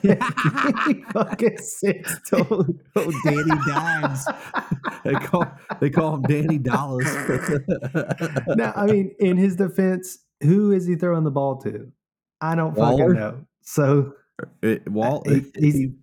fucking 1.14 1.58
sense? 1.58 2.20
to 2.28 2.46
Oh, 2.52 2.66
oh, 2.96 3.12
Danny 3.24 3.62
Dimes. 3.68 4.26
they 5.04 5.14
call 5.14 5.46
they 5.80 5.90
call 5.90 6.16
him 6.16 6.22
Danny 6.24 6.58
Dollars. 6.58 7.06
now, 8.56 8.74
I 8.76 8.86
mean, 8.86 9.16
in 9.20 9.38
his 9.38 9.56
defense, 9.56 10.20
who 10.42 10.72
is 10.72 10.86
he 10.86 10.96
throwing 10.96 11.24
the 11.24 11.32
ball 11.32 11.58
to? 11.62 11.92
I 12.42 12.56
don't 12.56 12.74
Waller? 12.76 13.10
fucking 13.10 13.14
know. 13.20 13.46
So 13.62 14.14
uh, 14.42 14.46
It, 14.62 14.84
uh, 14.88 14.92
Walt, 14.92 15.28
He- 15.28 15.34
he's- 15.60 15.76
he, 15.76 15.94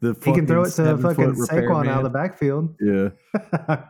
he 0.00 0.32
can 0.32 0.46
throw 0.46 0.62
it 0.64 0.70
to 0.70 0.96
fucking 0.96 1.34
fucking 1.34 1.34
Saquon 1.46 1.86
out 1.86 1.98
of 1.98 2.04
the 2.04 2.08
backfield. 2.10 2.74
Yeah, 2.80 3.10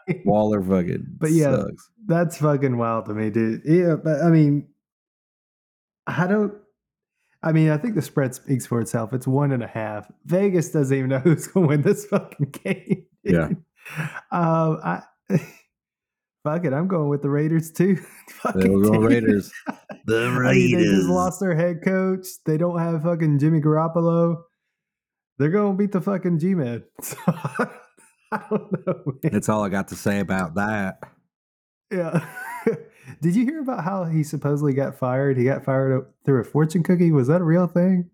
Waller 0.24 0.60
fucking. 0.60 1.06
But 1.18 1.30
yeah. 1.30 1.56
sucks. 1.58 1.90
That's 2.06 2.38
fucking 2.38 2.76
wild 2.76 3.06
to 3.06 3.14
me, 3.14 3.30
dude. 3.30 3.62
Yeah, 3.64 3.94
but 3.94 4.20
I 4.22 4.30
mean, 4.30 4.66
I 6.08 6.26
don't. 6.26 6.52
I 7.42 7.52
mean, 7.52 7.70
I 7.70 7.76
think 7.76 7.94
the 7.94 8.02
spread 8.02 8.34
speaks 8.34 8.66
for 8.66 8.80
itself. 8.80 9.12
It's 9.12 9.26
one 9.28 9.52
and 9.52 9.62
a 9.62 9.68
half. 9.68 10.10
Vegas 10.24 10.70
doesn't 10.70 10.96
even 10.96 11.10
know 11.10 11.18
who's 11.20 11.46
going 11.46 11.64
to 11.66 11.68
win 11.68 11.82
this 11.82 12.04
fucking 12.06 12.50
game. 12.64 13.06
Yeah. 13.22 13.50
Um. 14.30 14.80
I. 14.82 15.02
Fuck 16.44 16.64
it. 16.64 16.72
I'm 16.72 16.86
going 16.86 17.08
with 17.08 17.22
the 17.22 17.28
Raiders 17.28 17.72
too. 17.72 17.96
Fucking 18.28 18.60
They'll 18.60 18.92
go. 18.92 19.00
Raiders. 19.00 19.52
The 20.06 20.26
I 20.28 20.52
mean, 20.52 20.76
they 20.76 20.84
just 20.84 21.08
lost 21.08 21.40
their 21.40 21.56
head 21.56 21.82
coach. 21.84 22.28
They 22.44 22.56
don't 22.56 22.78
have 22.78 23.02
fucking 23.02 23.40
Jimmy 23.40 23.60
Garoppolo. 23.60 24.36
They're 25.36 25.50
going 25.50 25.72
to 25.72 25.76
beat 25.76 25.90
the 25.90 26.00
fucking 26.00 26.38
G 26.38 26.54
Man. 26.54 26.84
So, 27.02 27.16
I 27.26 28.44
don't 28.48 28.86
know. 28.86 29.02
Man. 29.06 29.32
That's 29.32 29.48
all 29.48 29.64
I 29.64 29.68
got 29.68 29.88
to 29.88 29.96
say 29.96 30.20
about 30.20 30.54
that. 30.54 31.00
Yeah. 31.92 32.24
Did 33.20 33.34
you 33.36 33.44
hear 33.44 33.60
about 33.60 33.84
how 33.84 34.04
he 34.04 34.22
supposedly 34.22 34.74
got 34.74 34.96
fired? 34.96 35.38
He 35.38 35.44
got 35.44 35.64
fired 35.64 36.06
through 36.24 36.40
a 36.40 36.44
fortune 36.44 36.82
cookie. 36.82 37.12
Was 37.12 37.28
that 37.28 37.40
a 37.40 37.44
real 37.44 37.66
thing? 37.66 38.10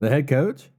The 0.00 0.10
head 0.10 0.28
coach? 0.28 0.70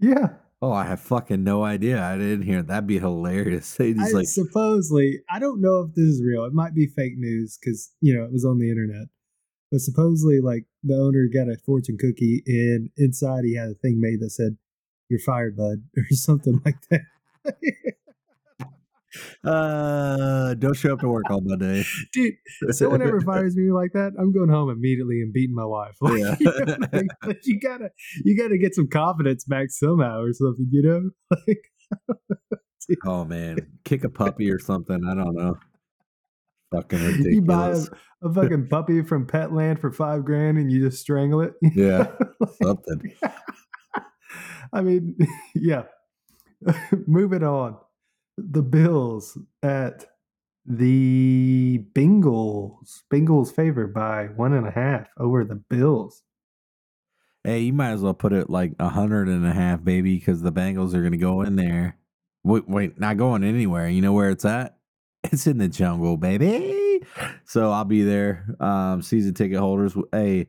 Yeah. 0.00 0.34
Oh, 0.60 0.72
I 0.72 0.84
have 0.84 1.00
fucking 1.00 1.44
no 1.44 1.62
idea. 1.62 2.02
I 2.02 2.18
didn't 2.18 2.42
hear. 2.42 2.62
That'd 2.62 2.86
be 2.86 2.98
hilarious. 2.98 3.74
They 3.78 3.92
just 3.92 4.14
I, 4.14 4.18
like 4.18 4.26
supposedly, 4.26 5.20
I 5.30 5.38
don't 5.38 5.60
know 5.60 5.82
if 5.82 5.94
this 5.94 6.04
is 6.04 6.22
real. 6.22 6.44
It 6.44 6.52
might 6.52 6.74
be 6.74 6.86
fake 6.86 7.16
news 7.16 7.58
because 7.60 7.92
you 8.00 8.16
know 8.16 8.24
it 8.24 8.32
was 8.32 8.44
on 8.44 8.58
the 8.58 8.68
internet. 8.68 9.08
But 9.70 9.80
supposedly, 9.80 10.40
like 10.40 10.64
the 10.82 10.96
owner 10.96 11.28
got 11.32 11.52
a 11.52 11.58
fortune 11.64 11.96
cookie, 11.98 12.42
and 12.46 12.90
inside 12.96 13.44
he 13.44 13.54
had 13.54 13.68
a 13.68 13.74
thing 13.74 14.00
made 14.00 14.20
that 14.20 14.30
said, 14.30 14.56
"You're 15.08 15.20
fired, 15.20 15.56
bud," 15.56 15.84
or 15.96 16.06
something 16.10 16.60
like 16.64 16.80
that. 16.90 17.02
uh 19.44 20.54
don't 20.54 20.74
show 20.76 20.92
up 20.92 21.00
to 21.00 21.08
work 21.08 21.30
on 21.30 21.44
Monday. 21.44 21.84
Dude, 22.12 22.34
someone 22.70 23.02
ever 23.02 23.20
fires 23.20 23.56
me 23.56 23.70
like 23.72 23.92
that, 23.94 24.12
I'm 24.18 24.32
going 24.32 24.50
home 24.50 24.70
immediately 24.70 25.20
and 25.20 25.32
beating 25.32 25.54
my 25.56 25.64
wife. 25.64 25.96
Like, 26.02 26.18
Yeah. 26.18 26.36
you, 26.40 26.46
know, 26.64 26.76
like, 26.92 27.06
like, 27.24 27.40
you 27.44 27.60
gotta, 27.60 27.90
you 28.24 28.36
gotta 28.36 28.58
get 28.58 28.74
some 28.74 28.88
confidence 28.88 29.44
back 29.44 29.70
somehow 29.70 30.20
or 30.20 30.32
something. 30.32 30.68
You 30.70 30.82
know, 30.82 31.10
like 31.46 31.70
Oh 33.04 33.24
man, 33.24 33.58
kick 33.84 34.04
a 34.04 34.08
puppy 34.08 34.50
or 34.50 34.58
something. 34.58 35.04
I 35.06 35.14
don't 35.14 35.34
know. 35.34 35.56
Fucking 36.70 37.02
ridiculous. 37.02 37.34
You 37.34 37.42
buy 37.42 37.70
a, 37.70 38.28
a 38.28 38.32
fucking 38.32 38.68
puppy 38.68 39.02
from 39.02 39.26
Petland 39.26 39.78
for 39.80 39.90
five 39.90 40.24
grand 40.24 40.58
and 40.58 40.70
you 40.70 40.80
just 40.88 41.00
strangle 41.00 41.40
it. 41.40 41.54
Yeah. 41.74 42.08
Like, 42.40 42.50
something. 42.62 43.12
I 44.72 44.80
mean, 44.82 45.16
yeah. 45.54 45.84
Moving 47.06 47.42
on. 47.42 47.78
The 48.38 48.62
Bills 48.62 49.36
at 49.62 50.06
the 50.64 51.84
Bengals. 51.92 53.02
Bengals 53.12 53.52
favored 53.52 53.92
by 53.92 54.26
one 54.26 54.52
and 54.52 54.66
a 54.66 54.70
half 54.70 55.08
over 55.18 55.44
the 55.44 55.56
Bills. 55.56 56.22
Hey, 57.42 57.60
you 57.60 57.72
might 57.72 57.90
as 57.90 58.02
well 58.02 58.14
put 58.14 58.32
it 58.32 58.48
like 58.48 58.74
a 58.78 58.88
hundred 58.88 59.28
and 59.28 59.44
a 59.46 59.52
half, 59.52 59.82
baby, 59.82 60.18
because 60.18 60.42
the 60.42 60.52
Bengals 60.52 60.94
are 60.94 61.02
gonna 61.02 61.16
go 61.16 61.42
in 61.42 61.56
there. 61.56 61.98
Wait, 62.44 62.68
wait, 62.68 63.00
not 63.00 63.16
going 63.16 63.42
anywhere. 63.42 63.88
You 63.88 64.02
know 64.02 64.12
where 64.12 64.30
it's 64.30 64.44
at? 64.44 64.76
It's 65.32 65.48
in 65.48 65.58
the 65.58 65.68
jungle, 65.68 66.16
baby. 66.16 67.00
So 67.44 67.72
I'll 67.72 67.84
be 67.84 68.02
there. 68.04 68.54
Um, 68.60 69.02
season 69.02 69.34
ticket 69.34 69.58
holders. 69.58 69.96
Hey, 70.12 70.48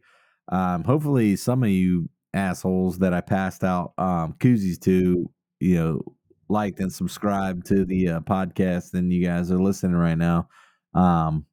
um, 0.51 0.83
hopefully 0.83 1.35
some 1.37 1.63
of 1.63 1.69
you 1.69 2.07
assholes 2.35 2.99
that 2.99 3.11
I 3.11 3.21
passed 3.21 3.63
out 3.63 3.93
um 3.97 4.33
koozies 4.33 4.79
to, 4.81 5.29
you 5.59 5.75
know, 5.75 6.01
liked 6.49 6.79
and 6.79 6.91
subscribed 6.91 7.65
to 7.67 7.85
the 7.85 8.09
uh, 8.09 8.19
podcast, 8.21 8.93
and 8.93 9.13
you 9.13 9.25
guys 9.25 9.51
are 9.51 9.61
listening 9.61 9.95
right 9.95 10.17
now. 10.17 10.49
Um, 10.93 11.45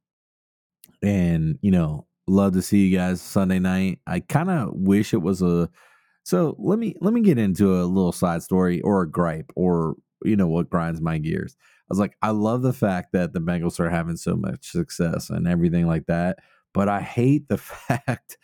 and 1.03 1.59
you 1.63 1.71
know, 1.71 2.07
love 2.27 2.55
to 2.55 2.63
see 2.63 2.87
you 2.87 2.97
guys 2.97 3.21
Sunday 3.21 3.59
night. 3.59 4.01
I 4.07 4.21
kind 4.21 4.51
of 4.51 4.73
wish 4.75 5.15
it 5.15 5.23
was 5.23 5.43
a. 5.43 5.69
So 6.25 6.57
let 6.59 6.79
me 6.79 6.95
let 7.01 7.13
me 7.15 7.21
get 7.21 7.39
into 7.39 7.81
a 7.81 7.85
little 7.85 8.13
side 8.13 8.43
story 8.43 8.81
or 8.81 9.03
a 9.03 9.11
gripe 9.11 9.53
or 9.55 9.95
you 10.25 10.37
know 10.37 10.49
what 10.49 10.71
grinds 10.71 11.01
my 11.01 11.19
gears. 11.19 11.57
I 11.61 11.87
was 11.89 12.01
like, 12.01 12.17
I 12.21 12.31
love 12.31 12.63
the 12.63 12.73
fact 12.73 13.13
that 13.13 13.33
the 13.33 13.41
Bengals 13.41 13.79
are 13.79 13.91
having 13.91 14.17
so 14.17 14.35
much 14.35 14.73
success 14.73 15.31
and 15.31 15.47
everything 15.47 15.87
like 15.87 16.07
that, 16.07 16.41
but 16.75 16.89
I 16.89 17.01
hate 17.01 17.49
the 17.49 17.59
fact 17.59 18.39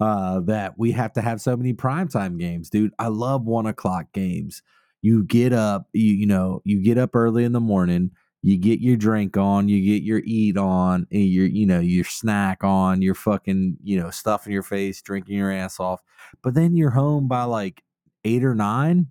uh, 0.00 0.40
that 0.40 0.78
we 0.78 0.92
have 0.92 1.12
to 1.14 1.20
have 1.20 1.40
so 1.40 1.56
many 1.56 1.74
primetime 1.74 2.38
games, 2.38 2.70
dude. 2.70 2.94
I 2.98 3.08
love 3.08 3.44
one 3.44 3.66
o'clock 3.66 4.06
games. 4.12 4.62
You 5.02 5.24
get 5.24 5.52
up, 5.52 5.88
you 5.92 6.12
you 6.14 6.26
know, 6.26 6.60
you 6.64 6.82
get 6.82 6.98
up 6.98 7.14
early 7.14 7.44
in 7.44 7.52
the 7.52 7.60
morning, 7.60 8.10
you 8.42 8.56
get 8.56 8.80
your 8.80 8.96
drink 8.96 9.36
on, 9.36 9.68
you 9.68 9.84
get 9.84 10.02
your 10.02 10.22
eat 10.24 10.56
on, 10.56 11.06
and 11.10 11.24
your 11.24 11.46
you 11.46 11.66
know 11.66 11.80
your 11.80 12.04
snack 12.04 12.62
on, 12.62 13.02
your 13.02 13.14
fucking 13.14 13.78
you 13.82 14.00
know 14.00 14.10
stuff 14.10 14.46
in 14.46 14.52
your 14.52 14.62
face, 14.62 15.02
drinking 15.02 15.36
your 15.36 15.52
ass 15.52 15.80
off. 15.80 16.02
But 16.42 16.54
then 16.54 16.76
you're 16.76 16.90
home 16.90 17.28
by 17.28 17.44
like 17.44 17.82
eight 18.24 18.44
or 18.44 18.54
nine, 18.54 19.08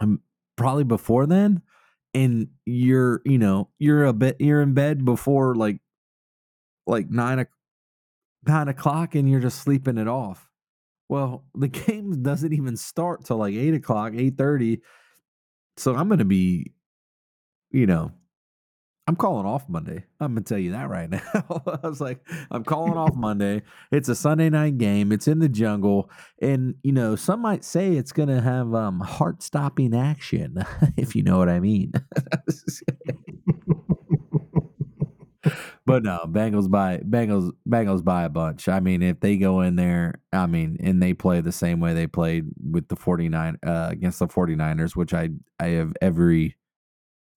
um, 0.00 0.20
probably 0.56 0.84
before 0.84 1.26
then, 1.26 1.62
and 2.14 2.48
you're 2.64 3.22
you 3.24 3.38
know 3.38 3.68
you're 3.78 4.04
a 4.04 4.12
bit 4.12 4.36
you're 4.40 4.62
in 4.62 4.74
bed 4.74 5.04
before 5.04 5.54
like 5.54 5.80
like 6.86 7.10
nine 7.10 7.46
nine 8.46 8.68
o'clock, 8.68 9.14
and 9.14 9.30
you're 9.30 9.40
just 9.40 9.62
sleeping 9.62 9.98
it 9.98 10.08
off. 10.08 10.51
Well, 11.12 11.44
the 11.54 11.68
game 11.86 12.22
doesn't 12.22 12.54
even 12.54 12.74
start 12.74 13.26
till 13.26 13.36
like 13.36 13.54
eight 13.54 13.74
o'clock, 13.74 14.14
eight 14.16 14.38
thirty. 14.38 14.80
So 15.76 15.94
I'm 15.94 16.08
gonna 16.08 16.24
be, 16.24 16.72
you 17.70 17.84
know, 17.84 18.12
I'm 19.06 19.16
calling 19.16 19.44
off 19.44 19.68
Monday. 19.68 20.04
I'm 20.20 20.32
gonna 20.32 20.40
tell 20.40 20.56
you 20.56 20.72
that 20.72 20.88
right 20.88 21.10
now. 21.10 21.20
I 21.82 21.86
was 21.86 22.00
like, 22.00 22.26
I'm 22.50 22.64
calling 22.64 22.96
off 22.96 23.14
Monday. 23.16 23.60
It's 23.90 24.08
a 24.08 24.14
Sunday 24.14 24.48
night 24.48 24.78
game. 24.78 25.12
It's 25.12 25.28
in 25.28 25.40
the 25.40 25.50
jungle, 25.50 26.10
and 26.40 26.76
you 26.82 26.92
know, 26.92 27.14
some 27.14 27.42
might 27.42 27.62
say 27.62 27.92
it's 27.92 28.12
gonna 28.12 28.40
have 28.40 28.72
um 28.74 29.00
heart 29.00 29.42
stopping 29.42 29.94
action, 29.94 30.64
if 30.96 31.14
you 31.14 31.22
know 31.22 31.36
what 31.36 31.50
I 31.50 31.60
mean. 31.60 31.92
But 35.86 36.02
no, 36.02 36.20
Bengals 36.26 36.70
by 36.70 36.98
Bengals 36.98 37.50
Bengals 37.68 38.04
by 38.04 38.24
a 38.24 38.28
bunch. 38.28 38.68
I 38.68 38.80
mean, 38.80 39.02
if 39.02 39.20
they 39.20 39.36
go 39.36 39.60
in 39.62 39.76
there, 39.76 40.20
I 40.32 40.46
mean, 40.46 40.76
and 40.80 41.02
they 41.02 41.14
play 41.14 41.40
the 41.40 41.52
same 41.52 41.80
way 41.80 41.94
they 41.94 42.06
played 42.06 42.46
with 42.70 42.88
the 42.88 42.96
49 42.96 43.58
uh, 43.66 43.88
against 43.90 44.18
the 44.20 44.28
49ers, 44.28 44.94
which 44.96 45.12
I 45.14 45.30
I 45.58 45.68
have 45.68 45.92
every 46.00 46.56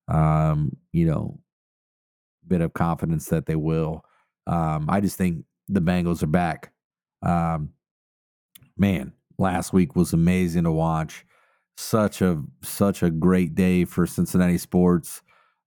um, 0.08 0.78
you 0.91 1.06
know, 1.06 1.39
bit 2.48 2.62
of 2.62 2.74
confidence 2.74 3.28
that 3.28 3.46
they 3.46 3.56
will. 3.56 4.04
Um, 4.48 4.88
I 4.89 5.02
just 5.02 5.18
think 5.18 5.46
the 5.68 5.82
Bengals 5.82 6.22
are 6.24 6.28
back. 6.28 6.72
Um, 7.24 7.70
man, 8.78 9.14
last 9.38 9.74
week 9.74 9.96
was 9.96 10.14
amazing 10.14 10.64
to 10.64 10.72
watch. 10.72 11.26
Such 11.78 12.22
a 12.22 12.41
such 12.64 13.04
a 13.04 13.10
great 13.10 13.54
day 13.56 13.84
for 13.84 14.08
Cincinnati 14.08 14.58
sports. 14.58 15.22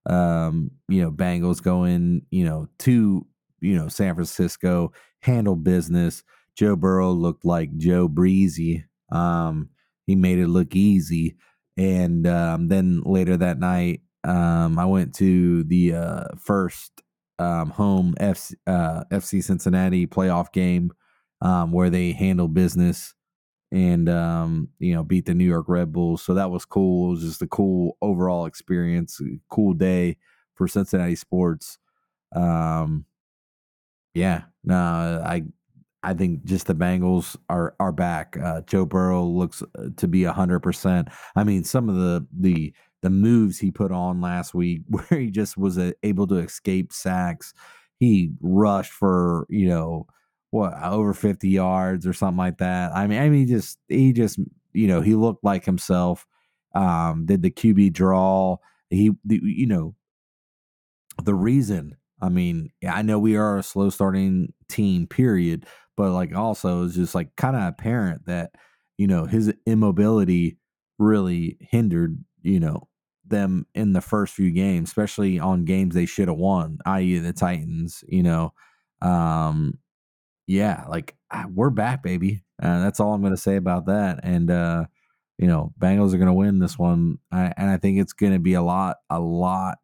Um, 0.08 0.70
you 0.88 1.02
know, 1.02 1.10
Bengals 1.10 1.62
going, 1.62 2.22
you 2.30 2.44
know, 2.44 2.68
to 2.80 3.26
you 3.60 3.76
know 3.76 3.88
San 3.88 4.14
Francisco, 4.14 4.92
handle 5.20 5.56
business. 5.56 6.22
Joe 6.56 6.76
Burrow 6.76 7.12
looked 7.12 7.44
like 7.44 7.76
Joe 7.76 8.08
Breezy. 8.08 8.84
Um, 9.12 9.70
he 10.06 10.16
made 10.16 10.38
it 10.38 10.48
look 10.48 10.74
easy. 10.74 11.36
And 11.76 12.26
um, 12.26 12.68
then 12.68 13.02
later 13.04 13.36
that 13.36 13.60
night, 13.60 14.00
um, 14.24 14.78
I 14.78 14.84
went 14.86 15.14
to 15.16 15.62
the 15.64 15.94
uh, 15.94 16.24
first 16.36 17.02
um, 17.38 17.70
home 17.70 18.14
FC, 18.18 18.54
uh, 18.66 19.04
FC 19.12 19.42
Cincinnati 19.44 20.06
playoff 20.06 20.52
game 20.52 20.92
um, 21.40 21.70
where 21.70 21.90
they 21.90 22.12
handled 22.12 22.54
business 22.54 23.14
and 23.70 24.08
um, 24.08 24.68
you 24.78 24.94
know 24.94 25.04
beat 25.04 25.26
the 25.26 25.34
New 25.34 25.44
York 25.44 25.66
Red 25.68 25.92
Bulls. 25.92 26.22
So 26.22 26.34
that 26.34 26.50
was 26.50 26.64
cool. 26.64 27.08
It 27.08 27.10
was 27.16 27.22
just 27.22 27.42
a 27.42 27.46
cool 27.46 27.96
overall 28.02 28.46
experience, 28.46 29.20
cool 29.50 29.74
day 29.74 30.16
for 30.54 30.68
Cincinnati 30.68 31.16
sports. 31.16 31.78
Um, 32.34 33.04
yeah, 34.14 34.42
no, 34.64 35.22
I 35.24 35.44
I 36.02 36.14
think 36.14 36.44
just 36.44 36.66
the 36.66 36.74
Bengals 36.74 37.36
are 37.48 37.74
are 37.80 37.92
back. 37.92 38.36
Uh, 38.42 38.62
Joe 38.62 38.86
Burrow 38.86 39.24
looks 39.24 39.62
uh, 39.78 39.88
to 39.96 40.08
be 40.08 40.24
hundred 40.24 40.60
percent. 40.60 41.08
I 41.36 41.44
mean, 41.44 41.64
some 41.64 41.88
of 41.88 41.96
the 41.96 42.26
the 42.32 42.72
the 43.02 43.10
moves 43.10 43.58
he 43.58 43.70
put 43.70 43.92
on 43.92 44.20
last 44.20 44.54
week, 44.54 44.82
where 44.88 45.20
he 45.20 45.30
just 45.30 45.56
was 45.56 45.78
uh, 45.78 45.92
able 46.02 46.26
to 46.28 46.36
escape 46.36 46.92
sacks. 46.92 47.52
He 47.98 48.32
rushed 48.40 48.92
for 48.92 49.46
you 49.48 49.68
know 49.68 50.06
what 50.50 50.74
over 50.82 51.14
50 51.14 51.48
yards 51.48 52.06
or 52.06 52.12
something 52.12 52.38
like 52.38 52.58
that. 52.58 52.92
I 52.94 53.06
mean, 53.06 53.20
I 53.20 53.28
mean, 53.28 53.46
just 53.46 53.78
he 53.88 54.12
just 54.12 54.38
you 54.72 54.86
know 54.86 55.00
he 55.00 55.14
looked 55.14 55.44
like 55.44 55.64
himself. 55.64 56.26
Um, 56.74 57.26
did 57.26 57.42
the 57.42 57.50
QB 57.50 57.92
draw? 57.92 58.58
He, 58.90 59.12
the, 59.24 59.40
you 59.42 59.66
know, 59.66 59.94
the 61.22 61.34
reason. 61.34 61.96
I 62.20 62.28
mean, 62.28 62.70
I 62.88 63.02
know 63.02 63.18
we 63.18 63.36
are 63.36 63.58
a 63.58 63.62
slow 63.62 63.90
starting 63.90 64.52
team, 64.68 65.06
period, 65.06 65.66
but 65.96 66.12
like 66.12 66.34
also 66.34 66.84
it's 66.84 66.94
just 66.94 67.14
like 67.14 67.34
kind 67.36 67.56
of 67.56 67.62
apparent 67.62 68.26
that 68.26 68.50
you 68.96 69.06
know 69.06 69.24
his 69.26 69.52
immobility 69.66 70.58
really 70.98 71.56
hindered 71.60 72.18
you 72.42 72.58
know 72.58 72.88
them 73.26 73.66
in 73.74 73.92
the 73.92 74.00
first 74.00 74.34
few 74.34 74.50
games, 74.50 74.88
especially 74.88 75.38
on 75.38 75.64
games 75.64 75.94
they 75.94 76.06
should 76.06 76.28
have 76.28 76.38
won, 76.38 76.78
i.e. 76.86 77.18
the 77.18 77.32
Titans. 77.32 78.02
You 78.08 78.22
know, 78.22 78.52
um, 79.02 79.78
yeah, 80.48 80.84
like 80.88 81.14
ah, 81.30 81.44
we're 81.54 81.70
back, 81.70 82.02
baby. 82.02 82.42
Uh, 82.60 82.80
that's 82.80 82.98
all 83.00 83.12
I'm 83.12 83.20
going 83.20 83.34
to 83.34 83.36
say 83.36 83.56
about 83.56 83.86
that. 83.86 84.20
And 84.22 84.50
uh, 84.50 84.86
you 85.36 85.46
know, 85.46 85.74
Bengals 85.78 86.14
are 86.14 86.18
going 86.18 86.26
to 86.26 86.32
win 86.32 86.58
this 86.58 86.78
one, 86.78 87.18
I, 87.30 87.52
and 87.56 87.70
I 87.70 87.76
think 87.76 87.98
it's 88.00 88.14
going 88.14 88.32
to 88.32 88.38
be 88.38 88.54
a 88.54 88.62
lot, 88.62 88.96
a 89.10 89.20
lot 89.20 89.78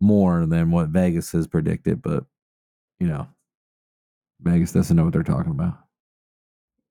more 0.00 0.46
than 0.46 0.70
what 0.70 0.88
Vegas 0.88 1.30
has 1.32 1.46
predicted. 1.46 2.00
But 2.00 2.24
you 2.98 3.06
know, 3.06 3.28
Vegas 4.40 4.72
doesn't 4.72 4.96
know 4.96 5.04
what 5.04 5.12
they're 5.12 5.22
talking 5.22 5.52
about. 5.52 5.74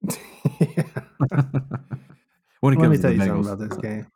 when 2.61 2.73
it 2.73 2.79
Let 2.79 2.91
me 2.91 2.97
comes 2.97 3.01
tell 3.01 3.11
to 3.11 3.13
you 3.13 3.19
the 3.19 3.25
something 3.25 3.43
Bengals, 3.43 3.51
about 3.51 3.69
this 3.69 3.77
game. 3.79 4.07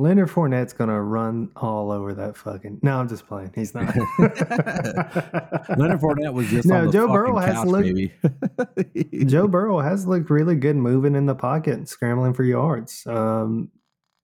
Leonard 0.00 0.28
Fournette's 0.28 0.72
gonna 0.72 1.02
run 1.02 1.50
all 1.56 1.90
over 1.90 2.14
that 2.14 2.36
fucking. 2.36 2.78
No, 2.82 2.98
I'm 2.98 3.08
just 3.08 3.26
playing. 3.26 3.50
He's 3.54 3.74
not. 3.74 3.86
Leonard 4.18 6.00
Fournette 6.00 6.32
was 6.32 6.48
just 6.48 6.68
No, 6.68 6.76
on 6.76 6.86
the 6.86 6.92
Joe 6.92 7.08
Burrow 7.08 7.36
has 7.38 7.54
couch, 7.54 7.66
looked- 7.66 9.26
Joe 9.28 9.48
Burrow 9.48 9.80
has 9.80 10.06
looked 10.06 10.30
really 10.30 10.54
good 10.54 10.76
moving 10.76 11.14
in 11.14 11.26
the 11.26 11.34
pocket 11.34 11.74
and 11.74 11.88
scrambling 11.88 12.32
for 12.34 12.44
yards. 12.44 13.06
Um, 13.06 13.70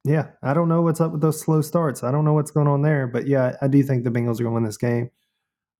yeah, 0.04 0.28
I 0.42 0.54
don't 0.54 0.68
know 0.68 0.82
what's 0.82 1.00
up 1.00 1.12
with 1.12 1.20
those 1.22 1.40
slow 1.40 1.60
starts. 1.62 2.02
I 2.04 2.10
don't 2.12 2.24
know 2.24 2.34
what's 2.34 2.50
going 2.50 2.68
on 2.68 2.82
there, 2.82 3.06
but 3.06 3.26
yeah, 3.26 3.56
I 3.62 3.68
do 3.68 3.82
think 3.82 4.04
the 4.04 4.10
Bengals 4.10 4.38
are 4.40 4.44
going 4.44 4.50
to 4.50 4.50
win 4.52 4.64
this 4.64 4.76
game. 4.76 5.10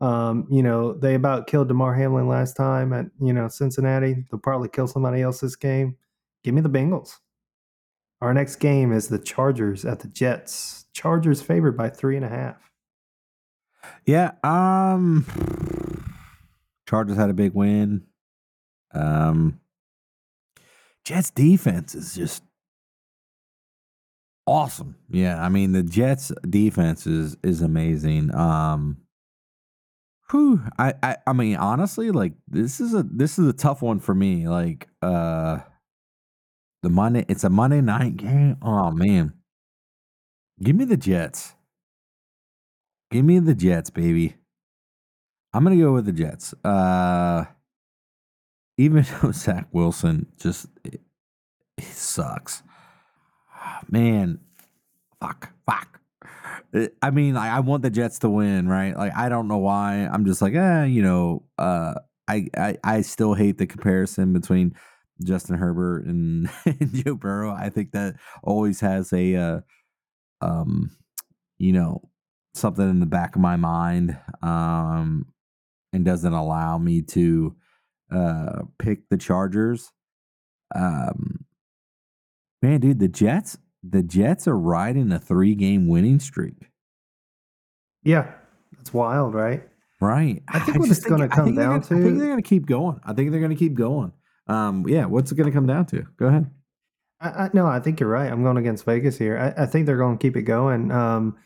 Um, 0.01 0.47
you 0.51 0.63
know, 0.63 0.93
they 0.95 1.15
about 1.15 1.47
killed 1.47 1.69
Damar 1.69 1.95
Hamlin 1.95 2.27
last 2.27 2.57
time 2.57 2.93
at 2.93 3.07
you 3.21 3.33
know 3.33 3.49
Cincinnati. 3.49 4.25
They'll 4.31 4.41
probably 4.41 4.69
kill 4.69 4.87
somebody 4.89 5.23
else 5.23 5.41
this 5.41 5.57
game. 5.57 5.97
Give 6.43 6.55
me 6.55 6.61
the 6.63 6.69
Bengals. 6.71 7.19
Our 8.25 8.33
next 8.33 8.57
game 8.57 8.91
is 8.91 9.09
the 9.09 9.19
Chargers 9.19 9.85
at 9.85 10.01
the 10.01 10.09
Jets. 10.09 10.87
Chargers 10.95 11.43
favored 11.43 11.77
by 11.77 11.91
three 11.91 12.17
and 12.17 12.25
a 12.25 12.31
half. 12.31 12.57
Yeah, 14.07 14.33
um 14.43 15.27
Chargers 16.89 17.19
had 17.19 17.29
a 17.29 17.35
big 17.35 17.53
win. 17.53 18.05
Um 18.95 19.61
Jets 21.05 21.33
defense 21.33 21.95
is 21.95 22.15
just 22.15 22.43
awesome. 24.47 24.97
Yeah, 25.11 25.45
I 25.45 25.51
mean 25.51 25.73
the 25.73 25.83
Jets 25.83 26.33
defense 26.49 27.07
is 27.07 27.37
is 27.43 27.61
amazing. 27.61 28.35
Um 28.35 29.03
whew, 30.31 30.63
I, 30.79 30.95
I 31.03 31.17
I 31.27 31.35
mean 31.35 31.57
honestly 31.57 32.11
like 32.11 32.33
this 32.49 32.81
is 32.81 32.95
a 32.95 33.03
this 33.03 33.39
is 33.39 33.47
a 33.47 33.53
tough 33.53 33.83
one 33.83 34.01
for 34.01 34.15
me. 34.15 34.49
Like 34.49 34.89
uh 35.03 35.59
the 36.85 36.91
Monday 36.91 37.25
it's 37.29 37.43
a 37.43 37.51
Monday 37.51 37.81
night 37.81 38.17
game. 38.17 38.57
Oh 38.63 38.91
man. 38.93 39.33
Give 40.63 40.77
me 40.77 40.85
the 40.85 40.97
Jets. 40.97 41.55
Give 43.11 43.25
me 43.25 43.41
the 43.41 43.55
Jets, 43.55 43.91
baby. 43.91 44.37
I'm 45.53 45.65
gonna 45.65 45.77
go 45.77 45.93
with 45.93 46.05
the 46.07 46.13
Jets. 46.13 46.55
Uh 46.63 47.47
even 48.77 49.07
though 49.23 49.33
Zach 49.33 49.67
Wilson 49.73 50.27
just 50.39 50.67
it, 50.85 51.01
it 51.79 51.85
sucks. 51.85 52.63
Man, 53.89 54.41
fuck, 55.21 55.53
fuck. 55.67 56.01
I 57.01 57.11
mean, 57.11 57.37
I, 57.37 57.57
I 57.57 57.61
want 57.61 57.83
the 57.83 57.91
Jets 57.91 58.19
to 58.21 58.29
win, 58.29 58.69
right? 58.69 58.97
Like, 58.97 59.15
I 59.17 59.29
don't 59.29 59.49
know 59.49 59.59
why. 59.59 60.09
I'm 60.13 60.27
just 60.27 60.43
like, 60.43 60.55
eh, 60.55 60.85
you 60.85 61.03
know, 61.03 61.45
uh, 61.57 61.95
I, 62.27 62.49
I, 62.57 62.77
I 62.83 63.01
still 63.03 63.35
hate 63.35 63.59
the 63.59 63.67
comparison 63.67 64.33
between 64.33 64.75
Justin 65.23 65.57
Herbert 65.57 66.07
and, 66.07 66.49
and 66.67 66.93
Joe 66.95 67.15
Burrow. 67.15 67.53
I 67.53 67.71
think 67.71 67.93
that 67.93 68.17
always 68.43 68.81
has 68.81 69.13
a, 69.13 69.37
uh, 69.37 69.61
um, 70.41 70.91
you 71.59 71.73
know, 71.73 72.03
something 72.55 72.89
in 72.89 73.01
the 73.01 73.07
back 73.07 73.35
of 73.37 73.41
my 73.43 73.57
mind, 73.57 74.19
um, 74.43 75.27
and 75.93 76.05
doesn't 76.05 76.33
allow 76.33 76.79
me 76.79 77.03
to, 77.03 77.55
uh, 78.11 78.63
pick 78.79 79.09
the 79.09 79.17
Chargers. 79.17 79.91
Um, 80.75 81.45
man, 82.63 82.81
dude, 82.81 82.99
the 82.99 83.09
Jets, 83.09 83.59
the 83.83 84.03
Jets 84.03 84.49
are 84.49 84.59
riding 84.59 85.13
a 85.13 85.19
three 85.19 85.55
game 85.55 85.89
winning 85.89 86.19
streak. 86.19 86.69
Yeah, 88.03 88.33
that's 88.77 88.93
wild, 88.93 89.35
right? 89.35 89.67
Right. 90.01 90.43
I 90.49 90.59
think 90.59 90.79
what 90.79 90.91
it's 90.91 91.05
gonna 91.05 91.29
come 91.29 91.55
down 91.55 91.55
gonna- 91.55 91.77
I 91.77 91.81
think 91.81 92.03
to- 92.03 92.19
they're 92.19 92.27
going 92.29 92.43
to 92.43 92.49
keep 92.49 92.67
going. 92.67 93.01
I 93.05 93.13
think 93.15 93.31
they're 93.31 93.41
going 93.41 93.51
to 93.51 93.57
keep 93.57 93.75
going. 93.75 94.13
Um, 94.47 94.85
yeah. 94.89 95.07
What's 95.07 95.33
it 95.33 95.37
going 95.37 95.51
to 95.51 95.55
come 95.55 95.67
down 95.67 95.87
to? 95.87 96.07
Go 96.17 96.27
ahead. 96.27 96.51
I, 97.21 97.29
I, 97.29 97.51
no, 97.53 97.67
I 97.67 97.81
think 97.81 98.01
you're 98.01 98.09
right. 98.09 98.31
I'm 98.31 98.43
going 98.43 98.57
against 98.57 98.85
Vegas 98.85 99.19
here. 99.19 99.39
I, 99.39 99.63
I 99.63 99.67
think 99.67 99.87
they're 99.87 99.97
going 99.97 100.19
to 100.19 100.23
keep 100.23 100.37
it 100.37 100.43
going. 100.43 100.91
Um, 100.91 101.37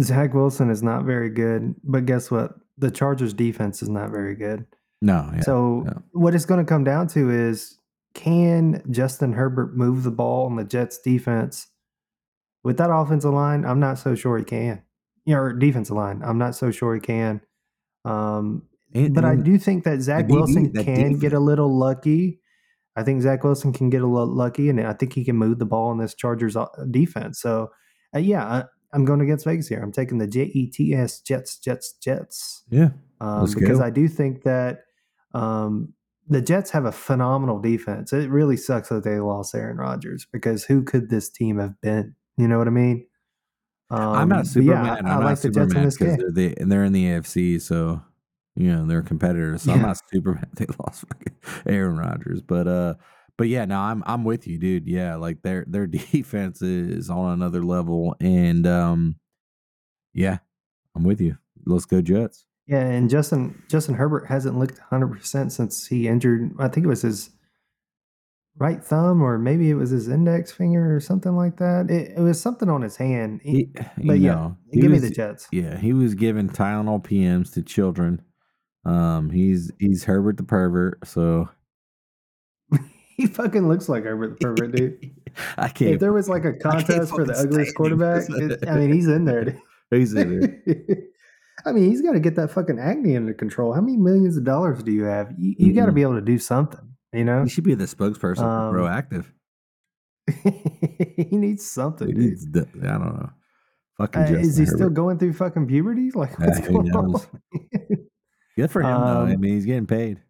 Zach 0.00 0.34
Wilson 0.34 0.70
is 0.70 0.82
not 0.82 1.04
very 1.04 1.30
good, 1.30 1.74
but 1.84 2.06
guess 2.06 2.30
what? 2.30 2.54
The 2.78 2.90
Chargers 2.90 3.34
defense 3.34 3.82
is 3.82 3.88
not 3.88 4.10
very 4.10 4.34
good. 4.34 4.66
No. 5.00 5.30
Yeah. 5.34 5.40
so 5.42 5.84
what 6.12 6.34
it's 6.34 6.44
going 6.44 6.64
to 6.64 6.68
come 6.68 6.84
down 6.84 7.08
to 7.08 7.30
is 7.30 7.78
can 8.14 8.82
Justin 8.90 9.32
Herbert 9.32 9.76
move 9.76 10.04
the 10.04 10.10
ball 10.10 10.46
on 10.46 10.56
the 10.56 10.64
Jets 10.64 10.98
defense 10.98 11.68
with 12.62 12.76
that 12.78 12.90
offensive 12.92 13.32
line? 13.32 13.64
I'm 13.64 13.80
not 13.80 13.98
so 13.98 14.14
sure 14.14 14.38
he 14.38 14.44
can. 14.44 14.82
Yeah, 15.24 15.36
or 15.36 15.52
defensive 15.52 15.96
line. 15.96 16.22
I'm 16.24 16.38
not 16.38 16.54
so 16.54 16.70
sure 16.70 16.94
he 16.94 17.00
can. 17.00 17.40
Um, 18.04 18.62
And- 18.94 19.14
but 19.14 19.24
I 19.24 19.36
do 19.36 19.58
think 19.58 19.84
that 19.84 20.00
Zach 20.02 20.28
Wilson 20.28 20.72
that 20.72 20.84
can 20.84 20.94
defense. 20.94 21.20
get 21.20 21.32
a 21.32 21.40
little 21.40 21.74
lucky. 21.76 22.40
I 22.96 23.02
think 23.02 23.22
Zach 23.22 23.42
Wilson 23.42 23.72
can 23.72 23.88
get 23.88 24.02
a 24.02 24.06
little 24.06 24.26
lucky, 24.34 24.68
and 24.68 24.78
I 24.80 24.92
think 24.92 25.14
he 25.14 25.24
can 25.24 25.36
move 25.36 25.58
the 25.58 25.64
ball 25.64 25.92
in 25.92 25.98
this 25.98 26.14
Chargers 26.14 26.56
uh, 26.56 26.66
defense. 26.90 27.40
So, 27.40 27.70
uh, 28.14 28.18
yeah, 28.18 28.44
I, 28.44 28.64
I'm 28.92 29.06
going 29.06 29.22
against 29.22 29.46
Vegas 29.46 29.66
here. 29.68 29.80
I'm 29.82 29.92
taking 29.92 30.18
the 30.18 30.26
J 30.26 30.42
E 30.52 30.66
T 30.70 30.92
S 30.94 31.20
Jets, 31.20 31.56
Jets, 31.58 31.94
Jets, 31.94 32.64
Yeah. 32.68 32.90
um, 33.20 33.46
because 33.54 33.78
go. 33.78 33.84
I 33.84 33.88
do 33.88 34.08
think 34.08 34.42
that 34.42 34.80
um, 35.32 35.94
the 36.28 36.42
Jets 36.42 36.70
have 36.72 36.84
a 36.84 36.92
phenomenal 36.92 37.58
defense. 37.60 38.12
It 38.12 38.28
really 38.28 38.58
sucks 38.58 38.90
that 38.90 39.04
they 39.04 39.18
lost 39.20 39.54
Aaron 39.54 39.78
Rodgers 39.78 40.26
because 40.30 40.64
who 40.64 40.82
could 40.82 41.08
this 41.08 41.30
team 41.30 41.58
have 41.58 41.80
been? 41.80 42.14
You 42.36 42.46
know 42.48 42.58
what 42.58 42.66
I 42.66 42.70
mean? 42.70 43.06
I'm 43.90 44.00
Um, 44.22 44.28
not 44.28 44.36
but 44.40 44.46
Superman. 44.48 44.84
yeah, 44.84 44.92
I, 44.92 44.96
I'm 44.98 45.06
I 45.06 45.10
not 45.14 45.24
like 45.24 45.40
the 45.40 45.48
Jets 45.48 45.56
in 45.56 45.62
Superman 45.70 45.84
this 45.86 45.96
game. 45.96 46.16
they're 46.18 46.30
the 46.30 46.56
and 46.60 46.70
they're 46.70 46.84
in 46.84 46.92
the 46.92 47.06
AFC, 47.06 47.58
so 47.60 48.02
you 48.54 48.70
know 48.72 48.86
they're 48.86 49.02
competitors. 49.02 49.62
So 49.62 49.72
I'm 49.72 49.80
Yeah. 49.80 49.86
not 49.86 50.00
Superman. 50.12 50.48
They 50.56 50.66
lost 50.78 51.04
fucking 51.08 51.36
Aaron 51.66 51.96
Rodgers, 51.96 52.42
but 52.42 52.66
uh, 52.68 52.94
but 53.38 53.48
yeah, 53.48 53.64
no, 53.64 53.78
I'm 53.78 54.02
I'm 54.06 54.24
with 54.24 54.46
you, 54.46 54.58
dude. 54.58 54.86
Yeah, 54.88 55.16
like 55.16 55.42
their 55.42 55.64
their 55.68 55.86
defense 55.88 56.62
is 56.62 57.08
on 57.10 57.32
another 57.32 57.64
level, 57.64 58.14
and 58.20 58.66
um, 58.66 59.16
yeah, 60.12 60.38
I'm 60.94 61.04
with 61.04 61.20
you. 61.20 61.38
Let's 61.64 61.84
go 61.86 62.02
Jets. 62.02 62.44
Yeah, 62.66 62.80
and 62.86 63.10
Justin 63.10 63.60
Justin 63.68 63.94
Herbert 63.94 64.26
hasn't 64.28 64.58
looked 64.58 64.78
100 64.78 65.08
percent 65.08 65.52
since 65.52 65.86
he 65.86 66.06
injured. 66.08 66.52
I 66.58 66.68
think 66.68 66.84
it 66.84 66.88
was 66.88 67.02
his 67.02 67.30
right 68.58 68.82
thumb, 68.84 69.22
or 69.22 69.38
maybe 69.38 69.70
it 69.70 69.74
was 69.74 69.90
his 69.90 70.08
index 70.08 70.52
finger, 70.52 70.94
or 70.94 71.00
something 71.00 71.34
like 71.34 71.56
that. 71.56 71.90
It, 71.90 72.12
it 72.18 72.20
was 72.20 72.40
something 72.40 72.68
on 72.68 72.82
his 72.82 72.96
hand. 72.96 73.40
He- 73.42 73.70
He, 73.98 74.06
but 74.06 74.18
yeah, 74.20 74.34
know, 74.34 74.56
give 74.72 74.90
me 74.90 74.98
the 74.98 75.10
Jets. 75.10 75.48
Yeah, 75.52 75.76
he 75.78 75.92
was 75.92 76.14
giving 76.14 76.48
Tylenol 76.48 77.02
PMs 77.02 77.52
to 77.54 77.62
children. 77.62 78.22
Um, 78.84 79.30
he's 79.30 79.70
he's 79.78 80.04
Herbert 80.04 80.36
the 80.36 80.42
pervert, 80.42 81.06
so 81.06 81.48
he 83.16 83.26
fucking 83.26 83.68
looks 83.68 83.88
like 83.88 84.04
Herbert 84.04 84.38
the 84.40 84.46
pervert, 84.46 84.74
dude. 84.74 85.10
I 85.56 85.68
can't. 85.68 85.92
if 85.94 86.00
there 86.00 86.12
was 86.12 86.28
like 86.28 86.44
a 86.44 86.52
contest 86.52 87.10
for 87.10 87.24
the 87.24 87.32
ugliest 87.34 87.74
quarterback, 87.76 88.24
it, 88.28 88.68
I 88.68 88.76
mean, 88.76 88.92
he's 88.92 89.06
in 89.08 89.24
there. 89.24 89.44
dude. 89.44 89.60
he's 89.90 90.12
in 90.14 90.40
there. 90.66 90.96
I 91.64 91.72
mean, 91.72 91.88
he's 91.88 92.02
got 92.02 92.12
to 92.12 92.20
get 92.20 92.34
that 92.36 92.50
fucking 92.50 92.78
acne 92.78 93.16
under 93.16 93.32
control. 93.34 93.72
How 93.72 93.80
many 93.80 93.96
millions 93.96 94.36
of 94.36 94.44
dollars 94.44 94.82
do 94.82 94.90
you 94.90 95.04
have? 95.04 95.32
You, 95.38 95.54
you 95.58 95.72
got 95.74 95.86
to 95.86 95.92
be 95.92 96.02
able 96.02 96.14
to 96.16 96.20
do 96.20 96.38
something, 96.38 96.80
you 97.12 97.24
know? 97.24 97.44
He 97.44 97.48
should 97.50 97.62
be 97.64 97.74
the 97.74 97.84
spokesperson 97.84 98.40
Um, 98.40 98.74
Proactiv. 98.74 99.26
he 100.28 101.36
needs 101.36 101.64
something, 101.70 102.08
He 102.08 102.14
dude. 102.14 102.22
needs 102.24 102.50
the- 102.50 102.66
I 102.82 102.86
don't 102.98 103.14
know. 103.16 103.30
Fucking 103.98 104.22
Uh, 104.22 104.38
is 104.40 104.56
he 104.56 104.66
still 104.66 104.90
going 104.90 105.18
through 105.18 105.34
fucking 105.34 105.66
puberty? 105.68 106.10
Like, 106.10 106.38
what's 106.38 106.58
who 106.58 106.82
going 106.82 106.96
on? 106.96 107.20
Good 108.56 108.70
for 108.70 108.82
him 108.82 108.88
though. 108.88 109.22
I 109.22 109.32
Um, 109.34 109.40
mean, 109.40 109.54
he's 109.54 109.66
getting 109.66 109.86
paid. 109.86 110.20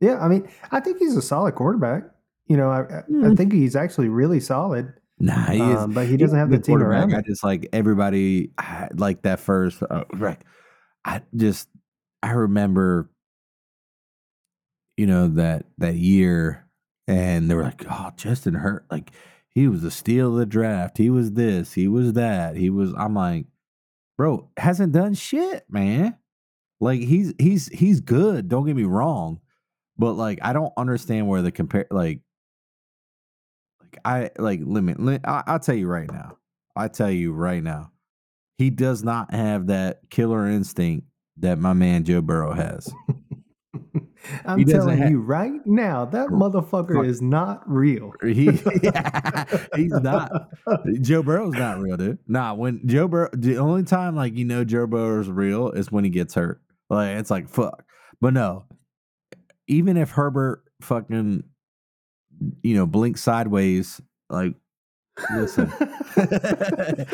yeah, 0.00 0.18
I 0.18 0.28
mean, 0.28 0.48
I 0.70 0.80
think 0.80 0.98
he's 0.98 1.16
a 1.16 1.22
solid 1.22 1.54
quarterback. 1.54 2.04
You 2.46 2.56
know, 2.56 2.70
I, 2.70 2.80
I, 2.82 2.98
I 2.98 3.02
Mm. 3.10 3.36
think 3.36 3.52
he's 3.52 3.74
actually 3.74 4.08
really 4.08 4.38
solid, 4.40 4.92
Nah, 5.18 5.46
he 5.46 5.70
is. 5.72 5.78
um, 5.78 5.94
but 5.94 6.08
he 6.08 6.16
doesn't 6.16 6.38
have 6.38 6.50
the 6.50 6.58
team 6.58 6.82
around 6.82 7.14
I 7.14 7.22
just 7.22 7.42
like 7.42 7.68
everybody 7.72 8.50
like 8.96 9.22
that 9.22 9.40
first. 9.40 9.82
Uh, 9.82 10.04
like, 10.18 10.40
I 11.04 11.22
just 11.34 11.68
I 12.22 12.32
remember, 12.32 13.10
you 14.96 15.06
know 15.06 15.28
that 15.28 15.66
that 15.78 15.94
year, 15.96 16.66
and 17.08 17.50
they 17.50 17.54
were 17.54 17.62
like, 17.62 17.84
"Oh, 17.90 18.10
Justin 18.16 18.54
Hurt, 18.54 18.84
like 18.90 19.10
he 19.48 19.68
was 19.68 19.82
the 19.82 19.90
steal 19.90 20.32
of 20.32 20.38
the 20.38 20.46
draft. 20.46 20.98
He 20.98 21.10
was 21.10 21.32
this. 21.32 21.72
He 21.72 21.88
was 21.88 22.12
that. 22.14 22.56
He 22.56 22.68
was." 22.70 22.92
I'm 22.96 23.14
like, 23.14 23.46
bro, 24.18 24.50
hasn't 24.56 24.92
done 24.92 25.14
shit, 25.14 25.64
man. 25.70 26.16
Like 26.80 27.00
he's 27.00 27.32
he's 27.38 27.68
he's 27.68 28.00
good. 28.00 28.48
Don't 28.48 28.66
get 28.66 28.76
me 28.76 28.84
wrong, 28.84 29.40
but 29.96 30.14
like 30.14 30.38
I 30.42 30.52
don't 30.52 30.72
understand 30.76 31.28
where 31.28 31.42
the 31.42 31.52
compare 31.52 31.86
like 31.90 32.20
like 33.80 33.98
I 34.04 34.30
like 34.38 34.60
limit. 34.62 35.00
Li- 35.00 35.20
I, 35.24 35.42
I'll 35.46 35.60
tell 35.60 35.76
you 35.76 35.86
right 35.86 36.10
now. 36.10 36.38
I 36.76 36.88
tell 36.88 37.10
you 37.10 37.32
right 37.32 37.62
now, 37.62 37.92
he 38.58 38.70
does 38.70 39.04
not 39.04 39.32
have 39.32 39.68
that 39.68 40.00
killer 40.10 40.48
instinct 40.48 41.06
that 41.38 41.58
my 41.58 41.72
man 41.72 42.04
Joe 42.04 42.20
Burrow 42.20 42.52
has. 42.52 42.92
I'm 44.46 44.64
telling 44.64 44.98
have- 44.98 45.10
you 45.10 45.20
right 45.20 45.64
now, 45.66 46.06
that 46.06 46.28
motherfucker 46.28 46.94
Fuck. 46.96 47.06
is 47.06 47.20
not 47.20 47.62
real. 47.70 48.12
He 48.22 48.50
he's 49.76 49.92
not. 49.92 50.50
Joe 51.02 51.22
Burrow's 51.22 51.54
not 51.54 51.78
real, 51.78 51.96
dude. 51.96 52.18
Nah, 52.26 52.54
when 52.54 52.86
Joe 52.86 53.06
Burrow, 53.06 53.28
the 53.34 53.58
only 53.58 53.84
time 53.84 54.16
like 54.16 54.34
you 54.36 54.44
know 54.44 54.64
Joe 54.64 54.86
Burrow's 54.86 55.28
real 55.28 55.70
is 55.70 55.92
when 55.92 56.04
he 56.04 56.10
gets 56.10 56.34
hurt. 56.34 56.60
Like 56.90 57.16
it's 57.18 57.30
like 57.30 57.48
fuck. 57.48 57.84
But 58.20 58.32
no, 58.34 58.64
even 59.66 59.96
if 59.96 60.10
Herbert 60.10 60.62
fucking, 60.82 61.44
you 62.62 62.74
know, 62.76 62.86
blinks 62.86 63.22
sideways, 63.22 64.00
like 64.30 64.54
listen, 65.34 65.72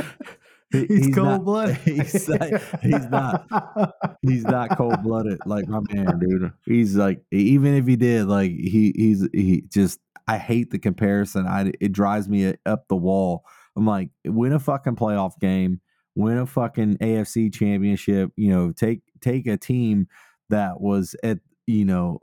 He- 0.73 0.87
he's, 0.87 1.09
not- 1.09 1.15
cold 1.17 1.45
blooded. 1.45 1.77
He's 1.85 2.29
not, 2.29 2.63
he's 2.81 3.07
not. 3.11 3.93
He's 4.23 4.45
not 4.45 4.77
cold 4.77 5.03
blooded 5.03 5.41
like 5.45 5.67
my 5.67 5.81
man, 5.91 6.19
dude. 6.21 6.53
He's 6.65 6.95
like, 6.95 7.23
even 7.33 7.75
if 7.75 7.87
he 7.89 7.97
did, 7.97 8.27
like 8.27 8.53
he 8.53 8.93
he's 8.97 9.29
he 9.33 9.63
just. 9.69 9.99
I 10.29 10.39
hate 10.39 10.71
the 10.71 10.79
comparison. 10.79 11.49
I 11.49 11.73
it 11.81 11.91
drives 11.93 12.29
me 12.29 12.55
up 12.67 12.87
the 12.89 12.95
wall. 12.95 13.45
I'm 13.77 13.85
like, 13.85 14.11
win 14.25 14.53
a 14.53 14.61
fucking 14.61 14.95
playoff 14.95 15.33
game, 15.41 15.81
win 16.15 16.39
a 16.39 16.47
fucking 16.47 16.99
AFC 16.99 17.53
championship. 17.53 18.31
You 18.37 18.51
know, 18.51 18.73
take 18.73 19.01
take 19.21 19.47
a 19.47 19.57
team 19.57 20.09
that 20.49 20.81
was 20.81 21.15
at 21.23 21.39
you 21.67 21.85
know 21.85 22.21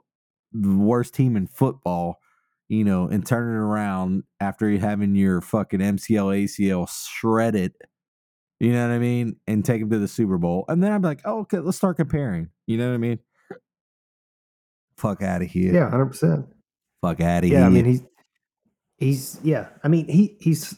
the 0.52 0.76
worst 0.78 1.14
team 1.14 1.36
in 1.36 1.48
football. 1.48 2.20
You 2.70 2.84
know, 2.84 3.08
and 3.08 3.26
turn 3.26 3.56
it 3.56 3.58
around 3.58 4.24
after 4.42 4.70
having 4.78 5.16
your 5.16 5.40
fucking 5.40 5.80
MCL 5.80 6.44
ACL 6.44 6.90
shredded 6.90 7.74
you 8.60 8.74
know 8.74 8.88
what 8.88 8.94
I 8.94 9.00
mean? 9.00 9.36
And 9.46 9.64
take 9.64 9.82
him 9.82 9.90
to 9.92 10.00
the 10.00 10.08
Super 10.08 10.38
Bowl. 10.38 10.66
And 10.68 10.82
then 10.82 10.92
I'm 10.92 11.02
like, 11.02 11.22
oh, 11.26 11.42
okay, 11.42 11.60
let's 11.60 11.78
start 11.78 11.98
comparing. 11.98 12.50
You 12.66 12.78
know 12.78 12.88
what 12.88 12.96
I 12.96 12.98
mean? 12.98 13.20
Fuck 14.98 15.22
out 15.22 15.44
of 15.44 15.48
here. 15.48 15.74
yeah, 15.74 15.90
hundred 15.90 16.08
percent. 16.08 16.48
Fuck 17.02 17.22
out 17.22 17.44
of 17.44 17.50
Yeah, 17.52 17.60
here. 17.60 17.66
I 17.68 17.70
mean 17.70 17.86
he's 17.86 18.02
he's 18.98 19.40
yeah. 19.44 19.68
I 19.84 19.88
mean 19.88 20.08
he 20.08 20.38
he's. 20.40 20.76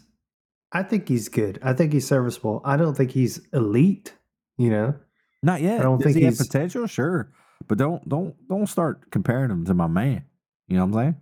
I 0.71 0.83
think 0.83 1.07
he's 1.07 1.29
good. 1.29 1.59
I 1.63 1.73
think 1.73 1.93
he's 1.93 2.07
serviceable. 2.07 2.61
I 2.63 2.77
don't 2.77 2.95
think 2.95 3.11
he's 3.11 3.41
elite. 3.53 4.13
You 4.57 4.69
know, 4.69 4.95
Not 5.41 5.61
yet. 5.61 5.79
I 5.79 5.83
don't 5.83 5.97
Does 5.99 6.05
think 6.05 6.17
he 6.17 6.23
he's- 6.23 6.37
potential? 6.37 6.85
Sure. 6.87 7.31
But 7.67 7.77
don't 7.77 8.07
don't 8.07 8.35
don't 8.47 8.67
start 8.67 9.09
comparing 9.11 9.49
him 9.51 9.65
to 9.65 9.73
my 9.73 9.87
man. 9.87 10.23
You 10.67 10.77
know 10.77 10.85
what 10.85 10.97
I'm 10.99 11.03
saying? 11.05 11.15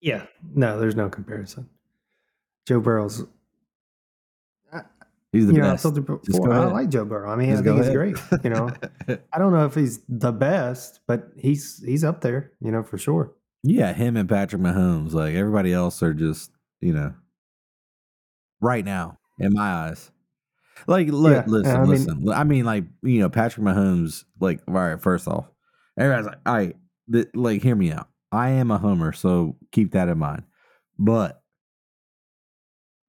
Yeah. 0.00 0.26
No, 0.54 0.78
there's 0.80 0.96
no 0.96 1.08
comparison. 1.08 1.68
Joe 2.66 2.80
Burrow's, 2.80 3.24
He's 5.32 5.46
the 5.46 5.52
you 5.54 5.60
know, 5.60 5.68
I 5.68 5.70
best. 5.72 5.84
you 5.84 5.92
Just 6.24 6.26
before, 6.26 6.52
I 6.52 6.64
like 6.64 6.88
Joe 6.88 7.04
Burrow. 7.04 7.30
I 7.30 7.36
mean, 7.36 7.50
Just 7.50 7.62
I 7.62 7.64
think 7.66 7.84
he's 7.84 7.90
great. 7.94 8.16
You 8.42 8.50
know, 8.50 8.70
I 9.32 9.38
don't 9.38 9.52
know 9.52 9.64
if 9.64 9.76
he's 9.76 10.00
the 10.08 10.32
best, 10.32 11.00
but 11.06 11.28
he's 11.36 11.80
he's 11.86 12.02
up 12.02 12.20
there, 12.20 12.50
you 12.60 12.72
know, 12.72 12.82
for 12.82 12.98
sure. 12.98 13.32
yeah, 13.62 13.92
him 13.92 14.16
and 14.16 14.28
Patrick 14.28 14.60
Mahomes. 14.60 15.12
Like 15.12 15.34
everybody 15.36 15.72
else 15.72 16.02
are 16.02 16.12
just, 16.14 16.50
you 16.80 16.92
know, 16.92 17.14
right 18.60 18.84
now, 18.84 19.18
in 19.38 19.52
my 19.52 19.70
eyes. 19.88 20.10
Like, 20.86 21.08
look, 21.08 21.32
Yeah, 21.32 21.44
listen, 21.46 21.76
I 21.76 21.80
mean- 21.80 21.88
listen. 21.88 22.28
I 22.30 22.44
mean, 22.44 22.64
like, 22.64 22.84
you 23.02 23.20
know, 23.20 23.28
Patrick 23.28 23.64
Mahomes, 23.66 24.24
like, 24.40 24.60
all 24.66 24.74
right, 24.74 25.00
first 25.00 25.28
off, 25.28 25.46
everybody's 25.98 26.26
like, 26.26 26.38
all 26.46 26.54
right, 26.54 26.76
th- 27.12 27.28
like, 27.34 27.62
hear 27.62 27.76
me 27.76 27.92
out. 27.92 28.08
I 28.32 28.50
am 28.50 28.70
a 28.70 28.78
homer, 28.78 29.12
so 29.12 29.56
keep 29.72 29.92
that 29.92 30.08
in 30.08 30.18
mind. 30.18 30.44
But, 30.98 31.42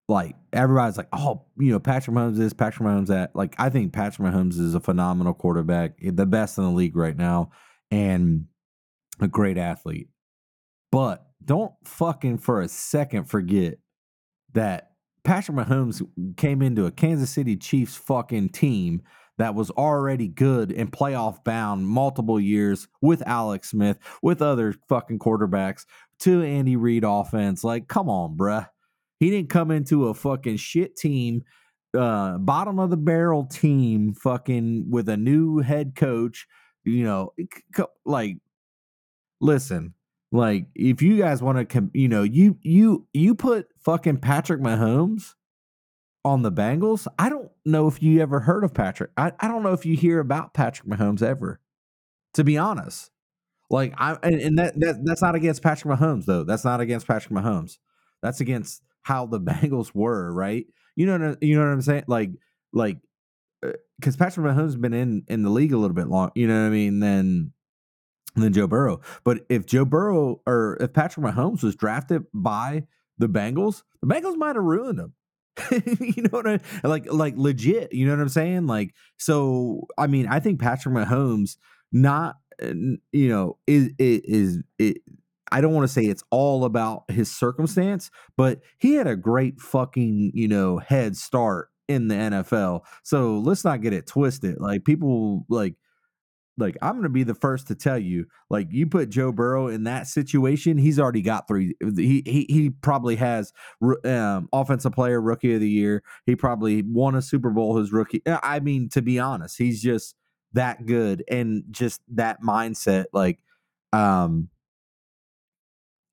like, 0.09 0.35
everybody's 0.51 0.97
like, 0.97 1.07
oh, 1.13 1.45
you 1.57 1.71
know, 1.71 1.79
Patrick 1.79 2.15
Mahomes 2.15 2.39
is 2.39 2.53
Patrick 2.53 2.87
Mahomes 2.87 3.07
that. 3.07 3.35
Like, 3.35 3.55
I 3.57 3.69
think 3.69 3.93
Patrick 3.93 4.27
Mahomes 4.33 4.59
is 4.59 4.75
a 4.75 4.79
phenomenal 4.79 5.33
quarterback, 5.33 5.93
eh, 6.03 6.11
the 6.13 6.25
best 6.25 6.57
in 6.57 6.63
the 6.65 6.71
league 6.71 6.95
right 6.97 7.15
now, 7.15 7.51
and 7.89 8.45
a 9.19 9.27
great 9.27 9.57
athlete. 9.57 10.09
But 10.91 11.25
don't 11.43 11.73
fucking 11.85 12.39
for 12.39 12.59
a 12.61 12.67
second 12.67 13.25
forget 13.25 13.77
that 14.53 14.90
Patrick 15.23 15.57
Mahomes 15.57 16.01
came 16.37 16.61
into 16.61 16.85
a 16.85 16.91
Kansas 16.91 17.29
City 17.29 17.55
Chiefs 17.55 17.95
fucking 17.95 18.49
team 18.49 19.01
that 19.37 19.55
was 19.55 19.71
already 19.71 20.27
good 20.27 20.71
and 20.71 20.91
playoff 20.91 21.43
bound 21.43 21.87
multiple 21.87 22.39
years 22.39 22.87
with 23.01 23.23
Alex 23.25 23.69
Smith, 23.69 23.97
with 24.21 24.41
other 24.41 24.75
fucking 24.87 25.19
quarterbacks, 25.19 25.85
to 26.19 26.43
Andy 26.43 26.75
Reid 26.75 27.03
offense. 27.05 27.63
Like, 27.63 27.87
come 27.87 28.09
on, 28.09 28.37
bruh. 28.37 28.67
He 29.19 29.29
didn't 29.29 29.49
come 29.49 29.71
into 29.71 30.07
a 30.07 30.13
fucking 30.13 30.57
shit 30.57 30.95
team, 30.95 31.43
uh, 31.97 32.37
bottom 32.37 32.79
of 32.79 32.89
the 32.89 32.97
barrel 32.97 33.45
team, 33.45 34.13
fucking 34.13 34.89
with 34.89 35.09
a 35.09 35.17
new 35.17 35.59
head 35.59 35.95
coach. 35.95 36.47
You 36.83 37.03
know, 37.03 37.33
like, 38.05 38.37
listen, 39.39 39.93
like 40.31 40.67
if 40.75 41.01
you 41.01 41.17
guys 41.17 41.41
want 41.41 41.69
to, 41.69 41.89
you 41.93 42.07
know, 42.07 42.23
you 42.23 42.57
you 42.61 43.07
you 43.13 43.35
put 43.35 43.67
fucking 43.83 44.17
Patrick 44.17 44.61
Mahomes 44.61 45.33
on 46.23 46.41
the 46.41 46.51
Bengals. 46.51 47.07
I 47.19 47.29
don't 47.29 47.51
know 47.65 47.87
if 47.87 48.01
you 48.01 48.21
ever 48.21 48.39
heard 48.39 48.63
of 48.63 48.73
Patrick. 48.73 49.11
I, 49.17 49.33
I 49.39 49.47
don't 49.47 49.63
know 49.63 49.73
if 49.73 49.85
you 49.85 49.95
hear 49.95 50.19
about 50.19 50.53
Patrick 50.53 50.87
Mahomes 50.87 51.21
ever. 51.21 51.59
To 52.35 52.45
be 52.45 52.57
honest, 52.57 53.11
like 53.69 53.93
I 53.97 54.17
and, 54.23 54.39
and 54.39 54.57
that, 54.57 54.79
that 54.79 55.03
that's 55.03 55.21
not 55.21 55.35
against 55.35 55.61
Patrick 55.61 55.97
Mahomes 55.97 56.25
though. 56.25 56.45
That's 56.45 56.63
not 56.63 56.79
against 56.79 57.07
Patrick 57.07 57.33
Mahomes. 57.33 57.77
That's 58.21 58.39
against 58.39 58.83
how 59.01 59.25
the 59.25 59.39
Bengals 59.41 59.93
were, 59.93 60.33
right? 60.33 60.65
You 60.95 61.07
know, 61.07 61.35
you 61.41 61.55
know 61.55 61.65
what 61.65 61.73
I'm 61.73 61.81
saying? 61.81 62.03
Like, 62.07 62.31
like, 62.71 62.97
uh, 63.65 63.71
because 63.99 64.15
Patrick 64.15 64.45
Mahomes 64.45 64.79
been 64.79 64.93
in 64.93 65.23
in 65.27 65.43
the 65.43 65.49
league 65.49 65.73
a 65.73 65.77
little 65.77 65.95
bit 65.95 66.07
long. 66.07 66.31
You 66.35 66.47
know 66.47 66.61
what 66.61 66.67
I 66.67 66.69
mean? 66.69 67.01
Than 67.01 67.51
than 68.35 68.53
Joe 68.53 68.67
Burrow. 68.67 69.01
But 69.23 69.45
if 69.49 69.65
Joe 69.65 69.85
Burrow 69.85 70.41
or 70.45 70.77
if 70.79 70.93
Patrick 70.93 71.25
Mahomes 71.25 71.63
was 71.63 71.75
drafted 71.75 72.23
by 72.33 72.85
the 73.17 73.27
Bengals, 73.27 73.83
the 74.01 74.07
Bengals 74.07 74.37
might 74.37 74.55
have 74.55 74.63
ruined 74.63 74.99
him. 74.99 75.13
you 75.99 76.23
know 76.23 76.29
what 76.31 76.47
I 76.47 76.51
mean? 76.51 76.61
like 76.83 77.11
like 77.11 77.33
legit, 77.37 77.93
you 77.93 78.05
know 78.05 78.13
what 78.13 78.21
I'm 78.21 78.29
saying? 78.29 78.67
Like 78.67 78.95
so 79.17 79.87
I 79.97 80.07
mean, 80.07 80.27
I 80.27 80.39
think 80.39 80.59
Patrick 80.59 80.95
Mahomes 80.95 81.57
not 81.91 82.37
uh, 82.61 82.73
you 83.11 83.29
know 83.29 83.57
is 83.67 83.91
is, 83.99 84.59
is 84.79 84.97
I 85.51 85.59
don't 85.59 85.73
want 85.73 85.83
to 85.83 85.93
say 85.93 86.03
it's 86.03 86.23
all 86.29 86.63
about 86.63 87.11
his 87.11 87.29
circumstance, 87.29 88.09
but 88.37 88.61
he 88.77 88.93
had 88.93 89.07
a 89.07 89.17
great 89.17 89.59
fucking, 89.59 90.31
you 90.33 90.47
know, 90.47 90.77
head 90.77 91.17
start 91.17 91.69
in 91.89 92.07
the 92.07 92.15
NFL. 92.15 92.81
So 93.03 93.37
let's 93.39 93.65
not 93.65 93.81
get 93.81 93.91
it 93.91 94.07
twisted. 94.07 94.59
Like 94.59 94.85
people 94.85 95.45
like 95.49 95.75
like 96.61 96.77
I'm 96.81 96.93
going 96.93 97.03
to 97.03 97.09
be 97.09 97.23
the 97.23 97.33
first 97.33 97.67
to 97.67 97.75
tell 97.75 97.97
you, 97.97 98.25
like 98.49 98.67
you 98.71 98.87
put 98.87 99.09
Joe 99.09 99.31
Burrow 99.31 99.67
in 99.67 99.83
that 99.85 100.07
situation, 100.07 100.77
he's 100.77 100.99
already 100.99 101.21
got 101.21 101.47
three. 101.47 101.75
He 101.81 102.21
he 102.25 102.45
he 102.47 102.69
probably 102.69 103.15
has 103.17 103.51
um, 104.05 104.47
offensive 104.53 104.93
player 104.93 105.19
rookie 105.19 105.55
of 105.55 105.59
the 105.59 105.69
year. 105.69 106.03
He 106.25 106.35
probably 106.35 106.83
won 106.83 107.15
a 107.15 107.21
Super 107.21 107.49
Bowl 107.49 107.77
his 107.77 107.91
rookie. 107.91 108.21
Uh, 108.25 108.39
I 108.43 108.59
mean, 108.59 108.87
to 108.89 109.01
be 109.01 109.19
honest, 109.19 109.57
he's 109.57 109.81
just 109.81 110.15
that 110.53 110.85
good 110.85 111.23
and 111.27 111.63
just 111.71 112.01
that 112.13 112.41
mindset. 112.41 113.05
Like, 113.11 113.39
um, 113.91 114.49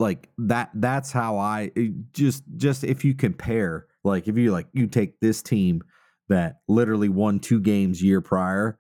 like 0.01 0.30
that. 0.38 0.70
That's 0.74 1.12
how 1.12 1.38
I 1.38 1.70
eh, 1.76 1.88
just 2.12 2.42
just 2.57 2.82
if 2.82 3.05
you 3.05 3.14
compare, 3.14 3.86
like 4.03 4.26
if 4.26 4.36
you 4.36 4.51
like 4.51 4.66
you 4.72 4.86
take 4.86 5.20
this 5.20 5.42
team 5.42 5.84
that 6.28 6.57
literally 6.68 7.09
won 7.09 7.38
two 7.38 7.61
games 7.61 8.03
year 8.03 8.20
prior 8.20 8.78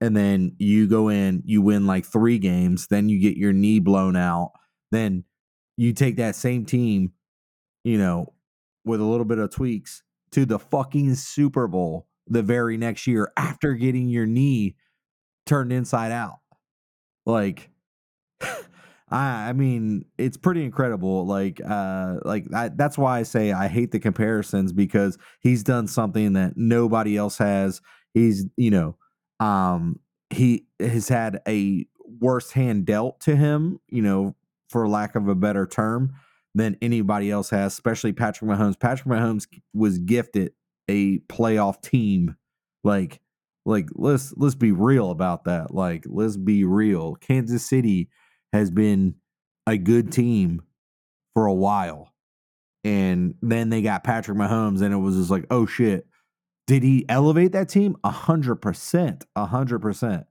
and 0.00 0.16
then 0.16 0.54
you 0.58 0.86
go 0.86 1.08
in, 1.08 1.42
you 1.44 1.60
win 1.60 1.86
like 1.86 2.06
three 2.06 2.38
games, 2.38 2.86
then 2.88 3.08
you 3.08 3.18
get 3.18 3.36
your 3.36 3.52
knee 3.52 3.80
blown 3.80 4.16
out, 4.16 4.52
then 4.90 5.24
you 5.76 5.92
take 5.92 6.16
that 6.16 6.36
same 6.36 6.64
team, 6.64 7.12
you 7.84 7.98
know, 7.98 8.32
with 8.84 9.00
a 9.00 9.04
little 9.04 9.26
bit 9.26 9.38
of 9.38 9.50
tweaks 9.50 10.02
to 10.32 10.46
the 10.46 10.58
fucking 10.58 11.14
Super 11.14 11.66
Bowl 11.66 12.06
the 12.26 12.42
very 12.42 12.76
next 12.76 13.06
year 13.06 13.30
after 13.36 13.74
getting 13.74 14.08
your 14.08 14.26
knee 14.26 14.76
turned 15.46 15.72
inside 15.72 16.12
out. 16.12 16.38
Like 17.26 17.70
I 18.40 19.48
I 19.48 19.52
mean, 19.52 20.04
it's 20.16 20.36
pretty 20.36 20.64
incredible. 20.64 21.26
Like 21.26 21.60
uh 21.66 22.16
like 22.24 22.46
I, 22.54 22.68
that's 22.68 22.96
why 22.96 23.18
I 23.18 23.24
say 23.24 23.52
I 23.52 23.68
hate 23.68 23.90
the 23.90 24.00
comparisons 24.00 24.72
because 24.72 25.18
he's 25.40 25.62
done 25.62 25.88
something 25.88 26.34
that 26.34 26.56
nobody 26.56 27.16
else 27.16 27.36
has. 27.38 27.80
He's, 28.14 28.46
you 28.56 28.70
know, 28.70 28.96
um, 29.40 29.98
he 30.30 30.66
has 30.78 31.08
had 31.08 31.40
a 31.48 31.86
worse 32.20 32.52
hand 32.52 32.86
dealt 32.86 33.20
to 33.22 33.34
him, 33.34 33.80
you 33.88 34.02
know, 34.02 34.36
for 34.68 34.88
lack 34.88 35.16
of 35.16 35.26
a 35.26 35.34
better 35.34 35.66
term, 35.66 36.12
than 36.54 36.76
anybody 36.82 37.30
else 37.30 37.50
has, 37.50 37.72
especially 37.72 38.12
Patrick 38.12 38.50
Mahomes. 38.50 38.78
Patrick 38.78 39.08
Mahomes 39.08 39.46
was 39.74 39.98
gifted 39.98 40.52
a 40.88 41.18
playoff 41.20 41.80
team. 41.82 42.36
Like, 42.84 43.20
like 43.64 43.88
let's 43.94 44.34
let's 44.36 44.54
be 44.54 44.72
real 44.72 45.10
about 45.10 45.44
that. 45.44 45.72
Like, 45.72 46.04
let's 46.06 46.36
be 46.36 46.64
real. 46.64 47.14
Kansas 47.16 47.64
City 47.64 48.08
has 48.52 48.70
been 48.70 49.14
a 49.66 49.76
good 49.76 50.12
team 50.12 50.62
for 51.34 51.46
a 51.46 51.54
while. 51.54 52.12
And 52.82 53.34
then 53.42 53.68
they 53.68 53.82
got 53.82 54.04
Patrick 54.04 54.38
Mahomes, 54.38 54.80
and 54.80 54.92
it 54.94 54.96
was 54.96 55.16
just 55.16 55.30
like, 55.30 55.46
oh 55.50 55.66
shit, 55.66 56.06
did 56.70 56.84
he 56.84 57.04
elevate 57.08 57.50
that 57.50 57.68
team? 57.68 57.96
A 58.04 58.12
hundred 58.12 58.62
percent, 58.62 59.26
a 59.34 59.44
hundred 59.44 59.80
percent. 59.80 60.26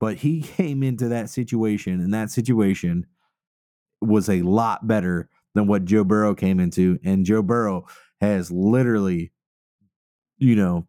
But 0.00 0.16
he 0.16 0.42
came 0.56 0.82
into 0.82 1.06
that 1.10 1.30
situation, 1.30 2.00
and 2.00 2.12
that 2.12 2.32
situation 2.32 3.06
was 4.00 4.28
a 4.28 4.42
lot 4.42 4.88
better 4.88 5.28
than 5.54 5.68
what 5.68 5.84
Joe 5.84 6.02
Burrow 6.02 6.34
came 6.34 6.58
into. 6.58 6.98
And 7.04 7.24
Joe 7.24 7.42
Burrow 7.42 7.86
has 8.20 8.50
literally, 8.50 9.30
you 10.36 10.56
know, 10.56 10.88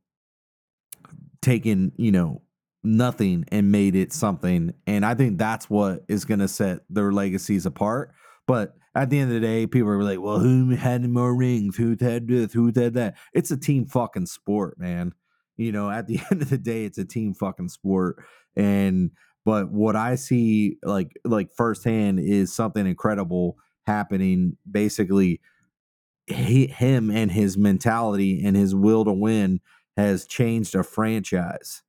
taken, 1.40 1.92
you 1.98 2.12
know, 2.12 2.42
nothing 2.84 3.46
and 3.50 3.72
made 3.72 3.96
it 3.96 4.12
something. 4.12 4.74
And 4.88 5.06
I 5.06 5.14
think 5.14 5.38
that's 5.38 5.70
what 5.70 6.04
is 6.08 6.26
going 6.26 6.40
to 6.40 6.48
set 6.48 6.80
their 6.90 7.12
legacies 7.12 7.68
apart. 7.68 8.12
But 8.48 8.76
at 8.96 9.10
the 9.10 9.20
end 9.20 9.30
of 9.30 9.42
the 9.42 9.46
day, 9.46 9.68
people 9.68 9.90
are 9.90 10.04
like, 10.04 10.22
well, 10.22 10.40
who 10.40 10.70
had 10.70 11.08
more 11.08 11.36
rings? 11.36 11.76
Who 11.76 11.98
had 12.00 12.28
this? 12.28 12.54
Who 12.54 12.68
had 12.68 12.94
that? 12.94 13.18
It's 13.34 13.52
a 13.52 13.58
team 13.58 13.86
fucking 13.86 14.28
sport, 14.28 14.80
man. 14.80 15.14
You 15.58 15.74
know, 15.74 15.92
at 15.92 16.08
the 16.08 16.20
end 16.32 16.42
of 16.42 16.50
the 16.50 16.58
day, 16.58 16.86
it's 16.86 16.98
a 16.98 17.06
team 17.06 17.34
fucking 17.34 17.70
sport. 17.70 18.24
And 18.56 19.12
but 19.44 19.70
what 19.70 19.96
I 19.96 20.16
see 20.16 20.78
like 20.82 21.12
like 21.26 21.52
firsthand 21.52 22.20
is 22.20 22.54
something 22.54 22.88
incredible 22.88 23.58
happening. 23.86 24.58
Basically, 24.70 25.42
he, 26.26 26.68
him 26.68 27.12
and 27.12 27.32
his 27.32 27.58
mentality 27.58 28.44
and 28.44 28.56
his 28.56 28.74
will 28.74 29.04
to 29.06 29.14
win 29.14 29.60
has 29.98 30.26
changed 30.26 30.74
a 30.74 30.84
franchise. 30.84 31.84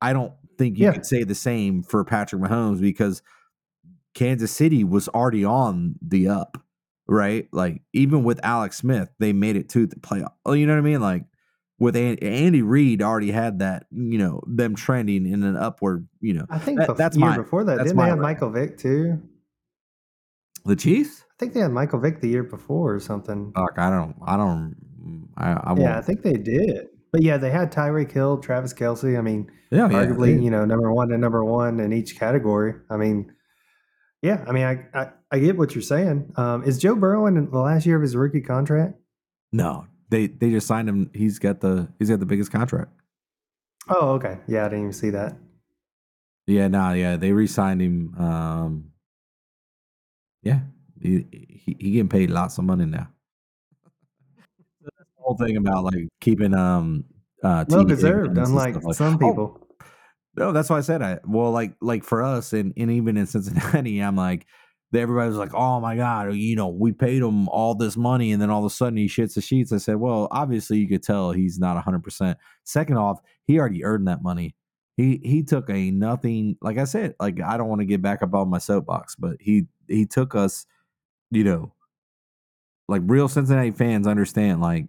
I 0.00 0.12
don't 0.12 0.34
think 0.58 0.78
you 0.78 0.86
yeah. 0.86 0.92
could 0.92 1.06
say 1.06 1.24
the 1.24 1.34
same 1.34 1.82
for 1.82 2.04
Patrick 2.04 2.42
Mahomes 2.42 2.80
because 2.80 3.22
Kansas 4.16 4.50
City 4.50 4.82
was 4.82 5.08
already 5.08 5.44
on 5.44 5.96
the 6.00 6.28
up, 6.28 6.56
right? 7.06 7.46
Like 7.52 7.82
even 7.92 8.24
with 8.24 8.40
Alex 8.42 8.78
Smith, 8.78 9.10
they 9.18 9.34
made 9.34 9.56
it 9.56 9.68
to 9.68 9.86
the 9.86 9.96
playoff. 9.96 10.32
Oh, 10.46 10.54
you 10.54 10.66
know 10.66 10.72
what 10.72 10.78
I 10.78 10.82
mean? 10.82 11.02
Like 11.02 11.26
with 11.78 11.94
Andy, 11.94 12.22
Andy 12.26 12.62
Reid 12.62 13.02
already 13.02 13.30
had 13.30 13.58
that, 13.58 13.84
you 13.90 14.16
know, 14.16 14.40
them 14.46 14.74
trending 14.74 15.26
in 15.26 15.42
an 15.42 15.58
upward, 15.58 16.08
you 16.20 16.32
know. 16.32 16.46
I 16.48 16.58
think 16.58 16.78
that, 16.78 16.96
that's 16.96 17.14
year 17.14 17.28
my, 17.28 17.36
before 17.36 17.64
that. 17.64 17.76
Didn't 17.76 17.94
they 17.94 18.04
have 18.04 18.18
Michael 18.18 18.48
Vick 18.48 18.78
too? 18.78 19.20
The 20.64 20.76
Chiefs? 20.76 21.22
I 21.22 21.34
think 21.38 21.52
they 21.52 21.60
had 21.60 21.72
Michael 21.72 22.00
Vick 22.00 22.22
the 22.22 22.28
year 22.28 22.42
before 22.42 22.94
or 22.94 23.00
something. 23.00 23.52
Fuck, 23.54 23.74
I 23.76 23.90
don't, 23.90 24.16
I 24.26 24.38
don't, 24.38 24.76
mm, 24.98 25.28
I, 25.36 25.52
I 25.52 25.76
yeah, 25.78 25.98
I 25.98 26.00
think 26.00 26.22
they 26.22 26.32
did. 26.32 26.86
But 27.12 27.22
yeah, 27.22 27.36
they 27.36 27.50
had 27.50 27.70
Tyreek 27.70 28.12
Hill, 28.12 28.38
Travis 28.38 28.72
Kelce. 28.72 29.18
I 29.18 29.20
mean, 29.20 29.50
yeah, 29.70 29.88
arguably, 29.88 30.36
yeah. 30.36 30.40
you 30.40 30.50
know, 30.50 30.64
number 30.64 30.90
one 30.90 31.12
and 31.12 31.20
number 31.20 31.44
one 31.44 31.80
in 31.80 31.92
each 31.92 32.18
category. 32.18 32.72
I 32.88 32.96
mean, 32.96 33.30
yeah, 34.26 34.44
I 34.44 34.50
mean, 34.50 34.64
I, 34.64 34.98
I, 34.98 35.10
I 35.30 35.38
get 35.38 35.56
what 35.56 35.76
you're 35.76 35.82
saying. 35.82 36.32
Um, 36.34 36.64
is 36.64 36.78
Joe 36.78 36.96
Burrow 36.96 37.26
in 37.26 37.48
the 37.48 37.58
last 37.60 37.86
year 37.86 37.94
of 37.94 38.02
his 38.02 38.16
rookie 38.16 38.40
contract? 38.40 38.94
No, 39.52 39.86
they 40.08 40.26
they 40.26 40.50
just 40.50 40.66
signed 40.66 40.88
him. 40.88 41.10
He's 41.14 41.38
got 41.38 41.60
the 41.60 41.88
he's 42.00 42.10
got 42.10 42.18
the 42.18 42.26
biggest 42.26 42.50
contract. 42.50 42.90
Oh, 43.88 44.14
okay. 44.14 44.38
Yeah, 44.48 44.62
I 44.62 44.68
didn't 44.68 44.80
even 44.80 44.92
see 44.92 45.10
that. 45.10 45.36
Yeah, 46.48 46.66
no, 46.66 46.78
nah, 46.78 46.92
yeah, 46.92 47.16
they 47.16 47.32
re-signed 47.32 47.80
him. 47.80 48.14
Um, 48.18 48.90
yeah, 50.42 50.60
he, 51.00 51.24
he 51.30 51.76
he 51.78 51.90
getting 51.92 52.08
paid 52.08 52.30
lots 52.30 52.58
of 52.58 52.64
money 52.64 52.86
now. 52.86 53.08
the 54.84 54.90
whole 55.18 55.36
thing 55.36 55.56
about 55.56 55.84
like 55.84 56.08
keeping 56.20 56.52
um 56.52 57.04
uh 57.44 57.64
well 57.68 57.84
deserved, 57.84 58.36
unlike 58.36 58.82
like, 58.82 58.96
some 58.96 59.14
oh, 59.14 59.18
people. 59.18 59.60
Oh, 59.62 59.65
no, 60.36 60.52
that's 60.52 60.70
why 60.70 60.78
I 60.78 60.82
said 60.82 61.02
I 61.02 61.18
well, 61.26 61.50
like 61.50 61.74
like 61.80 62.04
for 62.04 62.22
us 62.22 62.52
and, 62.52 62.72
and 62.76 62.90
even 62.90 63.16
in 63.16 63.26
Cincinnati, 63.26 63.98
I'm 64.02 64.16
like 64.16 64.46
everybody 64.94 65.28
was 65.28 65.36
like, 65.36 65.54
"Oh 65.54 65.80
my 65.80 65.96
god, 65.96 66.34
you 66.34 66.56
know, 66.56 66.68
we 66.68 66.92
paid 66.92 67.22
him 67.22 67.48
all 67.48 67.74
this 67.74 67.96
money, 67.96 68.32
and 68.32 68.40
then 68.40 68.50
all 68.50 68.60
of 68.64 68.70
a 68.70 68.74
sudden 68.74 68.96
he 68.96 69.06
shits 69.06 69.34
the 69.34 69.40
sheets." 69.40 69.72
I 69.72 69.78
said, 69.78 69.96
"Well, 69.96 70.28
obviously 70.30 70.78
you 70.78 70.88
could 70.88 71.02
tell 71.02 71.32
he's 71.32 71.58
not 71.58 71.74
100." 71.74 72.02
percent 72.02 72.38
Second 72.64 72.98
off, 72.98 73.20
he 73.44 73.58
already 73.58 73.84
earned 73.84 74.08
that 74.08 74.22
money. 74.22 74.54
He 74.96 75.20
he 75.22 75.42
took 75.42 75.68
a 75.70 75.90
nothing. 75.90 76.56
Like 76.62 76.78
I 76.78 76.84
said, 76.84 77.14
like 77.20 77.40
I 77.42 77.56
don't 77.56 77.68
want 77.68 77.80
to 77.80 77.86
get 77.86 78.02
back 78.02 78.22
up 78.22 78.34
on 78.34 78.48
my 78.48 78.58
soapbox, 78.58 79.14
but 79.16 79.36
he 79.40 79.66
he 79.88 80.06
took 80.06 80.34
us, 80.34 80.66
you 81.30 81.44
know, 81.44 81.74
like 82.88 83.02
real 83.04 83.28
Cincinnati 83.28 83.72
fans 83.72 84.06
understand. 84.06 84.60
Like 84.60 84.88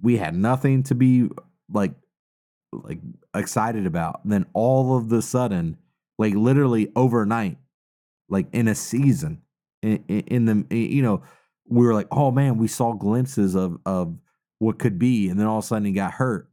we 0.00 0.16
had 0.16 0.34
nothing 0.34 0.82
to 0.84 0.94
be 0.94 1.28
like 1.72 1.92
like 2.72 3.00
excited 3.34 3.86
about. 3.86 4.20
And 4.24 4.32
then 4.32 4.46
all 4.52 4.96
of 4.96 5.08
the 5.08 5.22
sudden, 5.22 5.76
like 6.18 6.34
literally 6.34 6.90
overnight, 6.96 7.58
like 8.28 8.46
in 8.52 8.68
a 8.68 8.74
season, 8.74 9.42
in, 9.82 10.04
in 10.08 10.44
the 10.44 10.76
you 10.76 11.02
know, 11.02 11.22
we 11.68 11.86
were 11.86 11.94
like, 11.94 12.08
oh 12.10 12.30
man, 12.30 12.58
we 12.58 12.68
saw 12.68 12.92
glimpses 12.92 13.54
of 13.54 13.78
of 13.86 14.18
what 14.58 14.78
could 14.78 14.98
be, 14.98 15.28
and 15.28 15.38
then 15.38 15.46
all 15.46 15.58
of 15.58 15.64
a 15.64 15.66
sudden 15.66 15.86
he 15.86 15.92
got 15.92 16.12
hurt. 16.12 16.50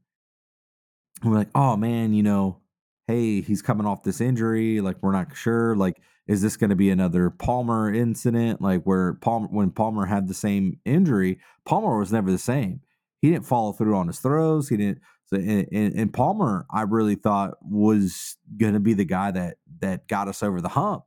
And 1.21 1.31
we're 1.31 1.37
like, 1.37 1.49
oh 1.55 1.75
man, 1.75 2.13
you 2.13 2.23
know, 2.23 2.61
hey, 3.07 3.41
he's 3.41 3.61
coming 3.61 3.87
off 3.87 4.03
this 4.03 4.21
injury. 4.21 4.81
Like 4.81 4.97
we're 5.01 5.11
not 5.11 5.35
sure. 5.35 5.75
Like, 5.75 5.99
is 6.27 6.41
this 6.41 6.57
going 6.57 6.69
to 6.69 6.75
be 6.75 6.89
another 6.89 7.29
Palmer 7.29 7.91
incident? 7.93 8.61
Like 8.61 8.83
where 8.83 9.13
Palmer 9.15 9.47
when 9.47 9.71
Palmer 9.71 10.05
had 10.05 10.27
the 10.27 10.33
same 10.33 10.79
injury, 10.85 11.39
Palmer 11.65 11.97
was 11.97 12.11
never 12.11 12.31
the 12.31 12.37
same. 12.37 12.81
He 13.21 13.31
didn't 13.31 13.47
follow 13.47 13.73
through 13.73 13.95
on 13.95 14.07
his 14.07 14.19
throws. 14.19 14.69
He 14.69 14.77
didn't 14.77 14.99
so, 15.27 15.35
and, 15.37 15.67
and, 15.71 16.13
Palmer, 16.13 16.65
I 16.71 16.83
really 16.83 17.15
thought 17.15 17.57
was 17.61 18.37
going 18.55 18.73
to 18.73 18.79
be 18.79 18.93
the 18.93 19.03
guy 19.03 19.31
that 19.31 19.57
that 19.79 20.07
got 20.07 20.29
us 20.29 20.41
over 20.41 20.61
the 20.61 20.69
hump. 20.69 21.03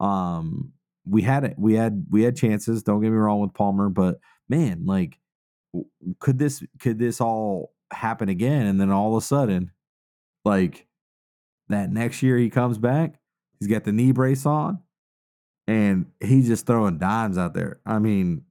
Um, 0.00 0.72
we 1.08 1.22
had 1.22 1.44
it. 1.44 1.54
We 1.56 1.74
had 1.74 2.06
we 2.10 2.22
had 2.22 2.36
chances. 2.36 2.82
Don't 2.82 3.00
get 3.00 3.10
me 3.10 3.16
wrong 3.16 3.40
with 3.40 3.54
Palmer, 3.54 3.88
but 3.88 4.18
man, 4.48 4.86
like, 4.86 5.20
could 6.18 6.38
this 6.38 6.64
could 6.80 6.98
this 6.98 7.20
all 7.20 7.72
happen 7.92 8.28
again? 8.28 8.66
And 8.66 8.80
then 8.80 8.90
all 8.90 9.16
of 9.16 9.22
a 9.22 9.24
sudden, 9.24 9.70
like 10.44 10.88
that 11.68 11.92
next 11.92 12.24
year 12.24 12.36
he 12.38 12.50
comes 12.50 12.76
back, 12.76 13.20
he's 13.60 13.68
got 13.68 13.84
the 13.84 13.92
knee 13.92 14.10
brace 14.10 14.46
on, 14.46 14.80
and 15.68 16.06
he's 16.18 16.48
just 16.48 16.66
throwing 16.66 16.98
dimes 16.98 17.38
out 17.38 17.54
there. 17.54 17.78
I 17.86 18.00
mean, 18.00 18.42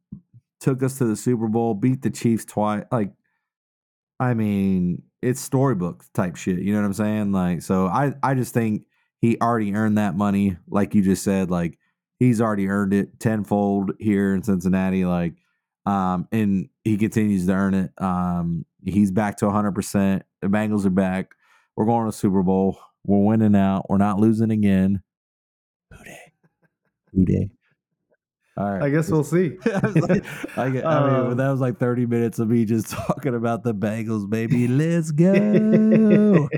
took 0.61 0.81
us 0.81 0.97
to 0.99 1.05
the 1.05 1.17
Super 1.17 1.49
Bowl, 1.49 1.73
beat 1.73 2.03
the 2.03 2.09
Chiefs 2.09 2.45
twice. 2.45 2.85
Like, 2.89 3.11
I 4.17 4.33
mean, 4.33 5.03
it's 5.21 5.41
storybook 5.41 6.03
type 6.13 6.35
shit. 6.35 6.59
You 6.59 6.73
know 6.73 6.79
what 6.81 6.87
I'm 6.87 6.93
saying? 6.93 7.31
Like, 7.31 7.61
so 7.61 7.87
I, 7.87 8.13
I 8.23 8.33
just 8.35 8.53
think 8.53 8.83
he 9.21 9.37
already 9.41 9.73
earned 9.73 9.97
that 9.97 10.15
money. 10.15 10.57
Like 10.67 10.95
you 10.95 11.01
just 11.01 11.23
said, 11.23 11.51
like 11.51 11.77
he's 12.19 12.41
already 12.41 12.67
earned 12.67 12.93
it 12.93 13.19
tenfold 13.19 13.91
here 13.99 14.33
in 14.33 14.43
Cincinnati. 14.43 15.05
Like, 15.05 15.33
um, 15.85 16.27
and 16.31 16.69
he 16.83 16.97
continues 16.97 17.45
to 17.47 17.53
earn 17.53 17.73
it. 17.73 17.91
Um, 17.97 18.65
he's 18.85 19.11
back 19.11 19.37
to 19.37 19.45
100. 19.45 19.73
percent 19.73 20.23
The 20.41 20.47
Bengals 20.47 20.85
are 20.85 20.91
back. 20.91 21.33
We're 21.75 21.85
going 21.85 22.05
to 22.05 22.15
Super 22.15 22.43
Bowl. 22.43 22.79
We're 23.05 23.25
winning 23.25 23.55
out. 23.55 23.89
We're 23.89 23.97
not 23.97 24.19
losing 24.19 24.51
again. 24.51 25.01
Who 25.91 26.03
Dey? 26.03 26.31
Who 27.13 27.25
Dey? 27.25 27.49
All 28.59 28.71
right. 28.73 28.83
I 28.83 28.89
guess 28.89 29.09
we'll 29.09 29.23
see. 29.23 29.57
I, 29.65 29.69
like, 29.87 30.25
I, 30.57 30.69
get- 30.69 30.85
I 30.85 31.07
mean, 31.07 31.31
Um, 31.31 31.37
that 31.37 31.49
was 31.49 31.61
like 31.61 31.79
30 31.79 32.05
minutes 32.07 32.39
of 32.39 32.49
me 32.49 32.65
just 32.65 32.89
talking 32.91 33.33
about 33.35 33.63
the 33.63 33.73
Bengals, 33.73 34.29
baby. 34.29 34.67
Let's 34.79 35.11
go. 35.11 36.49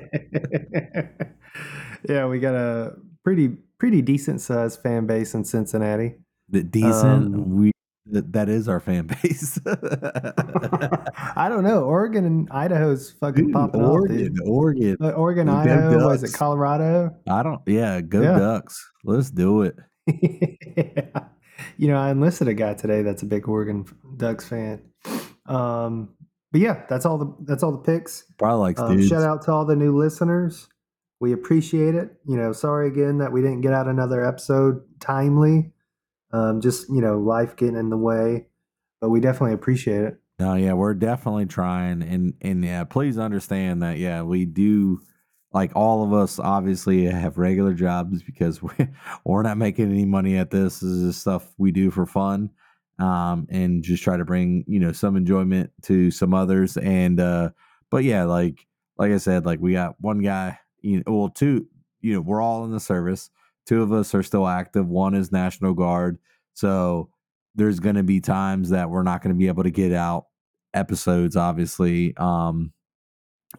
yeah, 2.10 2.26
we 2.28 2.40
got 2.40 2.56
a 2.56 2.94
pretty 3.24 3.50
pretty 3.78 4.02
decent 4.02 4.42
sized 4.42 4.82
fan 4.82 5.06
base 5.06 5.34
in 5.36 5.44
Cincinnati. 5.46 6.16
The 6.50 6.64
decent. 6.64 6.96
Um, 7.36 7.56
we 7.56 7.72
that, 8.08 8.50
is 8.50 8.68
our 8.68 8.80
fan 8.80 9.06
base. 9.08 9.60
I 9.66 11.48
don't 11.50 11.64
know. 11.64 11.84
Oregon 11.84 12.26
and 12.26 12.48
Idaho's 12.52 13.12
fucking 13.12 13.46
Dude, 13.46 13.54
popping 13.54 13.82
off, 13.84 13.92
Oregon. 13.92 14.36
Oregon. 14.46 14.98
Uh, 15.00 15.10
Oregon, 15.12 15.48
Go 15.48 15.54
Idaho, 15.54 16.08
was 16.08 16.24
it 16.24 16.34
Colorado? 16.34 17.16
I 17.30 17.44
don't. 17.44 17.62
Yeah, 17.68 18.02
go 18.02 18.22
Yeah. 18.22 18.38
Ducks. 18.40 18.84
Let's 19.06 19.30
do 19.32 19.62
it. 19.62 19.76
yeah. 20.08 21.26
You 21.78 21.88
know, 21.90 21.98
I 21.98 22.12
enlisted 22.12 22.48
a 22.48 22.54
guy 22.54 22.74
today 22.74 23.02
that's 23.02 23.24
a 23.24 23.26
big 23.26 23.48
Oregon 23.48 23.86
Ducks 24.18 24.48
fan. 24.48 24.82
Um, 25.46 26.10
but 26.52 26.62
yeah, 26.62 26.84
that's 26.90 27.06
all 27.06 27.18
the 27.18 27.36
that's 27.42 27.64
all 27.64 27.72
the 27.72 27.78
picks. 27.80 28.26
Probably 28.38 28.60
likes 28.60 28.82
Um, 28.82 28.96
dudes. 28.98 29.08
shout 29.08 29.24
out 29.24 29.42
to 29.44 29.52
all 29.52 29.66
the 29.66 29.76
new 29.76 29.98
listeners. 29.98 30.68
We 31.20 31.34
appreciate 31.34 31.96
it. 31.96 32.18
You 32.28 32.36
know, 32.38 32.52
sorry 32.52 32.88
again 32.88 33.20
that 33.20 33.32
we 33.32 33.42
didn't 33.42 33.62
get 33.62 33.74
out 33.74 33.88
another 33.88 34.26
episode 34.26 34.82
timely. 35.00 35.72
Um, 36.34 36.62
just 36.62 36.90
you 36.90 37.02
know, 37.02 37.20
life 37.20 37.56
getting 37.56 37.76
in 37.76 37.90
the 37.90 37.98
way, 37.98 38.48
but 39.02 39.10
we 39.10 39.20
definitely 39.20 39.54
appreciate 39.54 40.04
it. 40.04 40.18
No, 40.40 40.56
yeah, 40.56 40.74
we're 40.74 40.94
definitely 40.96 41.46
trying, 41.46 42.02
and 42.02 42.34
and 42.42 42.64
yeah, 42.66 42.84
please 42.86 43.18
understand 43.18 43.84
that. 43.84 43.98
Yeah, 43.98 44.24
we 44.24 44.46
do. 44.46 45.02
Like 45.54 45.72
all 45.76 46.04
of 46.04 46.14
us, 46.14 46.40
obviously 46.40 47.06
have 47.06 47.38
regular 47.38 47.74
jobs 47.74 48.24
because 48.24 48.62
we 48.64 48.72
we're 49.26 49.44
not 49.44 49.58
making 49.58 49.92
any 49.92 50.06
money 50.06 50.38
at 50.38 50.52
this. 50.52 50.80
This 50.80 50.92
is 50.92 51.18
stuff 51.18 51.54
we 51.58 51.72
do 51.72 51.92
for 51.92 52.06
fun, 52.06 52.52
um, 53.00 53.48
and 53.50 53.84
just 53.84 54.04
try 54.04 54.18
to 54.18 54.26
bring 54.26 54.64
you 54.68 54.80
know 54.80 54.92
some 54.92 55.16
enjoyment 55.16 55.72
to 55.84 56.12
some 56.12 56.34
others. 56.34 56.78
And 56.78 57.20
uh, 57.20 57.50
but 57.90 58.04
yeah, 58.04 58.24
like 58.24 58.66
like 58.98 59.12
I 59.12 59.18
said, 59.18 59.46
like 59.46 59.60
we 59.60 59.74
got 59.74 59.96
one 60.00 60.22
guy, 60.22 60.60
you 60.82 60.98
know, 60.98 61.04
well 61.14 61.30
two, 61.30 61.68
you 62.02 62.14
know, 62.14 62.22
we're 62.22 62.42
all 62.42 62.64
in 62.66 62.72
the 62.72 62.80
service. 62.80 63.30
Two 63.66 63.84
of 63.84 63.92
us 63.92 64.16
are 64.16 64.24
still 64.24 64.48
active. 64.48 64.88
One 64.88 65.14
is 65.14 65.32
National 65.32 65.74
Guard, 65.74 66.18
so 66.54 67.10
there's 67.56 67.80
going 67.80 67.96
to 67.96 68.04
be 68.04 68.22
times 68.22 68.70
that 68.70 68.90
we're 68.90 69.04
not 69.04 69.22
going 69.22 69.34
to 69.34 69.38
be 69.38 69.48
able 69.48 69.64
to 69.64 69.72
get 69.72 69.92
out 69.92 70.28
episodes 70.74 71.36
obviously 71.36 72.16
um 72.16 72.72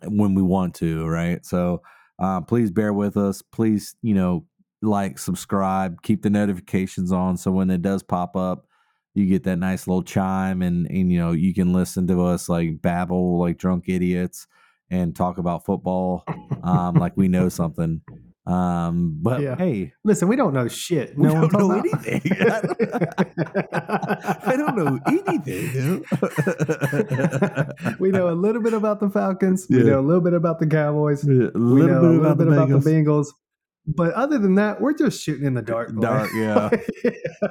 when 0.04 0.34
we 0.34 0.42
want 0.42 0.74
to 0.76 1.06
right? 1.06 1.44
So 1.44 1.82
uh, 2.18 2.40
please 2.40 2.70
bear 2.70 2.92
with 2.92 3.16
us. 3.16 3.42
Please 3.42 3.96
you 4.02 4.14
know 4.14 4.46
like 4.82 5.18
subscribe 5.18 6.02
keep 6.02 6.22
the 6.22 6.30
notifications 6.30 7.12
on 7.12 7.36
so 7.36 7.52
when 7.52 7.70
it 7.70 7.82
does 7.82 8.02
pop 8.02 8.36
up 8.36 8.66
you 9.14 9.26
get 9.26 9.44
that 9.44 9.56
nice 9.56 9.86
little 9.86 10.02
chime 10.02 10.60
and 10.60 10.86
and 10.90 11.12
you 11.12 11.18
know 11.18 11.30
you 11.30 11.54
can 11.54 11.72
listen 11.72 12.06
to 12.06 12.24
us 12.24 12.48
like 12.48 12.82
babble 12.82 13.38
like 13.38 13.58
drunk 13.58 13.84
idiots 13.88 14.46
and 14.90 15.14
talk 15.14 15.38
about 15.38 15.64
football 15.64 16.24
um 16.64 16.94
like 16.94 17.16
we 17.16 17.28
know 17.28 17.48
something 17.48 18.00
um 18.44 19.18
but 19.22 19.40
Yeah. 19.40 19.54
hey 19.56 19.92
Listen, 20.04 20.26
we 20.28 20.34
don't 20.34 20.52
know 20.52 20.66
shit. 20.66 21.16
We 21.16 21.28
No, 21.28 21.48
don't 21.48 21.52
know 21.52 21.70
I'm 21.72 21.78
anything. 21.78 22.22
I 23.72 24.54
don't 24.56 24.76
know 24.76 24.98
anything. 25.06 26.04
we 28.00 28.10
know 28.10 28.28
a 28.28 28.34
little 28.34 28.62
bit 28.62 28.74
about 28.74 29.00
the 29.00 29.08
Falcons. 29.10 29.66
We 29.70 29.82
know 29.84 30.00
a 30.00 30.02
little 30.02 30.20
bit 30.22 30.34
about 30.34 30.58
the 30.58 30.66
Cowboys. 30.66 31.24
a 31.24 31.28
We 31.28 31.34
little 31.54 31.54
know 31.54 31.86
bit 31.86 31.88
a 31.88 32.00
little 32.00 32.20
about, 32.26 32.38
bit 32.38 32.46
the 32.48 32.52
about 32.52 32.68
the 32.68 32.74
Bengals. 32.90 33.06
Bengals. 33.06 33.26
But 33.86 34.12
other 34.14 34.38
than 34.38 34.54
that, 34.56 34.80
we're 34.80 34.94
just 34.94 35.20
shooting 35.22 35.44
in 35.46 35.54
the 35.54 35.62
dark. 35.62 35.92
boy. 35.92 36.02
Dark, 36.02 36.30
yeah. 36.36 36.70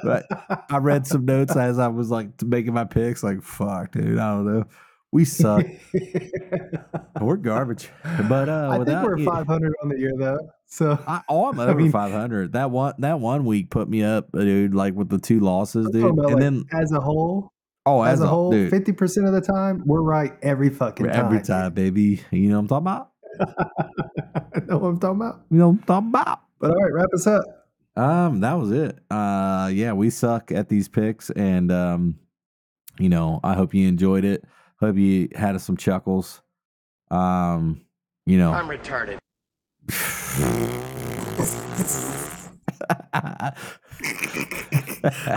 But 0.03 0.25
I 0.69 0.77
read 0.77 1.05
some 1.05 1.25
notes 1.25 1.55
as 1.57 1.77
I 1.77 1.87
was 1.89 2.09
like 2.09 2.41
making 2.41 2.73
my 2.73 2.85
picks. 2.85 3.21
Like, 3.21 3.43
fuck, 3.43 3.91
dude, 3.91 4.17
I 4.17 4.31
don't 4.35 4.45
know. 4.45 4.63
We 5.11 5.25
suck. 5.25 5.65
we're 7.19 7.35
garbage. 7.35 7.89
But 8.29 8.47
uh, 8.47 8.69
I 8.71 8.77
think 8.85 9.03
we're 9.03 9.17
you- 9.19 9.25
500 9.25 9.73
on 9.83 9.89
the 9.89 9.99
year 9.99 10.13
though. 10.17 10.39
So 10.71 10.97
I, 11.05 11.21
oh, 11.29 11.49
I'm 11.49 11.59
I 11.59 11.67
over 11.67 11.75
mean- 11.75 11.91
500. 11.91 12.53
That 12.53 12.71
one, 12.71 12.93
that 12.99 13.19
one 13.19 13.45
week 13.45 13.69
put 13.69 13.87
me 13.87 14.03
up, 14.03 14.31
dude. 14.31 14.73
Like 14.73 14.95
with 14.95 15.09
the 15.09 15.19
two 15.19 15.39
losses, 15.39 15.87
dude. 15.89 16.03
And 16.05 16.17
like, 16.17 16.37
then, 16.37 16.65
as 16.73 16.91
a 16.91 16.99
whole, 16.99 17.51
oh, 17.85 18.01
as, 18.01 18.21
a 18.21 18.27
whole, 18.27 18.51
50% 18.53 19.27
of 19.27 19.33
the 19.33 19.41
time, 19.41 19.83
we're 19.85 20.01
right 20.01 20.33
every 20.41 20.69
fucking 20.69 21.05
time. 21.05 21.25
every 21.25 21.41
time, 21.41 21.73
baby. 21.73 22.23
You 22.31 22.49
know 22.49 22.61
what 22.61 22.71
I'm 22.71 22.85
talking 22.85 22.87
about? 22.87 23.11
know 24.67 24.77
what 24.77 24.87
I'm 24.89 24.99
talking 24.99 25.21
about? 25.21 25.41
You 25.51 25.57
know 25.57 25.69
what 25.69 25.73
I'm 25.73 25.83
talking 25.83 26.09
about? 26.09 26.39
But 26.59 26.71
all 26.71 26.81
right, 26.81 26.93
wrap 26.93 27.09
us 27.13 27.27
up. 27.27 27.43
Um, 27.95 28.39
that 28.39 28.53
was 28.53 28.71
it. 28.71 28.97
Uh, 29.09 29.69
yeah, 29.73 29.91
we 29.91 30.09
suck 30.09 30.51
at 30.51 30.69
these 30.69 30.87
picks, 30.87 31.29
and 31.31 31.71
um, 31.71 32.19
you 32.97 33.09
know, 33.09 33.39
I 33.43 33.53
hope 33.53 33.73
you 33.73 33.87
enjoyed 33.87 34.23
it. 34.23 34.45
Hope 34.79 34.95
you 34.95 35.27
had 35.35 35.59
some 35.59 35.75
chuckles. 35.75 36.41
Um, 37.09 37.81
you 38.25 38.37
know, 38.37 38.53
I'm 38.53 38.67
retarded. 38.69 39.17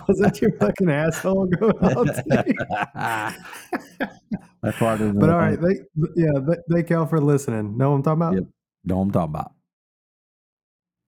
Was 0.09 0.19
that 0.21 0.39
your 0.41 0.53
fucking 0.59 0.91
asshole 0.91 1.47
going 1.47 1.79
on? 1.79 2.07
today? 2.07 2.55
I 2.95 3.35
farted. 4.71 5.01
in 5.01 5.19
but 5.19 5.31
all 5.31 5.39
right, 5.39 5.61
they, 5.61 5.81
yeah, 6.17 6.33
th- 6.33 6.59
thank 6.71 6.91
y'all 6.91 7.07
for 7.07 7.21
listening. 7.21 7.77
Know 7.77 7.91
what 7.91 7.97
I'm 7.97 8.03
talking 8.03 8.23
about? 8.23 8.35
Yep. 8.35 8.45
Know 8.85 8.97
what 8.97 9.03
I'm 9.03 9.11
talking 9.11 9.35
about. 9.35 9.53